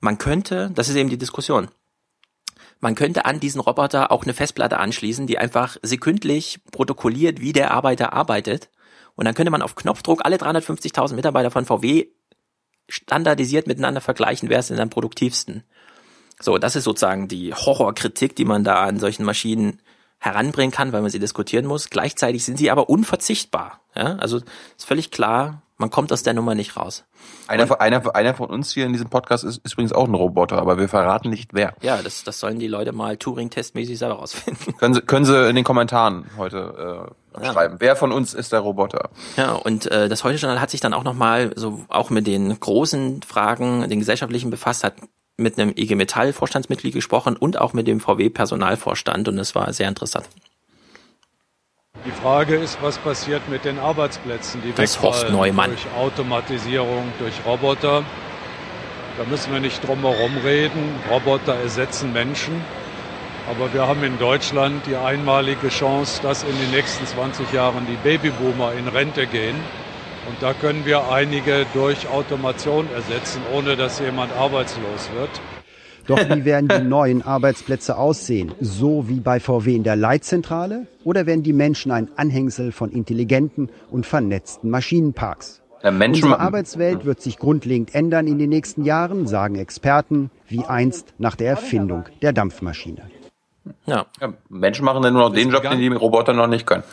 man 0.00 0.18
könnte, 0.18 0.70
das 0.74 0.88
ist 0.88 0.96
eben 0.96 1.11
die 1.11 1.18
Diskussion, 1.18 1.68
man 2.80 2.94
könnte 2.94 3.24
an 3.24 3.40
diesen 3.40 3.60
Roboter 3.60 4.12
auch 4.12 4.24
eine 4.24 4.34
Festplatte 4.34 4.78
anschließen, 4.78 5.26
die 5.26 5.38
einfach 5.38 5.76
sekündlich 5.82 6.60
protokolliert, 6.70 7.40
wie 7.40 7.52
der 7.52 7.72
Arbeiter 7.72 8.12
arbeitet. 8.12 8.70
Und 9.16 9.24
dann 9.24 9.34
könnte 9.34 9.50
man 9.50 9.62
auf 9.62 9.74
Knopfdruck 9.74 10.24
alle 10.24 10.36
350.000 10.36 11.14
Mitarbeiter 11.14 11.50
von 11.50 11.64
VW 11.64 12.06
standardisiert 12.88 13.66
miteinander 13.66 14.00
vergleichen, 14.00 14.48
wer 14.48 14.60
ist 14.60 14.70
denn 14.70 14.80
am 14.80 14.90
produktivsten. 14.90 15.64
So, 16.40 16.56
das 16.58 16.76
ist 16.76 16.84
sozusagen 16.84 17.28
die 17.28 17.52
Horrorkritik, 17.52 18.36
die 18.36 18.44
man 18.44 18.64
da 18.64 18.84
an 18.84 19.00
solchen 19.00 19.24
Maschinen 19.24 19.82
heranbringen 20.18 20.72
kann, 20.72 20.92
weil 20.92 21.02
man 21.02 21.10
sie 21.10 21.18
diskutieren 21.18 21.66
muss. 21.66 21.90
Gleichzeitig 21.90 22.44
sind 22.44 22.58
sie 22.58 22.70
aber 22.70 22.88
unverzichtbar. 22.88 23.80
Ja? 23.94 24.16
Also 24.16 24.38
ist 24.76 24.86
völlig 24.86 25.10
klar, 25.10 25.62
man 25.78 25.90
kommt 25.90 26.12
aus 26.12 26.24
der 26.24 26.34
Nummer 26.34 26.56
nicht 26.56 26.76
raus. 26.76 27.04
Einer, 27.46 27.68
von, 27.68 27.78
einer, 27.78 28.14
einer 28.14 28.34
von 28.34 28.50
uns 28.50 28.72
hier 28.72 28.84
in 28.84 28.92
diesem 28.92 29.08
Podcast 29.08 29.44
ist, 29.44 29.64
ist 29.64 29.74
übrigens 29.74 29.92
auch 29.92 30.08
ein 30.08 30.14
Roboter, 30.14 30.58
aber 30.58 30.76
wir 30.76 30.88
verraten 30.88 31.30
nicht 31.30 31.54
wer. 31.54 31.74
Ja, 31.80 32.02
das, 32.02 32.24
das 32.24 32.40
sollen 32.40 32.58
die 32.58 32.66
Leute 32.66 32.92
mal 32.92 33.16
Turing-testmäßig 33.16 33.96
selber 33.96 34.16
rausfinden. 34.16 34.76
Können 34.76 34.94
Sie, 34.94 35.02
können 35.02 35.24
Sie 35.24 35.48
in 35.48 35.54
den 35.54 35.64
Kommentaren 35.64 36.26
heute 36.36 37.12
äh, 37.38 37.44
ja. 37.44 37.52
schreiben. 37.52 37.76
Wer 37.78 37.94
von 37.94 38.10
uns 38.10 38.34
ist 38.34 38.52
der 38.52 38.60
Roboter? 38.60 39.10
Ja, 39.36 39.52
und 39.52 39.86
äh, 39.86 40.08
das 40.08 40.24
Heute-Journal 40.24 40.60
hat 40.60 40.70
sich 40.70 40.80
dann 40.80 40.92
auch 40.92 41.04
nochmal 41.04 41.52
so 41.54 41.84
auch 41.88 42.10
mit 42.10 42.26
den 42.26 42.58
großen 42.58 43.22
Fragen, 43.22 43.88
den 43.88 44.00
gesellschaftlichen 44.00 44.50
befasst, 44.50 44.82
hat 44.82 44.94
mit 45.36 45.58
einem 45.58 45.72
IG 45.76 45.94
Metall 45.94 46.32
Vorstandsmitglied 46.32 46.92
gesprochen 46.92 47.36
und 47.36 47.58
auch 47.58 47.72
mit 47.72 47.86
dem 47.86 48.00
VW 48.00 48.28
Personalvorstand 48.30 49.28
und 49.28 49.38
es 49.38 49.54
war 49.54 49.72
sehr 49.72 49.88
interessant. 49.88 50.28
Die 52.04 52.12
Frage 52.12 52.56
ist, 52.56 52.78
was 52.80 52.98
passiert 52.98 53.48
mit 53.48 53.64
den 53.64 53.78
Arbeitsplätzen, 53.78 54.62
die 54.62 54.72
das 54.72 55.02
Horst 55.02 55.30
Neumann. 55.30 55.70
durch 55.70 55.87
Automatisierung, 55.96 57.12
durch 57.18 57.34
Roboter. 57.44 58.04
Da 59.18 59.24
müssen 59.28 59.52
wir 59.52 59.61
nicht 59.61 59.87
drum 59.87 60.00
herum 60.00 60.37
reden. 60.44 60.94
Roboter 61.11 61.54
ersetzen 61.56 62.12
Menschen. 62.12 62.62
Aber 63.50 63.72
wir 63.72 63.87
haben 63.87 64.04
in 64.04 64.18
Deutschland 64.18 64.87
die 64.87 64.94
einmalige 64.94 65.68
Chance, 65.70 66.20
dass 66.22 66.44
in 66.44 66.56
den 66.56 66.70
nächsten 66.70 67.06
20 67.06 67.52
Jahren 67.52 67.87
die 67.87 67.96
Babyboomer 67.96 68.74
in 68.74 68.87
Rente 68.87 69.26
gehen. 69.26 69.56
Und 70.28 70.37
da 70.40 70.52
können 70.52 70.84
wir 70.84 71.11
einige 71.11 71.66
durch 71.72 72.06
Automation 72.08 72.88
ersetzen, 72.94 73.42
ohne 73.52 73.76
dass 73.76 73.98
jemand 73.98 74.30
arbeitslos 74.37 75.11
wird. 75.14 75.30
Doch 76.08 76.18
wie 76.18 76.44
werden 76.46 76.68
die 76.68 76.82
neuen 76.82 77.20
Arbeitsplätze 77.20 77.98
aussehen? 77.98 78.52
So 78.60 79.08
wie 79.08 79.20
bei 79.20 79.40
VW 79.40 79.76
in 79.76 79.84
der 79.84 79.94
Leitzentrale? 79.94 80.86
Oder 81.04 81.26
werden 81.26 81.42
die 81.42 81.52
Menschen 81.52 81.92
ein 81.92 82.08
Anhängsel 82.16 82.72
von 82.72 82.90
intelligenten 82.90 83.68
und 83.90 84.06
vernetzten 84.06 84.70
Maschinenparks? 84.70 85.60
Unsere 85.82 86.40
Arbeitswelt 86.40 87.04
wird 87.04 87.20
sich 87.20 87.38
grundlegend 87.38 87.94
ändern 87.94 88.26
in 88.26 88.38
den 88.38 88.48
nächsten 88.48 88.84
Jahren, 88.84 89.26
sagen 89.26 89.56
Experten, 89.56 90.30
wie 90.48 90.64
einst 90.64 91.14
nach 91.18 91.36
der 91.36 91.50
Erfindung 91.50 92.06
der 92.22 92.32
Dampfmaschine. 92.32 93.02
Ja. 93.86 94.06
ja 94.20 94.32
Menschen 94.48 94.86
machen 94.86 95.02
dann 95.02 95.12
nur 95.12 95.28
noch 95.28 95.32
den 95.34 95.50
Job, 95.50 95.62
den 95.62 95.78
die 95.78 95.88
Roboter 95.88 96.32
noch 96.32 96.48
nicht 96.48 96.66
können. 96.66 96.84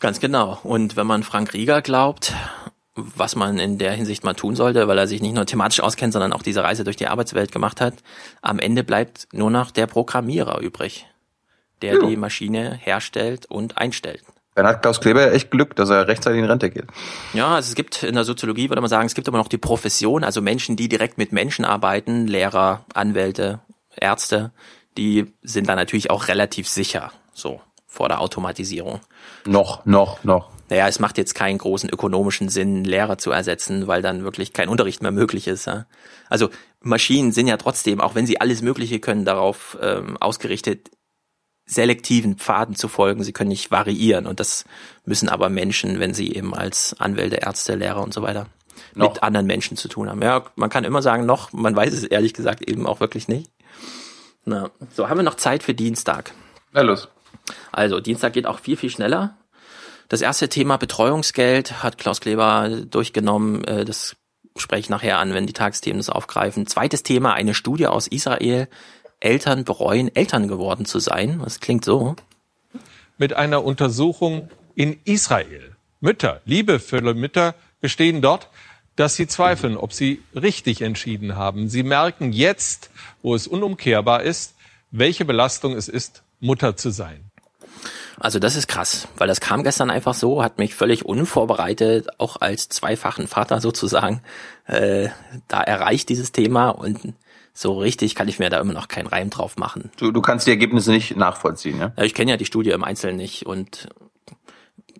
Ganz 0.00 0.18
genau. 0.18 0.58
Und 0.64 0.96
wenn 0.96 1.06
man 1.06 1.22
Frank 1.22 1.54
Rieger 1.54 1.80
glaubt, 1.80 2.34
was 2.94 3.36
man 3.36 3.58
in 3.58 3.78
der 3.78 3.92
Hinsicht 3.92 4.24
mal 4.24 4.34
tun 4.34 4.54
sollte, 4.54 4.86
weil 4.86 4.98
er 4.98 5.06
sich 5.06 5.22
nicht 5.22 5.34
nur 5.34 5.46
thematisch 5.46 5.80
auskennt, 5.80 6.12
sondern 6.12 6.32
auch 6.32 6.42
diese 6.42 6.62
Reise 6.62 6.84
durch 6.84 6.96
die 6.96 7.06
Arbeitswelt 7.06 7.52
gemacht 7.52 7.80
hat. 7.80 7.94
Am 8.42 8.58
Ende 8.58 8.84
bleibt 8.84 9.28
nur 9.32 9.50
noch 9.50 9.70
der 9.70 9.86
Programmierer 9.86 10.60
übrig, 10.60 11.06
der 11.80 11.94
ja. 11.94 12.06
die 12.06 12.16
Maschine 12.16 12.74
herstellt 12.74 13.46
und 13.46 13.78
einstellt. 13.78 14.22
Dann 14.54 14.66
hat 14.66 14.82
Klaus 14.82 15.00
Kleber 15.00 15.32
echt 15.32 15.50
Glück, 15.50 15.74
dass 15.76 15.88
er 15.88 16.06
rechtzeitig 16.08 16.40
in 16.40 16.44
Rente 16.44 16.68
geht. 16.68 16.84
Ja, 17.32 17.54
also 17.54 17.68
es 17.68 17.74
gibt 17.74 18.02
in 18.02 18.14
der 18.14 18.24
Soziologie, 18.24 18.68
würde 18.68 18.82
man 18.82 18.90
sagen, 18.90 19.06
es 19.06 19.14
gibt 19.14 19.26
immer 19.26 19.38
noch 19.38 19.48
die 19.48 19.56
Profession, 19.56 20.24
also 20.24 20.42
Menschen, 20.42 20.76
die 20.76 20.90
direkt 20.90 21.16
mit 21.16 21.32
Menschen 21.32 21.64
arbeiten, 21.64 22.26
Lehrer, 22.26 22.84
Anwälte, 22.92 23.60
Ärzte, 23.96 24.52
die 24.98 25.32
sind 25.42 25.70
da 25.70 25.74
natürlich 25.74 26.10
auch 26.10 26.28
relativ 26.28 26.68
sicher, 26.68 27.12
so 27.32 27.62
vor 27.86 28.08
der 28.08 28.20
Automatisierung. 28.20 29.00
Noch, 29.46 29.86
noch, 29.86 30.22
noch 30.24 30.50
naja, 30.68 30.88
es 30.88 30.98
macht 30.98 31.18
jetzt 31.18 31.34
keinen 31.34 31.58
großen 31.58 31.90
ökonomischen 31.90 32.48
Sinn, 32.48 32.84
Lehrer 32.84 33.18
zu 33.18 33.30
ersetzen, 33.30 33.86
weil 33.86 34.02
dann 34.02 34.24
wirklich 34.24 34.52
kein 34.52 34.68
Unterricht 34.68 35.02
mehr 35.02 35.12
möglich 35.12 35.46
ist. 35.46 35.66
Ja? 35.66 35.86
Also 36.28 36.50
Maschinen 36.80 37.32
sind 37.32 37.46
ja 37.46 37.56
trotzdem, 37.56 38.00
auch 38.00 38.14
wenn 38.14 38.26
sie 38.26 38.40
alles 38.40 38.62
Mögliche 38.62 38.98
können, 39.00 39.24
darauf 39.24 39.76
ähm, 39.80 40.16
ausgerichtet, 40.18 40.90
selektiven 41.66 42.36
Pfaden 42.36 42.74
zu 42.74 42.88
folgen. 42.88 43.22
Sie 43.22 43.32
können 43.32 43.48
nicht 43.48 43.70
variieren 43.70 44.26
und 44.26 44.40
das 44.40 44.64
müssen 45.04 45.28
aber 45.28 45.48
Menschen, 45.48 46.00
wenn 46.00 46.14
sie 46.14 46.32
eben 46.32 46.54
als 46.54 46.98
Anwälte, 46.98 47.36
Ärzte, 47.36 47.74
Lehrer 47.74 48.02
und 48.02 48.14
so 48.14 48.22
weiter 48.22 48.46
noch. 48.94 49.12
mit 49.12 49.22
anderen 49.22 49.46
Menschen 49.46 49.76
zu 49.76 49.88
tun 49.88 50.08
haben. 50.08 50.22
Ja, 50.22 50.44
man 50.56 50.70
kann 50.70 50.84
immer 50.84 51.02
sagen 51.02 51.26
noch, 51.26 51.52
man 51.52 51.74
weiß 51.76 51.92
es 51.92 52.04
ehrlich 52.04 52.34
gesagt 52.34 52.62
eben 52.68 52.86
auch 52.86 53.00
wirklich 53.00 53.28
nicht. 53.28 53.50
Na, 54.44 54.70
so 54.92 55.08
haben 55.08 55.18
wir 55.18 55.24
noch 55.24 55.36
Zeit 55.36 55.62
für 55.62 55.74
Dienstag. 55.74 56.32
Na 56.72 56.82
los. 56.82 57.08
Also 57.70 58.00
Dienstag 58.00 58.32
geht 58.32 58.46
auch 58.46 58.58
viel, 58.58 58.76
viel 58.76 58.90
schneller. 58.90 59.36
Das 60.12 60.20
erste 60.20 60.50
Thema 60.50 60.76
Betreuungsgeld 60.76 61.82
hat 61.82 61.96
Klaus 61.96 62.20
Kleber 62.20 62.68
durchgenommen. 62.68 63.64
Äh, 63.64 63.86
das 63.86 64.14
spreche 64.58 64.80
ich 64.80 64.90
nachher 64.90 65.18
an, 65.18 65.32
wenn 65.32 65.46
die 65.46 65.54
Tagesthemen 65.54 66.00
das 66.00 66.10
aufgreifen. 66.10 66.66
Zweites 66.66 67.02
Thema, 67.02 67.32
eine 67.32 67.54
Studie 67.54 67.86
aus 67.86 68.08
Israel. 68.08 68.68
Eltern 69.20 69.64
bereuen, 69.64 70.14
Eltern 70.14 70.48
geworden 70.48 70.84
zu 70.84 70.98
sein. 70.98 71.40
Das 71.42 71.60
klingt 71.60 71.86
so. 71.86 72.14
Mit 73.16 73.32
einer 73.32 73.64
Untersuchung 73.64 74.50
in 74.74 75.00
Israel. 75.04 75.76
Mütter, 76.00 76.42
liebevolle 76.44 77.14
Mütter 77.14 77.54
gestehen 77.80 78.20
dort, 78.20 78.50
dass 78.96 79.16
sie 79.16 79.26
zweifeln, 79.26 79.78
ob 79.78 79.94
sie 79.94 80.20
richtig 80.34 80.82
entschieden 80.82 81.36
haben. 81.36 81.70
Sie 81.70 81.84
merken 81.84 82.34
jetzt, 82.34 82.90
wo 83.22 83.34
es 83.34 83.46
unumkehrbar 83.46 84.24
ist, 84.24 84.56
welche 84.90 85.24
Belastung 85.24 85.72
es 85.72 85.88
ist, 85.88 86.22
Mutter 86.38 86.76
zu 86.76 86.90
sein. 86.90 87.31
Also 88.22 88.38
das 88.38 88.54
ist 88.54 88.68
krass, 88.68 89.08
weil 89.16 89.26
das 89.26 89.40
kam 89.40 89.64
gestern 89.64 89.90
einfach 89.90 90.14
so, 90.14 90.44
hat 90.44 90.58
mich 90.58 90.76
völlig 90.76 91.04
unvorbereitet, 91.04 92.06
auch 92.18 92.40
als 92.40 92.68
zweifachen 92.68 93.26
Vater 93.26 93.60
sozusagen, 93.60 94.22
äh, 94.66 95.08
da 95.48 95.60
erreicht 95.60 96.08
dieses 96.08 96.30
Thema 96.30 96.70
und 96.70 97.14
so 97.52 97.78
richtig 97.78 98.14
kann 98.14 98.28
ich 98.28 98.38
mir 98.38 98.48
da 98.48 98.60
immer 98.60 98.74
noch 98.74 98.86
keinen 98.86 99.08
Reim 99.08 99.28
drauf 99.28 99.56
machen. 99.56 99.90
Du, 99.96 100.12
du 100.12 100.22
kannst 100.22 100.46
die 100.46 100.52
Ergebnisse 100.52 100.92
nicht 100.92 101.16
nachvollziehen, 101.16 101.80
ja? 101.80 101.92
ja 101.96 102.04
ich 102.04 102.14
kenne 102.14 102.30
ja 102.30 102.36
die 102.36 102.44
Studie 102.44 102.70
im 102.70 102.84
Einzelnen 102.84 103.16
nicht 103.16 103.44
und 103.44 103.88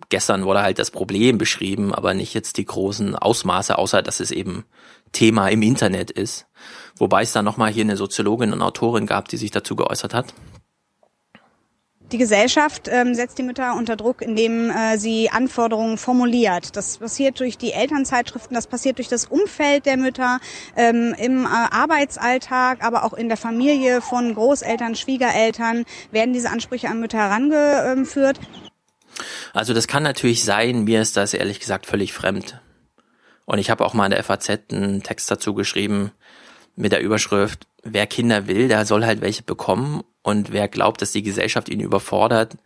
gestern 0.09 0.43
wurde 0.43 0.61
halt 0.61 0.77
das 0.77 0.91
Problem 0.91 1.37
beschrieben, 1.37 1.95
aber 1.95 2.13
nicht 2.13 2.33
jetzt 2.33 2.57
die 2.57 2.65
großen 2.65 3.15
Ausmaße, 3.15 3.77
außer 3.77 4.01
dass 4.01 4.19
es 4.19 4.31
eben 4.31 4.65
Thema 5.13 5.47
im 5.47 5.61
Internet 5.61 6.11
ist. 6.11 6.45
Wobei 6.97 7.21
es 7.21 7.31
da 7.31 7.41
nochmal 7.41 7.71
hier 7.71 7.85
eine 7.85 7.95
Soziologin 7.95 8.51
und 8.51 8.61
Autorin 8.61 9.05
gab, 9.05 9.29
die 9.29 9.37
sich 9.37 9.51
dazu 9.51 9.77
geäußert 9.77 10.13
hat. 10.13 10.33
Die 12.11 12.17
Gesellschaft 12.17 12.89
ähm, 12.91 13.15
setzt 13.15 13.39
die 13.39 13.43
Mütter 13.43 13.75
unter 13.75 13.95
Druck, 13.95 14.21
indem 14.21 14.69
äh, 14.69 14.97
sie 14.97 15.29
Anforderungen 15.31 15.97
formuliert. 15.97 16.75
Das 16.75 16.99
passiert 16.99 17.39
durch 17.39 17.57
die 17.57 17.71
Elternzeitschriften, 17.71 18.53
das 18.53 18.67
passiert 18.67 18.99
durch 18.99 19.07
das 19.07 19.25
Umfeld 19.25 19.85
der 19.85 19.97
Mütter 19.97 20.39
ähm, 20.75 21.15
im 21.17 21.45
äh, 21.45 21.47
Arbeitsalltag, 21.47 22.83
aber 22.83 23.03
auch 23.03 23.13
in 23.13 23.29
der 23.29 23.37
Familie 23.37 24.01
von 24.01 24.35
Großeltern, 24.35 24.95
Schwiegereltern 24.95 25.85
werden 26.11 26.33
diese 26.33 26.51
Ansprüche 26.51 26.89
an 26.89 26.99
Mütter 26.99 27.17
herangeführt. 27.17 28.39
Also 29.53 29.73
das 29.73 29.87
kann 29.87 30.03
natürlich 30.03 30.43
sein, 30.43 30.83
mir 30.83 31.01
ist 31.01 31.17
das 31.17 31.33
ehrlich 31.33 31.59
gesagt 31.59 31.85
völlig 31.85 32.13
fremd. 32.13 32.59
Und 33.45 33.57
ich 33.57 33.69
habe 33.69 33.85
auch 33.85 33.93
mal 33.93 34.05
in 34.05 34.11
der 34.11 34.23
FAZ 34.23 34.49
einen 34.71 35.03
Text 35.03 35.29
dazu 35.31 35.53
geschrieben 35.53 36.11
mit 36.75 36.91
der 36.91 37.01
Überschrift, 37.01 37.67
wer 37.83 38.07
Kinder 38.07 38.47
will, 38.47 38.67
der 38.67 38.85
soll 38.85 39.05
halt 39.05 39.21
welche 39.21 39.43
bekommen 39.43 40.03
und 40.23 40.51
wer 40.51 40.67
glaubt, 40.67 41.01
dass 41.01 41.11
die 41.11 41.23
Gesellschaft 41.23 41.69
ihn 41.69 41.79
überfordert, 41.79 42.57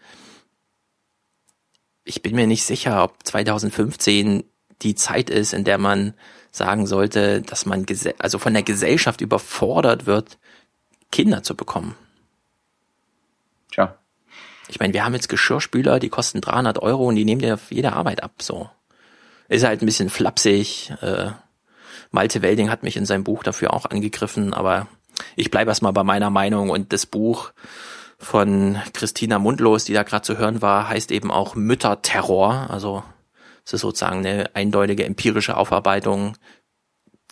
ich 2.04 2.22
bin 2.22 2.36
mir 2.36 2.48
nicht 2.48 2.64
sicher, 2.64 3.04
ob 3.04 3.26
2015 3.26 4.44
die 4.82 4.96
Zeit 4.96 5.30
ist, 5.30 5.54
in 5.54 5.66
der 5.66 5.78
man 5.78 6.14
sagen 6.52 6.88
sollte, 6.88 7.42
dass 7.42 7.66
man 7.66 7.86
also 8.20 8.40
von 8.40 8.54
der 8.54 8.64
Gesellschaft 8.64 9.22
überfordert 9.22 10.06
wird, 10.06 10.38
Kinder 11.12 11.44
zu 11.44 11.56
bekommen. 11.56 11.96
Tja. 13.72 13.98
Ich 14.70 14.80
meine, 14.80 14.94
wir 14.94 15.04
haben 15.04 15.14
jetzt 15.14 15.30
Geschirrspüler, 15.30 16.00
die 16.00 16.10
kosten 16.10 16.42
300 16.42 16.80
Euro 16.80 17.08
und 17.08 17.16
die 17.16 17.26
nehmen 17.26 17.42
dir 17.42 17.56
auf 17.56 17.72
jede 17.72 17.94
Arbeit 17.94 18.24
ab. 18.24 18.42
So 18.42 18.70
ist 19.48 19.64
halt 19.64 19.82
ein 19.82 19.86
bisschen 19.86 20.10
flapsig. 20.10 20.92
Äh, 21.02 21.32
Malte 22.12 22.42
Welding 22.42 22.70
hat 22.70 22.84
mich 22.84 22.98
in 22.98 23.06
seinem 23.06 23.24
Buch 23.24 23.44
dafür 23.44 23.74
auch 23.74 23.86
angegriffen, 23.86 24.54
aber 24.54 24.88
ich 25.36 25.52
bleibe 25.52 25.70
erstmal 25.70 25.94
bei 25.94 26.04
meiner 26.04 26.30
Meinung 26.30 26.70
und 26.70 26.94
das 26.94 27.06
Buch 27.06 27.52
von 28.18 28.78
Christina 28.94 29.40
Mundlos, 29.40 29.86
die 29.86 29.94
da 29.94 30.04
gerade 30.04 30.24
zu 30.24 30.38
hören 30.38 30.62
war, 30.62 30.90
heißt 30.90 31.12
eben 31.12 31.32
auch 31.32 31.56
Mütterterror. 31.56 32.68
Also 32.70 33.04
es 33.66 33.74
ist 33.74 33.82
sozusagen 33.82 34.26
eine 34.26 34.56
eindeutige 34.56 35.06
empirische 35.06 35.58
Aufarbeitung 35.58 36.36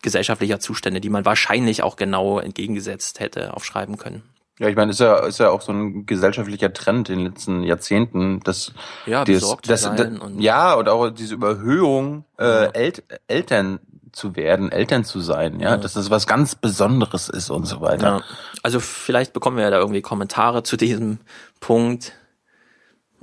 gesellschaftlicher 0.01 0.59
Zustände, 0.59 1.01
die 1.01 1.09
man 1.09 1.25
wahrscheinlich 1.25 1.81
auch 1.81 1.95
genau 1.95 2.39
entgegengesetzt 2.39 3.19
hätte 3.19 3.55
aufschreiben 3.55 3.97
können. 3.97 4.21
Ja, 4.59 4.69
ich 4.69 4.75
meine, 4.75 4.91
ist 4.91 5.01
ja, 5.01 5.17
ist 5.25 5.39
ja 5.39 5.49
auch 5.49 5.61
so 5.61 5.73
ein 5.73 6.05
gesellschaftlicher 6.05 6.71
Trend 6.71 7.09
in 7.09 7.17
den 7.17 7.27
letzten 7.27 7.63
Jahrzehnten, 7.63 8.39
dass 8.41 8.71
ja, 9.05 9.25
besorgt 9.25 9.69
das, 9.69 9.81
das, 9.81 10.09
ja 10.37 10.75
und 10.75 10.87
auch 10.87 11.09
diese 11.09 11.33
Überhöhung 11.33 12.23
äh, 12.37 12.71
El 12.73 12.93
Eltern 13.27 13.79
zu 14.15 14.35
werden, 14.35 14.71
Eltern 14.71 15.03
zu 15.03 15.19
sein, 15.19 15.59
ja, 15.59 15.71
Ja. 15.71 15.77
dass 15.77 15.93
das 15.93 16.09
was 16.09 16.25
ganz 16.27 16.55
Besonderes 16.55 17.29
ist 17.29 17.49
und 17.49 17.65
so 17.65 17.81
weiter. 17.81 18.07
Ja. 18.07 18.21
Also 18.63 18.79
vielleicht 18.79 19.33
bekommen 19.33 19.57
wir 19.57 19.63
ja 19.65 19.69
da 19.71 19.77
irgendwie 19.77 20.01
Kommentare 20.01 20.63
zu 20.63 20.77
diesem 20.77 21.19
Punkt. 21.59 22.13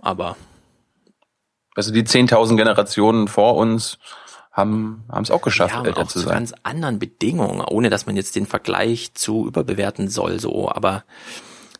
Aber 0.00 0.36
Also 1.74 1.92
die 1.92 2.02
10.000 2.04 2.56
Generationen 2.56 3.28
vor 3.28 3.56
uns 3.56 3.98
haben 4.50 5.04
haben 5.10 5.22
es 5.22 5.30
auch 5.30 5.40
geschafft, 5.40 5.74
ja, 5.74 5.82
älter 5.84 6.02
auch 6.02 6.06
zu 6.08 6.18
zu 6.18 6.26
sein. 6.26 6.34
ganz 6.34 6.52
anderen 6.62 6.98
Bedingungen, 6.98 7.62
ohne 7.62 7.88
dass 7.88 8.04
man 8.04 8.16
jetzt 8.16 8.36
den 8.36 8.46
Vergleich 8.46 9.14
zu 9.14 9.46
überbewerten 9.46 10.08
soll, 10.08 10.38
so. 10.40 10.70
Aber 10.70 11.04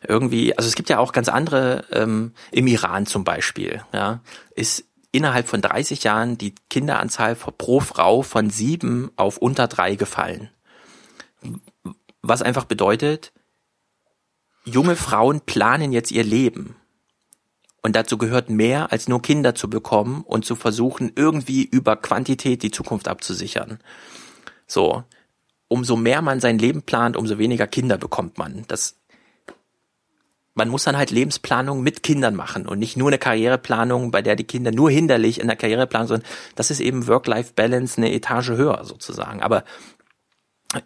irgendwie, 0.07 0.57
also 0.57 0.67
es 0.67 0.73
gibt 0.75 0.89
ja 0.89 0.97
auch 0.97 1.11
ganz 1.11 1.29
andere, 1.29 1.85
ähm, 1.91 2.33
im 2.51 2.65
Iran 2.67 3.05
zum 3.05 3.23
Beispiel, 3.23 3.83
ja, 3.93 4.21
ist 4.55 4.85
innerhalb 5.13 5.47
von 5.47 5.61
30 5.61 6.03
Jahren 6.03 6.37
die 6.37 6.55
Kinderanzahl 6.69 7.35
pro 7.35 7.79
Frau 7.79 8.23
von 8.23 8.49
sieben 8.49 9.11
auf 9.15 9.37
unter 9.37 9.67
drei 9.67 9.95
gefallen. 9.95 10.49
Was 12.21 12.41
einfach 12.41 12.65
bedeutet, 12.65 13.31
junge 14.65 14.95
Frauen 14.95 15.41
planen 15.41 15.93
jetzt 15.93 16.11
ihr 16.11 16.23
Leben. 16.23 16.75
Und 17.81 17.95
dazu 17.95 18.17
gehört 18.17 18.49
mehr, 18.49 18.91
als 18.91 19.07
nur 19.07 19.21
Kinder 19.21 19.55
zu 19.55 19.69
bekommen 19.69 20.23
und 20.23 20.45
zu 20.45 20.55
versuchen, 20.55 21.11
irgendwie 21.15 21.63
über 21.63 21.95
Quantität 21.95 22.63
die 22.63 22.71
Zukunft 22.71 23.07
abzusichern. 23.07 23.79
So. 24.67 25.03
Umso 25.67 25.95
mehr 25.95 26.21
man 26.21 26.39
sein 26.39 26.59
Leben 26.59 26.83
plant, 26.83 27.17
umso 27.17 27.37
weniger 27.37 27.67
Kinder 27.67 27.97
bekommt 27.97 28.37
man. 28.37 28.63
Das, 28.67 28.95
man 30.55 30.69
muss 30.69 30.83
dann 30.83 30.97
halt 30.97 31.11
Lebensplanung 31.11 31.81
mit 31.81 32.03
Kindern 32.03 32.35
machen 32.35 32.67
und 32.67 32.79
nicht 32.79 32.95
nur 32.95 33.09
eine 33.09 33.17
Karriereplanung, 33.17 34.11
bei 34.11 34.21
der 34.21 34.35
die 34.35 34.43
Kinder 34.43 34.71
nur 34.71 34.91
hinderlich 34.91 35.39
in 35.39 35.47
der 35.47 35.55
Karriereplanung 35.55 36.07
sind. 36.07 36.25
Das 36.55 36.69
ist 36.69 36.79
eben 36.79 37.07
Work-Life-Balance 37.07 37.97
eine 37.97 38.13
Etage 38.13 38.49
höher 38.49 38.85
sozusagen. 38.85 39.41
Aber 39.41 39.63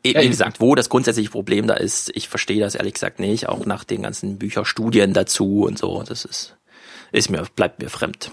Ja, 0.05 0.21
wie 0.21 0.29
gesagt, 0.29 0.61
wo 0.61 0.75
das 0.75 0.89
grundsätzliche 0.89 1.29
Problem 1.29 1.67
da 1.67 1.73
ist, 1.73 2.11
ich 2.15 2.29
verstehe 2.29 2.61
das 2.61 2.75
ehrlich 2.75 2.93
gesagt 2.93 3.19
nicht, 3.19 3.49
auch 3.49 3.65
nach 3.65 3.83
den 3.83 4.03
ganzen 4.03 4.37
Bücher, 4.37 4.65
Studien 4.65 5.13
dazu 5.13 5.63
und 5.63 5.77
so. 5.77 6.01
Das 6.03 6.23
ist, 6.23 6.55
ist 7.11 7.29
mir, 7.29 7.45
bleibt 7.55 7.81
mir 7.81 7.89
fremd. 7.89 8.31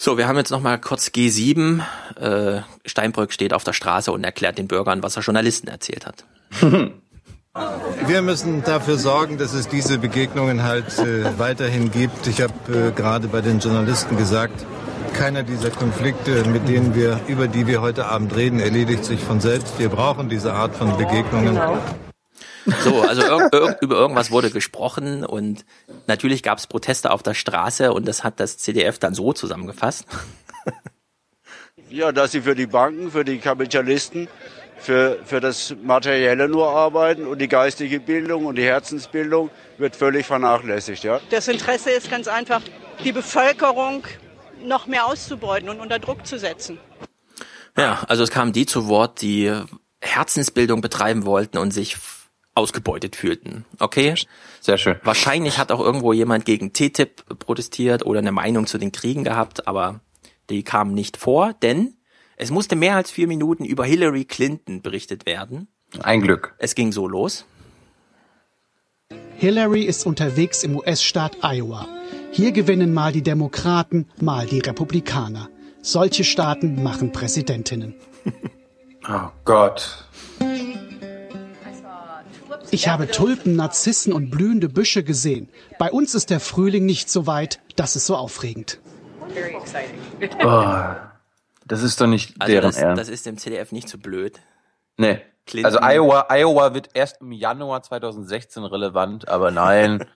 So, 0.00 0.16
wir 0.16 0.28
haben 0.28 0.36
jetzt 0.36 0.50
noch 0.50 0.60
mal 0.60 0.78
kurz 0.78 1.08
G7. 1.08 1.82
Äh, 2.16 2.62
Steinbrück 2.86 3.32
steht 3.32 3.52
auf 3.52 3.64
der 3.64 3.72
Straße 3.72 4.12
und 4.12 4.22
erklärt 4.22 4.56
den 4.56 4.68
Bürgern, 4.68 5.02
was 5.02 5.16
er 5.16 5.22
Journalisten 5.22 5.68
erzählt 5.68 6.06
hat. 6.06 6.24
Wir 8.06 8.22
müssen 8.22 8.62
dafür 8.62 8.96
sorgen, 8.98 9.38
dass 9.38 9.52
es 9.52 9.68
diese 9.68 9.98
Begegnungen 9.98 10.62
halt 10.62 10.98
äh, 10.98 11.38
weiterhin 11.38 11.90
gibt. 11.90 12.26
Ich 12.26 12.40
habe 12.40 12.52
äh, 12.68 12.90
gerade 12.92 13.28
bei 13.28 13.40
den 13.40 13.58
Journalisten 13.58 14.16
gesagt, 14.16 14.64
keiner 15.14 15.42
dieser 15.42 15.70
Konflikte, 15.70 16.44
mit 16.44 16.68
denen 16.68 16.94
wir, 16.94 17.20
über 17.26 17.48
die 17.48 17.66
wir 17.66 17.80
heute 17.80 18.06
Abend 18.06 18.36
reden, 18.36 18.60
erledigt 18.60 19.04
sich 19.04 19.20
von 19.20 19.40
selbst. 19.40 19.78
Wir 19.78 19.88
brauchen 19.88 20.28
diese 20.28 20.52
Art 20.52 20.76
von 20.76 20.96
Begegnungen. 20.96 21.60
So, 22.84 23.00
also 23.00 23.22
ir 23.22 23.50
ir 23.52 23.78
über 23.80 23.96
irgendwas 23.96 24.30
wurde 24.30 24.50
gesprochen 24.50 25.24
und 25.24 25.64
natürlich 26.06 26.42
gab 26.42 26.58
es 26.58 26.66
Proteste 26.66 27.10
auf 27.10 27.22
der 27.22 27.34
Straße 27.34 27.92
und 27.92 28.06
das 28.06 28.24
hat 28.24 28.40
das 28.40 28.58
CDF 28.58 28.98
dann 28.98 29.14
so 29.14 29.32
zusammengefasst. 29.32 30.06
Ja, 31.90 32.12
dass 32.12 32.32
sie 32.32 32.42
für 32.42 32.54
die 32.54 32.66
Banken, 32.66 33.10
für 33.10 33.24
die 33.24 33.38
Kapitalisten, 33.38 34.28
für, 34.78 35.18
für 35.24 35.40
das 35.40 35.74
Materielle 35.82 36.48
nur 36.48 36.68
arbeiten 36.70 37.26
und 37.26 37.40
die 37.40 37.48
geistige 37.48 38.00
Bildung 38.00 38.46
und 38.46 38.56
die 38.56 38.64
Herzensbildung 38.64 39.50
wird 39.76 39.96
völlig 39.96 40.26
vernachlässigt. 40.26 41.04
Ja? 41.04 41.20
Das 41.30 41.48
Interesse 41.48 41.90
ist 41.90 42.10
ganz 42.10 42.28
einfach, 42.28 42.62
die 43.04 43.12
Bevölkerung 43.12 44.04
noch 44.64 44.86
mehr 44.86 45.06
auszubeuten 45.06 45.68
und 45.68 45.80
unter 45.80 45.98
Druck 45.98 46.26
zu 46.26 46.38
setzen. 46.38 46.78
Ja, 47.76 48.02
also 48.08 48.22
es 48.22 48.30
kamen 48.30 48.52
die 48.52 48.66
zu 48.66 48.88
Wort, 48.88 49.22
die 49.22 49.52
Herzensbildung 50.00 50.80
betreiben 50.80 51.24
wollten 51.26 51.58
und 51.58 51.72
sich 51.72 51.96
ausgebeutet 52.54 53.14
fühlten. 53.14 53.64
Okay? 53.78 54.14
Sehr 54.60 54.78
schön. 54.78 54.96
Wahrscheinlich 55.04 55.58
hat 55.58 55.70
auch 55.70 55.80
irgendwo 55.80 56.12
jemand 56.12 56.44
gegen 56.44 56.72
TTIP 56.72 57.38
protestiert 57.38 58.04
oder 58.04 58.18
eine 58.18 58.32
Meinung 58.32 58.66
zu 58.66 58.78
den 58.78 58.90
Kriegen 58.90 59.22
gehabt, 59.22 59.68
aber 59.68 60.00
die 60.50 60.64
kamen 60.64 60.92
nicht 60.92 61.16
vor, 61.16 61.54
denn 61.62 61.94
es 62.38 62.52
musste 62.52 62.76
mehr 62.76 62.94
als 62.94 63.10
vier 63.10 63.26
Minuten 63.26 63.64
über 63.64 63.84
Hillary 63.84 64.24
Clinton 64.24 64.80
berichtet 64.80 65.26
werden. 65.26 65.66
Ein 66.02 66.22
Glück. 66.22 66.54
Es 66.58 66.76
ging 66.76 66.92
so 66.92 67.08
los. 67.08 67.44
Hillary 69.36 69.82
ist 69.82 70.06
unterwegs 70.06 70.62
im 70.62 70.76
US-Staat 70.76 71.38
Iowa. 71.42 71.86
Hier 72.30 72.52
gewinnen 72.52 72.94
mal 72.94 73.12
die 73.12 73.22
Demokraten, 73.22 74.06
mal 74.20 74.46
die 74.46 74.60
Republikaner. 74.60 75.48
Solche 75.82 76.22
Staaten 76.24 76.82
machen 76.82 77.12
Präsidentinnen. 77.12 77.94
Oh 79.10 79.30
Gott. 79.46 80.04
Ich 82.70 82.88
habe 82.88 83.10
Tulpen, 83.10 83.56
Narzissen 83.56 84.12
und 84.12 84.28
blühende 84.28 84.68
Büsche 84.68 85.02
gesehen. 85.02 85.48
Bei 85.78 85.90
uns 85.90 86.14
ist 86.14 86.28
der 86.28 86.40
Frühling 86.40 86.84
nicht 86.84 87.08
so 87.08 87.26
weit. 87.26 87.60
Das 87.76 87.96
ist 87.96 88.04
so 88.04 88.16
aufregend. 88.16 88.80
Oh, 90.44 90.74
das 91.68 91.82
ist 91.82 92.00
doch 92.00 92.06
nicht 92.06 92.34
Also 92.40 92.52
deren 92.52 92.66
das, 92.66 92.76
Ernst. 92.76 93.00
das 93.00 93.08
ist 93.08 93.26
dem 93.26 93.38
CDF 93.38 93.70
nicht 93.72 93.88
so 93.88 93.98
blöd. 93.98 94.40
Nee. 94.96 95.20
Clinton- 95.46 95.66
Also 95.66 95.78
Iowa, 95.80 96.26
Iowa 96.30 96.74
wird 96.74 96.90
erst 96.94 97.20
im 97.20 97.32
Januar 97.32 97.82
2016 97.82 98.64
relevant, 98.64 99.28
aber 99.28 99.50
nein. 99.50 100.04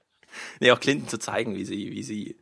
Nee, 0.61 0.73
auch 0.73 0.81
Clinton 0.81 1.09
zu 1.09 1.19
zeigen, 1.19 1.55
wie 1.55 1.67
sie, 1.67 1.93
wie 1.93 2.03
sie 2.03 2.39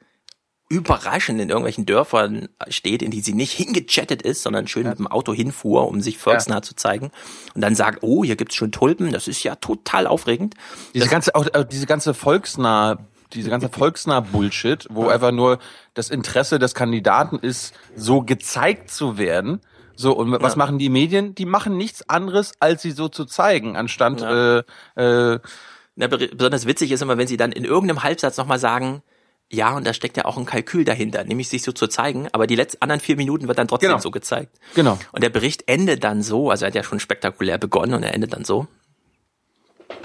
überraschend 0.68 1.40
in 1.40 1.48
irgendwelchen 1.48 1.86
Dörfern 1.86 2.48
steht, 2.68 3.02
in 3.02 3.10
die 3.10 3.20
sie 3.20 3.32
nicht 3.34 3.50
hingechattet 3.52 4.22
ist, 4.22 4.42
sondern 4.42 4.68
schön 4.68 4.88
mit 4.88 5.00
dem 5.00 5.08
Auto 5.08 5.34
hinfuhr, 5.34 5.88
um 5.88 6.00
sich 6.00 6.16
volksnah 6.16 6.62
zu 6.62 6.76
zeigen. 6.76 7.10
Und 7.56 7.60
dann 7.62 7.74
sagt, 7.74 8.04
oh, 8.04 8.22
hier 8.22 8.36
gibt's 8.36 8.54
schon 8.54 8.70
Tulpen, 8.70 9.10
das 9.10 9.26
ist 9.26 9.42
ja 9.42 9.56
total 9.56 10.06
aufregend. 10.06 10.54
Diese 10.94 11.08
ganze, 11.08 11.34
auch, 11.34 11.46
auch 11.52 11.64
diese 11.64 11.86
ganze 11.86 12.14
volksnah, 12.14 12.98
diese 13.34 13.50
ganze 13.50 13.68
volksnah 13.72 14.20
Bullshit, 14.20 14.86
wo 14.90 15.08
einfach 15.08 15.32
nur 15.32 15.58
das 15.94 16.10
Interesse 16.10 16.58
des 16.58 16.74
Kandidaten 16.74 17.38
ist, 17.38 17.74
so 17.96 18.22
gezeigt 18.22 18.90
zu 18.90 19.18
werden. 19.18 19.60
So, 19.96 20.12
und 20.16 20.32
was 20.40 20.54
Ja. 20.54 20.58
machen 20.58 20.78
die 20.78 20.88
Medien? 20.88 21.34
Die 21.34 21.44
machen 21.44 21.76
nichts 21.76 22.08
anderes, 22.08 22.52
als 22.60 22.80
sie 22.82 22.90
so 22.92 23.08
zu 23.08 23.24
zeigen, 23.26 23.76
anstatt, 23.76 24.22
äh, 24.22 24.58
äh, 24.96 25.38
Na, 25.96 26.06
be- 26.06 26.28
besonders 26.34 26.66
witzig 26.66 26.90
ist 26.92 27.02
immer, 27.02 27.18
wenn 27.18 27.26
sie 27.26 27.36
dann 27.36 27.52
in 27.52 27.64
irgendeinem 27.64 28.02
Halbsatz 28.02 28.36
nochmal 28.38 28.58
sagen, 28.58 29.02
ja, 29.52 29.74
und 29.76 29.84
da 29.86 29.92
steckt 29.92 30.16
ja 30.16 30.24
auch 30.24 30.38
ein 30.38 30.46
Kalkül 30.46 30.84
dahinter, 30.84 31.24
nämlich 31.24 31.48
sich 31.48 31.62
so 31.62 31.72
zu 31.72 31.88
zeigen, 31.88 32.28
aber 32.32 32.46
die 32.46 32.54
letzten 32.54 32.80
anderen 32.80 33.00
vier 33.00 33.16
Minuten 33.16 33.48
wird 33.48 33.58
dann 33.58 33.66
trotzdem 33.68 33.88
Genau. 33.90 34.00
so 34.00 34.10
gezeigt. 34.12 34.56
Genau. 34.74 34.96
Und 35.12 35.22
der 35.24 35.28
Bericht 35.30 35.64
endet 35.68 36.04
dann 36.04 36.22
so, 36.22 36.50
also 36.50 36.64
er 36.64 36.68
hat 36.68 36.74
ja 36.76 36.84
schon 36.84 37.00
spektakulär 37.00 37.58
begonnen 37.58 37.92
und 37.94 38.04
er 38.04 38.14
endet 38.14 38.32
dann 38.32 38.44
so. 38.44 38.68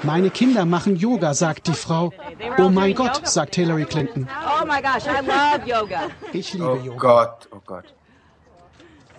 Meine 0.04 0.30
Kinder 0.30 0.66
machen 0.66 0.96
Yoga, 0.96 1.34
sagt 1.34 1.68
die 1.68 1.74
Frau. 1.74 2.12
Oh 2.58 2.70
mein 2.70 2.94
Gott, 2.94 3.28
sagt 3.28 3.56
Hillary 3.56 3.86
Clinton. 3.86 4.28
Oh 4.62 4.66
my 4.66 4.82
gosh, 4.82 5.06
I 5.06 5.26
love 5.26 5.66
yoga. 5.68 6.10
Ich 6.34 6.54
liebe 6.54 6.66
Oh 6.72 6.76
Yoga. 6.84 7.00
Gott, 7.00 7.50
oh 7.52 7.62
Gott. 7.66 7.86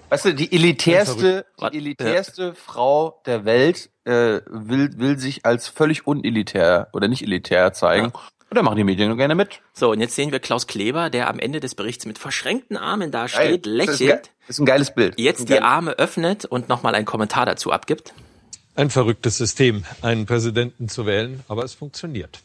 Weißt 0.09 0.27
du, 0.27 0.35
die 0.35 0.53
elitärste, 0.53 1.47
die 1.73 1.79
elitärste 1.79 2.55
Frau 2.55 3.21
der 3.27 3.45
Welt 3.45 3.91
äh, 4.05 4.41
will, 4.47 4.91
will 4.99 5.19
sich 5.19 5.45
als 5.45 5.67
völlig 5.67 6.07
unelitär 6.07 6.89
oder 6.93 7.09
nicht 7.09 7.23
elitär 7.23 7.73
zeigen. 7.73 8.07
Und 8.49 8.55
da 8.57 8.63
machen 8.63 8.77
die 8.77 8.85
Medien 8.85 9.09
nur 9.09 9.17
gerne 9.17 9.35
mit. 9.35 9.61
So, 9.73 9.91
und 9.91 9.99
jetzt 10.01 10.15
sehen 10.15 10.31
wir 10.31 10.39
Klaus 10.39 10.69
Kleber, 10.69 11.11
der 11.11 11.29
am 11.29 11.41
Ende 11.41 11.59
des 11.59 11.75
Berichts 11.75 12.07
mit 12.07 12.19
verschränkten 12.19 12.77
Armen 12.77 13.11
da 13.11 13.27
steht, 13.27 13.65
Geil. 13.65 13.79
Das 13.79 13.89
ist 13.89 14.01
lächelt, 14.01 14.31
Das 14.47 14.51
ist 14.51 14.59
ein 14.61 14.67
geiles 14.67 14.95
Bild. 14.95 15.19
jetzt 15.19 15.49
die 15.49 15.59
Arme 15.61 15.93
öffnet 15.99 16.45
und 16.45 16.69
nochmal 16.69 16.95
einen 16.95 17.07
Kommentar 17.07 17.45
dazu 17.45 17.73
abgibt. 17.73 18.15
Ein 18.77 18.91
verrücktes 18.91 19.39
System, 19.39 19.85
einen 20.03 20.27
Präsidenten 20.27 20.89
zu 20.89 21.07
wählen, 21.07 21.43
aber 21.49 21.65
es 21.65 21.75
funktioniert. 21.75 22.41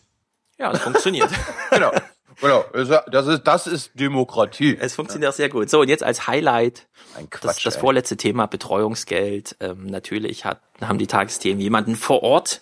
Ja, 0.57 0.71
das 0.71 0.81
funktioniert. 0.81 1.29
genau. 1.71 1.91
Genau. 2.39 2.65
Das 3.11 3.27
ist, 3.27 3.43
das 3.43 3.67
ist 3.67 3.91
Demokratie. 3.95 4.77
Es 4.79 4.95
funktioniert 4.95 5.31
auch 5.31 5.35
sehr 5.35 5.49
gut. 5.49 5.69
So, 5.69 5.81
und 5.81 5.89
jetzt 5.89 6.03
als 6.03 6.27
Highlight 6.27 6.87
Ein 7.15 7.27
das, 7.29 7.41
Quatsch. 7.41 7.65
das 7.65 7.75
ey. 7.75 7.81
vorletzte 7.81 8.17
Thema 8.17 8.47
Betreuungsgeld. 8.47 9.57
Ähm, 9.59 9.85
natürlich 9.85 10.45
hat, 10.45 10.61
haben 10.81 10.97
die 10.97 11.07
Tagesthemen 11.07 11.61
jemanden 11.61 11.95
vor 11.95 12.23
Ort, 12.23 12.61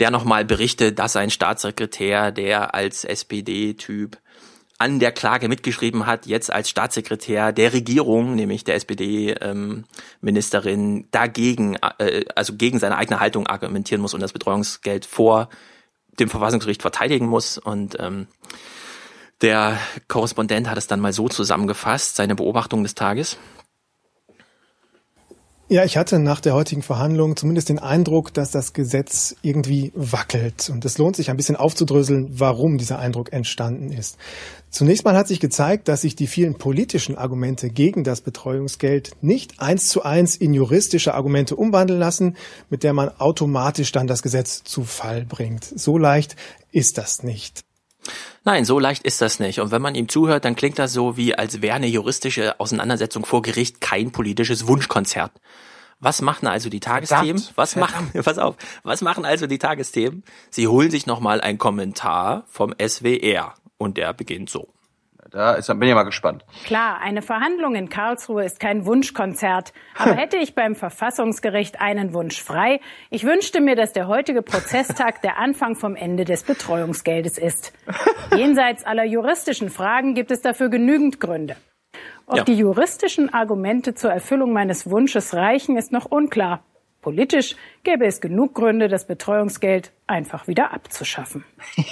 der 0.00 0.10
nochmal 0.10 0.44
berichtet, 0.44 0.98
dass 0.98 1.14
ein 1.14 1.30
Staatssekretär, 1.30 2.32
der 2.32 2.74
als 2.74 3.04
SPD-Typ 3.04 4.18
an 4.78 4.98
der 4.98 5.12
Klage 5.12 5.48
mitgeschrieben 5.48 6.06
hat, 6.06 6.26
jetzt 6.26 6.52
als 6.52 6.68
Staatssekretär 6.68 7.52
der 7.52 7.72
Regierung, 7.72 8.34
nämlich 8.34 8.64
der 8.64 8.74
SPD-Ministerin, 8.74 11.08
dagegen, 11.10 11.76
äh, 11.98 12.24
also 12.34 12.54
gegen 12.54 12.78
seine 12.78 12.96
eigene 12.96 13.20
Haltung 13.20 13.46
argumentieren 13.46 14.02
muss 14.02 14.14
und 14.14 14.20
das 14.20 14.32
Betreuungsgeld 14.32 15.06
vor 15.06 15.48
dem 16.18 16.28
Verfassungsgericht 16.28 16.82
verteidigen 16.82 17.26
muss. 17.26 17.58
Und 17.58 17.96
ähm, 18.00 18.26
der 19.42 19.78
Korrespondent 20.08 20.68
hat 20.68 20.78
es 20.78 20.86
dann 20.86 21.00
mal 21.00 21.12
so 21.12 21.28
zusammengefasst, 21.28 22.16
seine 22.16 22.34
Beobachtung 22.34 22.82
des 22.82 22.94
Tages. 22.94 23.36
Ja, 25.70 25.82
ich 25.82 25.96
hatte 25.96 26.18
nach 26.18 26.40
der 26.40 26.52
heutigen 26.52 26.82
Verhandlung 26.82 27.36
zumindest 27.36 27.70
den 27.70 27.78
Eindruck, 27.78 28.34
dass 28.34 28.50
das 28.50 28.74
Gesetz 28.74 29.34
irgendwie 29.40 29.92
wackelt. 29.94 30.68
Und 30.68 30.84
es 30.84 30.98
lohnt 30.98 31.16
sich 31.16 31.30
ein 31.30 31.38
bisschen 31.38 31.56
aufzudröseln, 31.56 32.28
warum 32.38 32.76
dieser 32.76 32.98
Eindruck 32.98 33.32
entstanden 33.32 33.90
ist. 33.90 34.18
Zunächst 34.68 35.06
mal 35.06 35.16
hat 35.16 35.26
sich 35.26 35.40
gezeigt, 35.40 35.88
dass 35.88 36.02
sich 36.02 36.16
die 36.16 36.26
vielen 36.26 36.58
politischen 36.58 37.16
Argumente 37.16 37.70
gegen 37.70 38.04
das 38.04 38.20
Betreuungsgeld 38.20 39.12
nicht 39.22 39.58
eins 39.58 39.88
zu 39.88 40.02
eins 40.02 40.36
in 40.36 40.52
juristische 40.52 41.14
Argumente 41.14 41.56
umwandeln 41.56 41.98
lassen, 41.98 42.36
mit 42.68 42.82
der 42.82 42.92
man 42.92 43.08
automatisch 43.08 43.90
dann 43.90 44.06
das 44.06 44.22
Gesetz 44.22 44.64
zu 44.64 44.84
Fall 44.84 45.24
bringt. 45.24 45.64
So 45.64 45.96
leicht 45.96 46.36
ist 46.72 46.98
das 46.98 47.22
nicht. 47.22 47.64
Nein, 48.44 48.64
so 48.64 48.78
leicht 48.78 49.04
ist 49.04 49.20
das 49.22 49.40
nicht. 49.40 49.60
Und 49.60 49.70
wenn 49.70 49.82
man 49.82 49.94
ihm 49.94 50.08
zuhört, 50.08 50.44
dann 50.44 50.56
klingt 50.56 50.78
das 50.78 50.92
so, 50.92 51.16
wie 51.16 51.34
als 51.34 51.62
wäre 51.62 51.76
eine 51.76 51.86
juristische 51.86 52.58
Auseinandersetzung 52.60 53.24
vor 53.24 53.42
Gericht 53.42 53.80
kein 53.80 54.12
politisches 54.12 54.66
Wunschkonzert. 54.66 55.32
Was 56.00 56.20
machen 56.20 56.46
also 56.46 56.68
die 56.68 56.80
Tagesthemen? 56.80 57.38
Verdammt, 57.38 57.52
was 57.56 57.76
machen, 57.76 58.10
pass 58.24 58.38
auf, 58.38 58.56
was 58.82 59.00
machen 59.00 59.24
also 59.24 59.46
die 59.46 59.58
Tagesthemen? 59.58 60.22
Sie 60.50 60.68
holen 60.68 60.90
sich 60.90 61.06
nochmal 61.06 61.40
einen 61.40 61.56
Kommentar 61.56 62.44
vom 62.48 62.74
SWR 62.78 63.54
und 63.78 63.96
der 63.96 64.12
beginnt 64.12 64.50
so. 64.50 64.73
Da 65.34 65.54
ist, 65.54 65.66
bin 65.66 65.82
ich 65.82 65.94
mal 65.94 66.04
gespannt. 66.04 66.44
Klar, 66.64 67.00
eine 67.00 67.20
Verhandlung 67.20 67.74
in 67.74 67.88
Karlsruhe 67.88 68.44
ist 68.44 68.60
kein 68.60 68.86
Wunschkonzert. 68.86 69.72
Aber 69.98 70.14
hätte 70.14 70.36
ich 70.36 70.54
beim 70.54 70.76
Verfassungsgericht 70.76 71.80
einen 71.80 72.14
Wunsch 72.14 72.40
frei, 72.40 72.80
ich 73.10 73.24
wünschte 73.24 73.60
mir, 73.60 73.74
dass 73.74 73.92
der 73.92 74.06
heutige 74.06 74.42
Prozesstag 74.42 75.22
der 75.22 75.36
Anfang 75.38 75.74
vom 75.74 75.96
Ende 75.96 76.24
des 76.24 76.44
Betreuungsgeldes 76.44 77.38
ist. 77.38 77.72
Jenseits 78.36 78.84
aller 78.84 79.04
juristischen 79.04 79.70
Fragen 79.70 80.14
gibt 80.14 80.30
es 80.30 80.40
dafür 80.40 80.68
genügend 80.68 81.18
Gründe. 81.18 81.56
Ob 82.26 82.36
Ja. 82.36 82.44
die 82.44 82.54
juristischen 82.54 83.34
Argumente 83.34 83.94
zur 83.94 84.12
Erfüllung 84.12 84.52
meines 84.52 84.88
Wunsches 84.88 85.34
reichen, 85.34 85.76
ist 85.76 85.90
noch 85.90 86.06
unklar. 86.06 86.62
Politisch 87.04 87.54
gäbe 87.82 88.06
es 88.06 88.22
genug 88.22 88.54
Gründe, 88.54 88.88
das 88.88 89.06
Betreuungsgeld 89.06 89.92
einfach 90.06 90.48
wieder 90.48 90.72
abzuschaffen. 90.72 91.44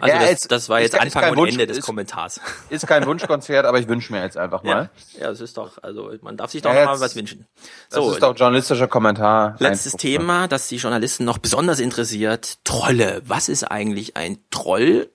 Also 0.00 0.16
Ja, 0.16 0.26
das, 0.30 0.42
das 0.48 0.68
war 0.68 0.80
jetzt 0.80 0.94
ist 0.94 1.00
Anfang 1.00 1.30
und 1.30 1.36
Wunsch- 1.38 1.52
Ende 1.52 1.66
des 1.66 1.78
ist- 1.78 1.86
Kommentars. 1.86 2.40
Ist 2.68 2.86
kein 2.86 3.06
Wunschkonzert, 3.06 3.64
aber 3.64 3.78
ich 3.78 3.88
wünsche 3.88 4.12
mir 4.12 4.22
jetzt 4.22 4.36
einfach 4.36 4.62
mal. 4.62 4.90
Ja, 5.18 5.30
es 5.30 5.40
ist 5.40 5.56
doch, 5.56 5.82
also 5.82 6.10
man 6.20 6.36
darf 6.36 6.50
sich 6.50 6.60
doch 6.62 6.74
Ja, 6.74 6.84
mal 6.86 7.00
was 7.00 7.14
wünschen. 7.16 7.46
Das 7.90 8.04
ist 8.06 8.22
doch 8.22 8.36
journalistischer 8.36 8.88
Kommentar. 8.88 9.56
Letztes 9.60 9.94
Einspruch. 9.94 10.00
Thema, 10.00 10.48
das 10.48 10.68
die 10.68 10.76
Journalisten 10.76 11.24
noch 11.24 11.38
besonders 11.38 11.78
interessiert. 11.80 12.58
Trolle. 12.64 13.22
Was 13.24 13.48
ist 13.48 13.64
eigentlich 13.64 14.16
ein 14.16 14.38
Troll? 14.50 15.10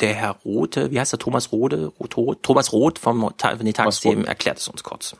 Der 0.00 0.14
Herr 0.14 0.30
Rote, 0.44 0.90
wie 0.90 0.98
heißt 0.98 1.12
der 1.12 1.18
Thomas 1.20 1.52
Rode? 1.52 1.92
Roth- 2.00 2.42
Thomas 2.42 2.72
Roth 2.72 2.98
vom 2.98 3.20
von 3.20 3.34
den 3.38 3.74
Tagesthemen 3.74 4.24
erklärt 4.24 4.58
es 4.58 4.66
uns 4.66 4.82
kurz. 4.82 5.14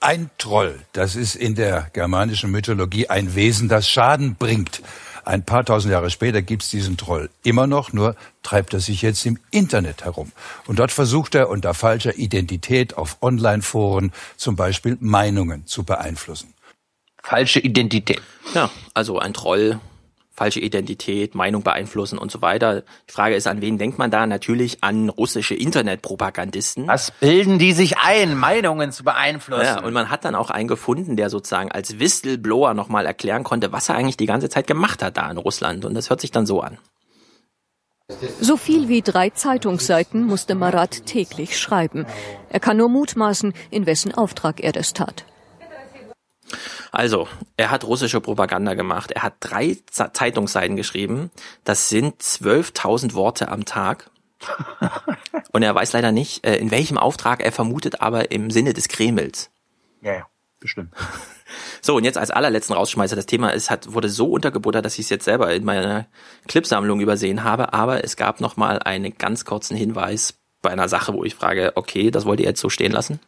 Ein 0.00 0.30
Troll, 0.38 0.78
das 0.92 1.16
ist 1.16 1.34
in 1.34 1.56
der 1.56 1.90
germanischen 1.92 2.52
Mythologie 2.52 3.08
ein 3.08 3.34
Wesen, 3.34 3.68
das 3.68 3.88
Schaden 3.88 4.36
bringt. 4.36 4.80
Ein 5.24 5.44
paar 5.44 5.64
tausend 5.64 5.90
Jahre 5.90 6.08
später 6.10 6.40
gibt's 6.40 6.70
diesen 6.70 6.96
Troll 6.96 7.30
immer 7.42 7.66
noch, 7.66 7.92
nur 7.92 8.14
treibt 8.44 8.72
er 8.74 8.80
sich 8.80 9.02
jetzt 9.02 9.26
im 9.26 9.40
Internet 9.50 10.04
herum. 10.04 10.30
Und 10.68 10.78
dort 10.78 10.92
versucht 10.92 11.34
er 11.34 11.50
unter 11.50 11.74
falscher 11.74 12.16
Identität 12.16 12.96
auf 12.96 13.18
Online-Foren 13.22 14.12
zum 14.36 14.54
Beispiel 14.54 14.96
Meinungen 15.00 15.66
zu 15.66 15.82
beeinflussen. 15.82 16.54
Falsche 17.20 17.58
Identität. 17.58 18.22
Ja, 18.54 18.70
also 18.94 19.18
ein 19.18 19.34
Troll, 19.34 19.80
falsche 20.38 20.60
Identität, 20.60 21.34
Meinung 21.34 21.62
beeinflussen 21.62 22.16
und 22.16 22.30
so 22.30 22.40
weiter. 22.40 22.82
Die 23.08 23.12
Frage 23.12 23.34
ist, 23.34 23.48
an 23.48 23.60
wen 23.60 23.76
denkt 23.76 23.98
man 23.98 24.10
da? 24.10 24.24
Natürlich 24.24 24.84
an 24.84 25.08
russische 25.08 25.54
Internetpropagandisten. 25.54 26.86
Was 26.86 27.10
bilden 27.10 27.58
die 27.58 27.72
sich 27.72 27.98
ein, 27.98 28.36
Meinungen 28.36 28.92
zu 28.92 29.02
beeinflussen? 29.02 29.64
Ja, 29.64 29.82
und 29.82 29.92
man 29.92 30.10
hat 30.10 30.24
dann 30.24 30.36
auch 30.36 30.50
einen 30.50 30.68
gefunden, 30.68 31.16
der 31.16 31.28
sozusagen 31.28 31.72
als 31.72 31.98
Whistleblower 31.98 32.72
nochmal 32.72 33.04
erklären 33.04 33.42
konnte, 33.42 33.72
was 33.72 33.88
er 33.88 33.96
eigentlich 33.96 34.16
die 34.16 34.26
ganze 34.26 34.48
Zeit 34.48 34.68
gemacht 34.68 35.02
hat 35.02 35.16
da 35.16 35.28
in 35.28 35.38
Russland. 35.38 35.84
Und 35.84 35.94
das 35.94 36.08
hört 36.08 36.20
sich 36.20 36.30
dann 36.30 36.46
so 36.46 36.60
an. 36.60 36.78
So 38.40 38.56
viel 38.56 38.88
wie 38.88 39.02
drei 39.02 39.30
Zeitungsseiten 39.30 40.24
musste 40.24 40.54
Marat 40.54 41.04
täglich 41.04 41.58
schreiben. 41.58 42.06
Er 42.48 42.60
kann 42.60 42.76
nur 42.76 42.88
mutmaßen, 42.88 43.52
in 43.70 43.86
wessen 43.86 44.14
Auftrag 44.14 44.60
er 44.60 44.72
das 44.72 44.94
tat. 44.94 45.26
Also, 46.92 47.28
er 47.56 47.70
hat 47.70 47.84
russische 47.84 48.20
Propaganda 48.20 48.74
gemacht. 48.74 49.12
Er 49.12 49.22
hat 49.22 49.34
drei 49.40 49.76
Ze- 49.90 50.10
Zeitungsseiten 50.12 50.76
geschrieben. 50.76 51.30
Das 51.64 51.88
sind 51.88 52.20
12.000 52.22 53.14
Worte 53.14 53.48
am 53.48 53.64
Tag. 53.64 54.10
Und 55.52 55.62
er 55.62 55.74
weiß 55.74 55.92
leider 55.92 56.12
nicht, 56.12 56.46
äh, 56.46 56.56
in 56.56 56.70
welchem 56.70 56.98
Auftrag 56.98 57.42
er 57.42 57.52
vermutet, 57.52 58.00
aber 58.00 58.30
im 58.30 58.50
Sinne 58.50 58.72
des 58.72 58.88
Kremls. 58.88 59.50
Ja, 60.02 60.12
ja, 60.14 60.26
bestimmt. 60.60 60.92
So, 61.80 61.96
und 61.96 62.04
jetzt 62.04 62.18
als 62.18 62.30
allerletzten 62.30 62.74
Rausschmeißer, 62.74 63.16
das 63.16 63.24
Thema 63.24 63.50
ist, 63.50 63.70
hat, 63.70 63.92
wurde 63.94 64.08
so 64.10 64.26
untergebuttert, 64.26 64.84
dass 64.84 64.94
ich 64.94 65.06
es 65.06 65.08
jetzt 65.10 65.24
selber 65.24 65.54
in 65.54 65.64
meiner 65.64 66.06
Clipsammlung 66.46 67.00
übersehen 67.00 67.44
habe, 67.44 67.72
aber 67.72 68.04
es 68.04 68.16
gab 68.16 68.40
noch 68.40 68.56
mal 68.56 68.80
einen 68.80 69.16
ganz 69.16 69.44
kurzen 69.46 69.76
Hinweis 69.76 70.34
bei 70.60 70.70
einer 70.70 70.88
Sache, 70.88 71.14
wo 71.14 71.24
ich 71.24 71.34
frage, 71.36 71.72
okay, 71.76 72.10
das 72.10 72.26
wollt 72.26 72.40
ihr 72.40 72.46
jetzt 72.46 72.60
so 72.60 72.68
stehen 72.68 72.92
lassen? 72.92 73.20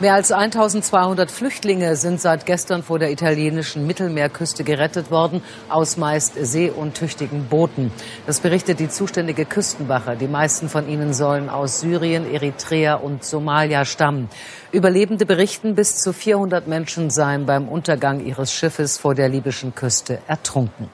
Mehr 0.00 0.14
als 0.14 0.32
1200 0.32 1.30
Flüchtlinge 1.30 1.94
sind 1.94 2.22
seit 2.22 2.46
gestern 2.46 2.82
vor 2.82 2.98
der 2.98 3.12
italienischen 3.12 3.86
Mittelmeerküste 3.86 4.64
gerettet 4.64 5.10
worden, 5.10 5.42
aus 5.68 5.98
meist 5.98 6.36
seeuntüchtigen 6.40 7.48
Booten. 7.48 7.92
Das 8.26 8.40
berichtet 8.40 8.80
die 8.80 8.88
zuständige 8.88 9.44
Küstenwache. 9.44 10.16
Die 10.16 10.26
meisten 10.26 10.70
von 10.70 10.88
ihnen 10.88 11.12
sollen 11.12 11.50
aus 11.50 11.80
Syrien, 11.80 12.24
Eritrea 12.32 12.94
und 12.94 13.24
Somalia 13.24 13.84
stammen. 13.84 14.30
Überlebende 14.72 15.26
berichten, 15.26 15.74
bis 15.74 15.96
zu 15.96 16.14
400 16.14 16.66
Menschen 16.66 17.10
seien 17.10 17.44
beim 17.44 17.68
Untergang 17.68 18.24
ihres 18.24 18.54
Schiffes 18.54 18.96
vor 18.96 19.14
der 19.14 19.28
libyschen 19.28 19.74
Küste 19.74 20.20
ertrunken. 20.26 20.88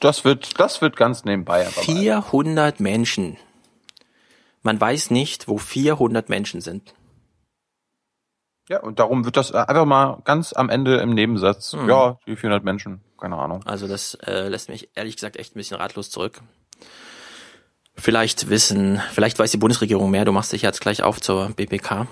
Das 0.00 0.24
wird, 0.24 0.58
das 0.58 0.80
wird 0.80 0.96
ganz 0.96 1.24
nebenbei. 1.24 1.68
Aber 1.68 1.82
400 1.82 2.80
Menschen. 2.80 3.36
Man 4.64 4.80
weiß 4.80 5.12
nicht, 5.12 5.46
wo 5.46 5.56
400 5.56 6.28
Menschen 6.28 6.60
sind. 6.60 6.94
Ja, 8.72 8.80
und 8.80 8.98
darum 8.98 9.26
wird 9.26 9.36
das 9.36 9.50
äh, 9.50 9.58
einfach 9.58 9.84
mal 9.84 10.22
ganz 10.24 10.54
am 10.54 10.70
Ende 10.70 10.96
im 10.96 11.10
Nebensatz. 11.10 11.74
Hm. 11.74 11.90
Ja, 11.90 12.18
die 12.26 12.36
400 12.36 12.64
Menschen, 12.64 13.02
keine 13.20 13.36
Ahnung. 13.36 13.60
Also 13.66 13.86
das 13.86 14.14
äh, 14.26 14.48
lässt 14.48 14.70
mich 14.70 14.88
ehrlich 14.94 15.16
gesagt 15.16 15.36
echt 15.36 15.54
ein 15.54 15.58
bisschen 15.58 15.76
ratlos 15.76 16.08
zurück. 16.08 16.40
Vielleicht 17.94 18.48
wissen, 18.48 19.02
vielleicht 19.12 19.38
weiß 19.38 19.50
die 19.50 19.58
Bundesregierung 19.58 20.10
mehr. 20.10 20.24
Du 20.24 20.32
machst 20.32 20.54
dich 20.54 20.62
jetzt 20.62 20.80
gleich 20.80 21.02
auf 21.02 21.20
zur 21.20 21.50
BPK. 21.50 22.06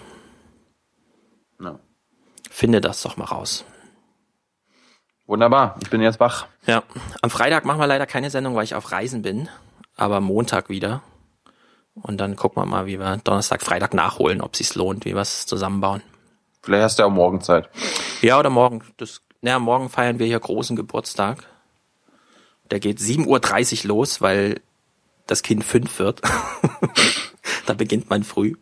Ja. 1.62 1.78
Finde 2.50 2.82
das 2.82 3.00
doch 3.00 3.16
mal 3.16 3.24
raus. 3.24 3.64
Wunderbar, 5.26 5.76
ich 5.82 5.88
bin 5.88 6.02
jetzt 6.02 6.20
wach. 6.20 6.46
Ja, 6.66 6.82
am 7.22 7.30
Freitag 7.30 7.64
machen 7.64 7.80
wir 7.80 7.86
leider 7.86 8.04
keine 8.04 8.28
Sendung, 8.28 8.54
weil 8.54 8.64
ich 8.64 8.74
auf 8.74 8.92
Reisen 8.92 9.22
bin, 9.22 9.48
aber 9.96 10.20
Montag 10.20 10.68
wieder. 10.68 11.00
Und 11.94 12.18
dann 12.18 12.36
gucken 12.36 12.62
wir 12.62 12.66
mal, 12.66 12.84
wie 12.84 12.98
wir 12.98 13.16
Donnerstag, 13.24 13.62
Freitag 13.62 13.94
nachholen, 13.94 14.42
ob 14.42 14.56
sich's 14.56 14.74
lohnt, 14.74 15.06
wie 15.06 15.14
wir 15.14 15.22
es 15.22 15.46
zusammenbauen. 15.46 16.02
Vielleicht 16.62 16.82
hast 16.82 16.98
du 16.98 17.02
ja 17.02 17.06
auch 17.06 17.12
morgen 17.12 17.40
Zeit. 17.40 17.68
Ja, 18.20 18.38
oder 18.38 18.50
morgen. 18.50 18.82
Das, 18.96 19.22
na, 19.40 19.58
morgen 19.58 19.88
feiern 19.88 20.18
wir 20.18 20.26
hier 20.26 20.38
großen 20.38 20.76
Geburtstag. 20.76 21.46
Der 22.70 22.80
geht 22.80 22.98
7.30 22.98 23.84
Uhr 23.84 23.88
los, 23.88 24.20
weil 24.20 24.61
das 25.26 25.42
Kind 25.42 25.64
fünf 25.64 25.98
wird. 25.98 26.20
da 27.66 27.74
beginnt 27.74 28.11
man 28.11 28.24
früh. 28.24 28.54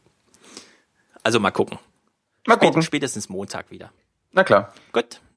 Also 1.23 1.41
mal 1.41 1.51
gucken. 1.51 1.79
Mal 2.47 2.57
gucken. 2.57 2.83
Spätestens 2.83 3.29
Montag 3.29 3.71
wieder. 3.71 3.93
Na 4.33 4.45
klar. 4.45 4.73
Gut. 4.93 5.21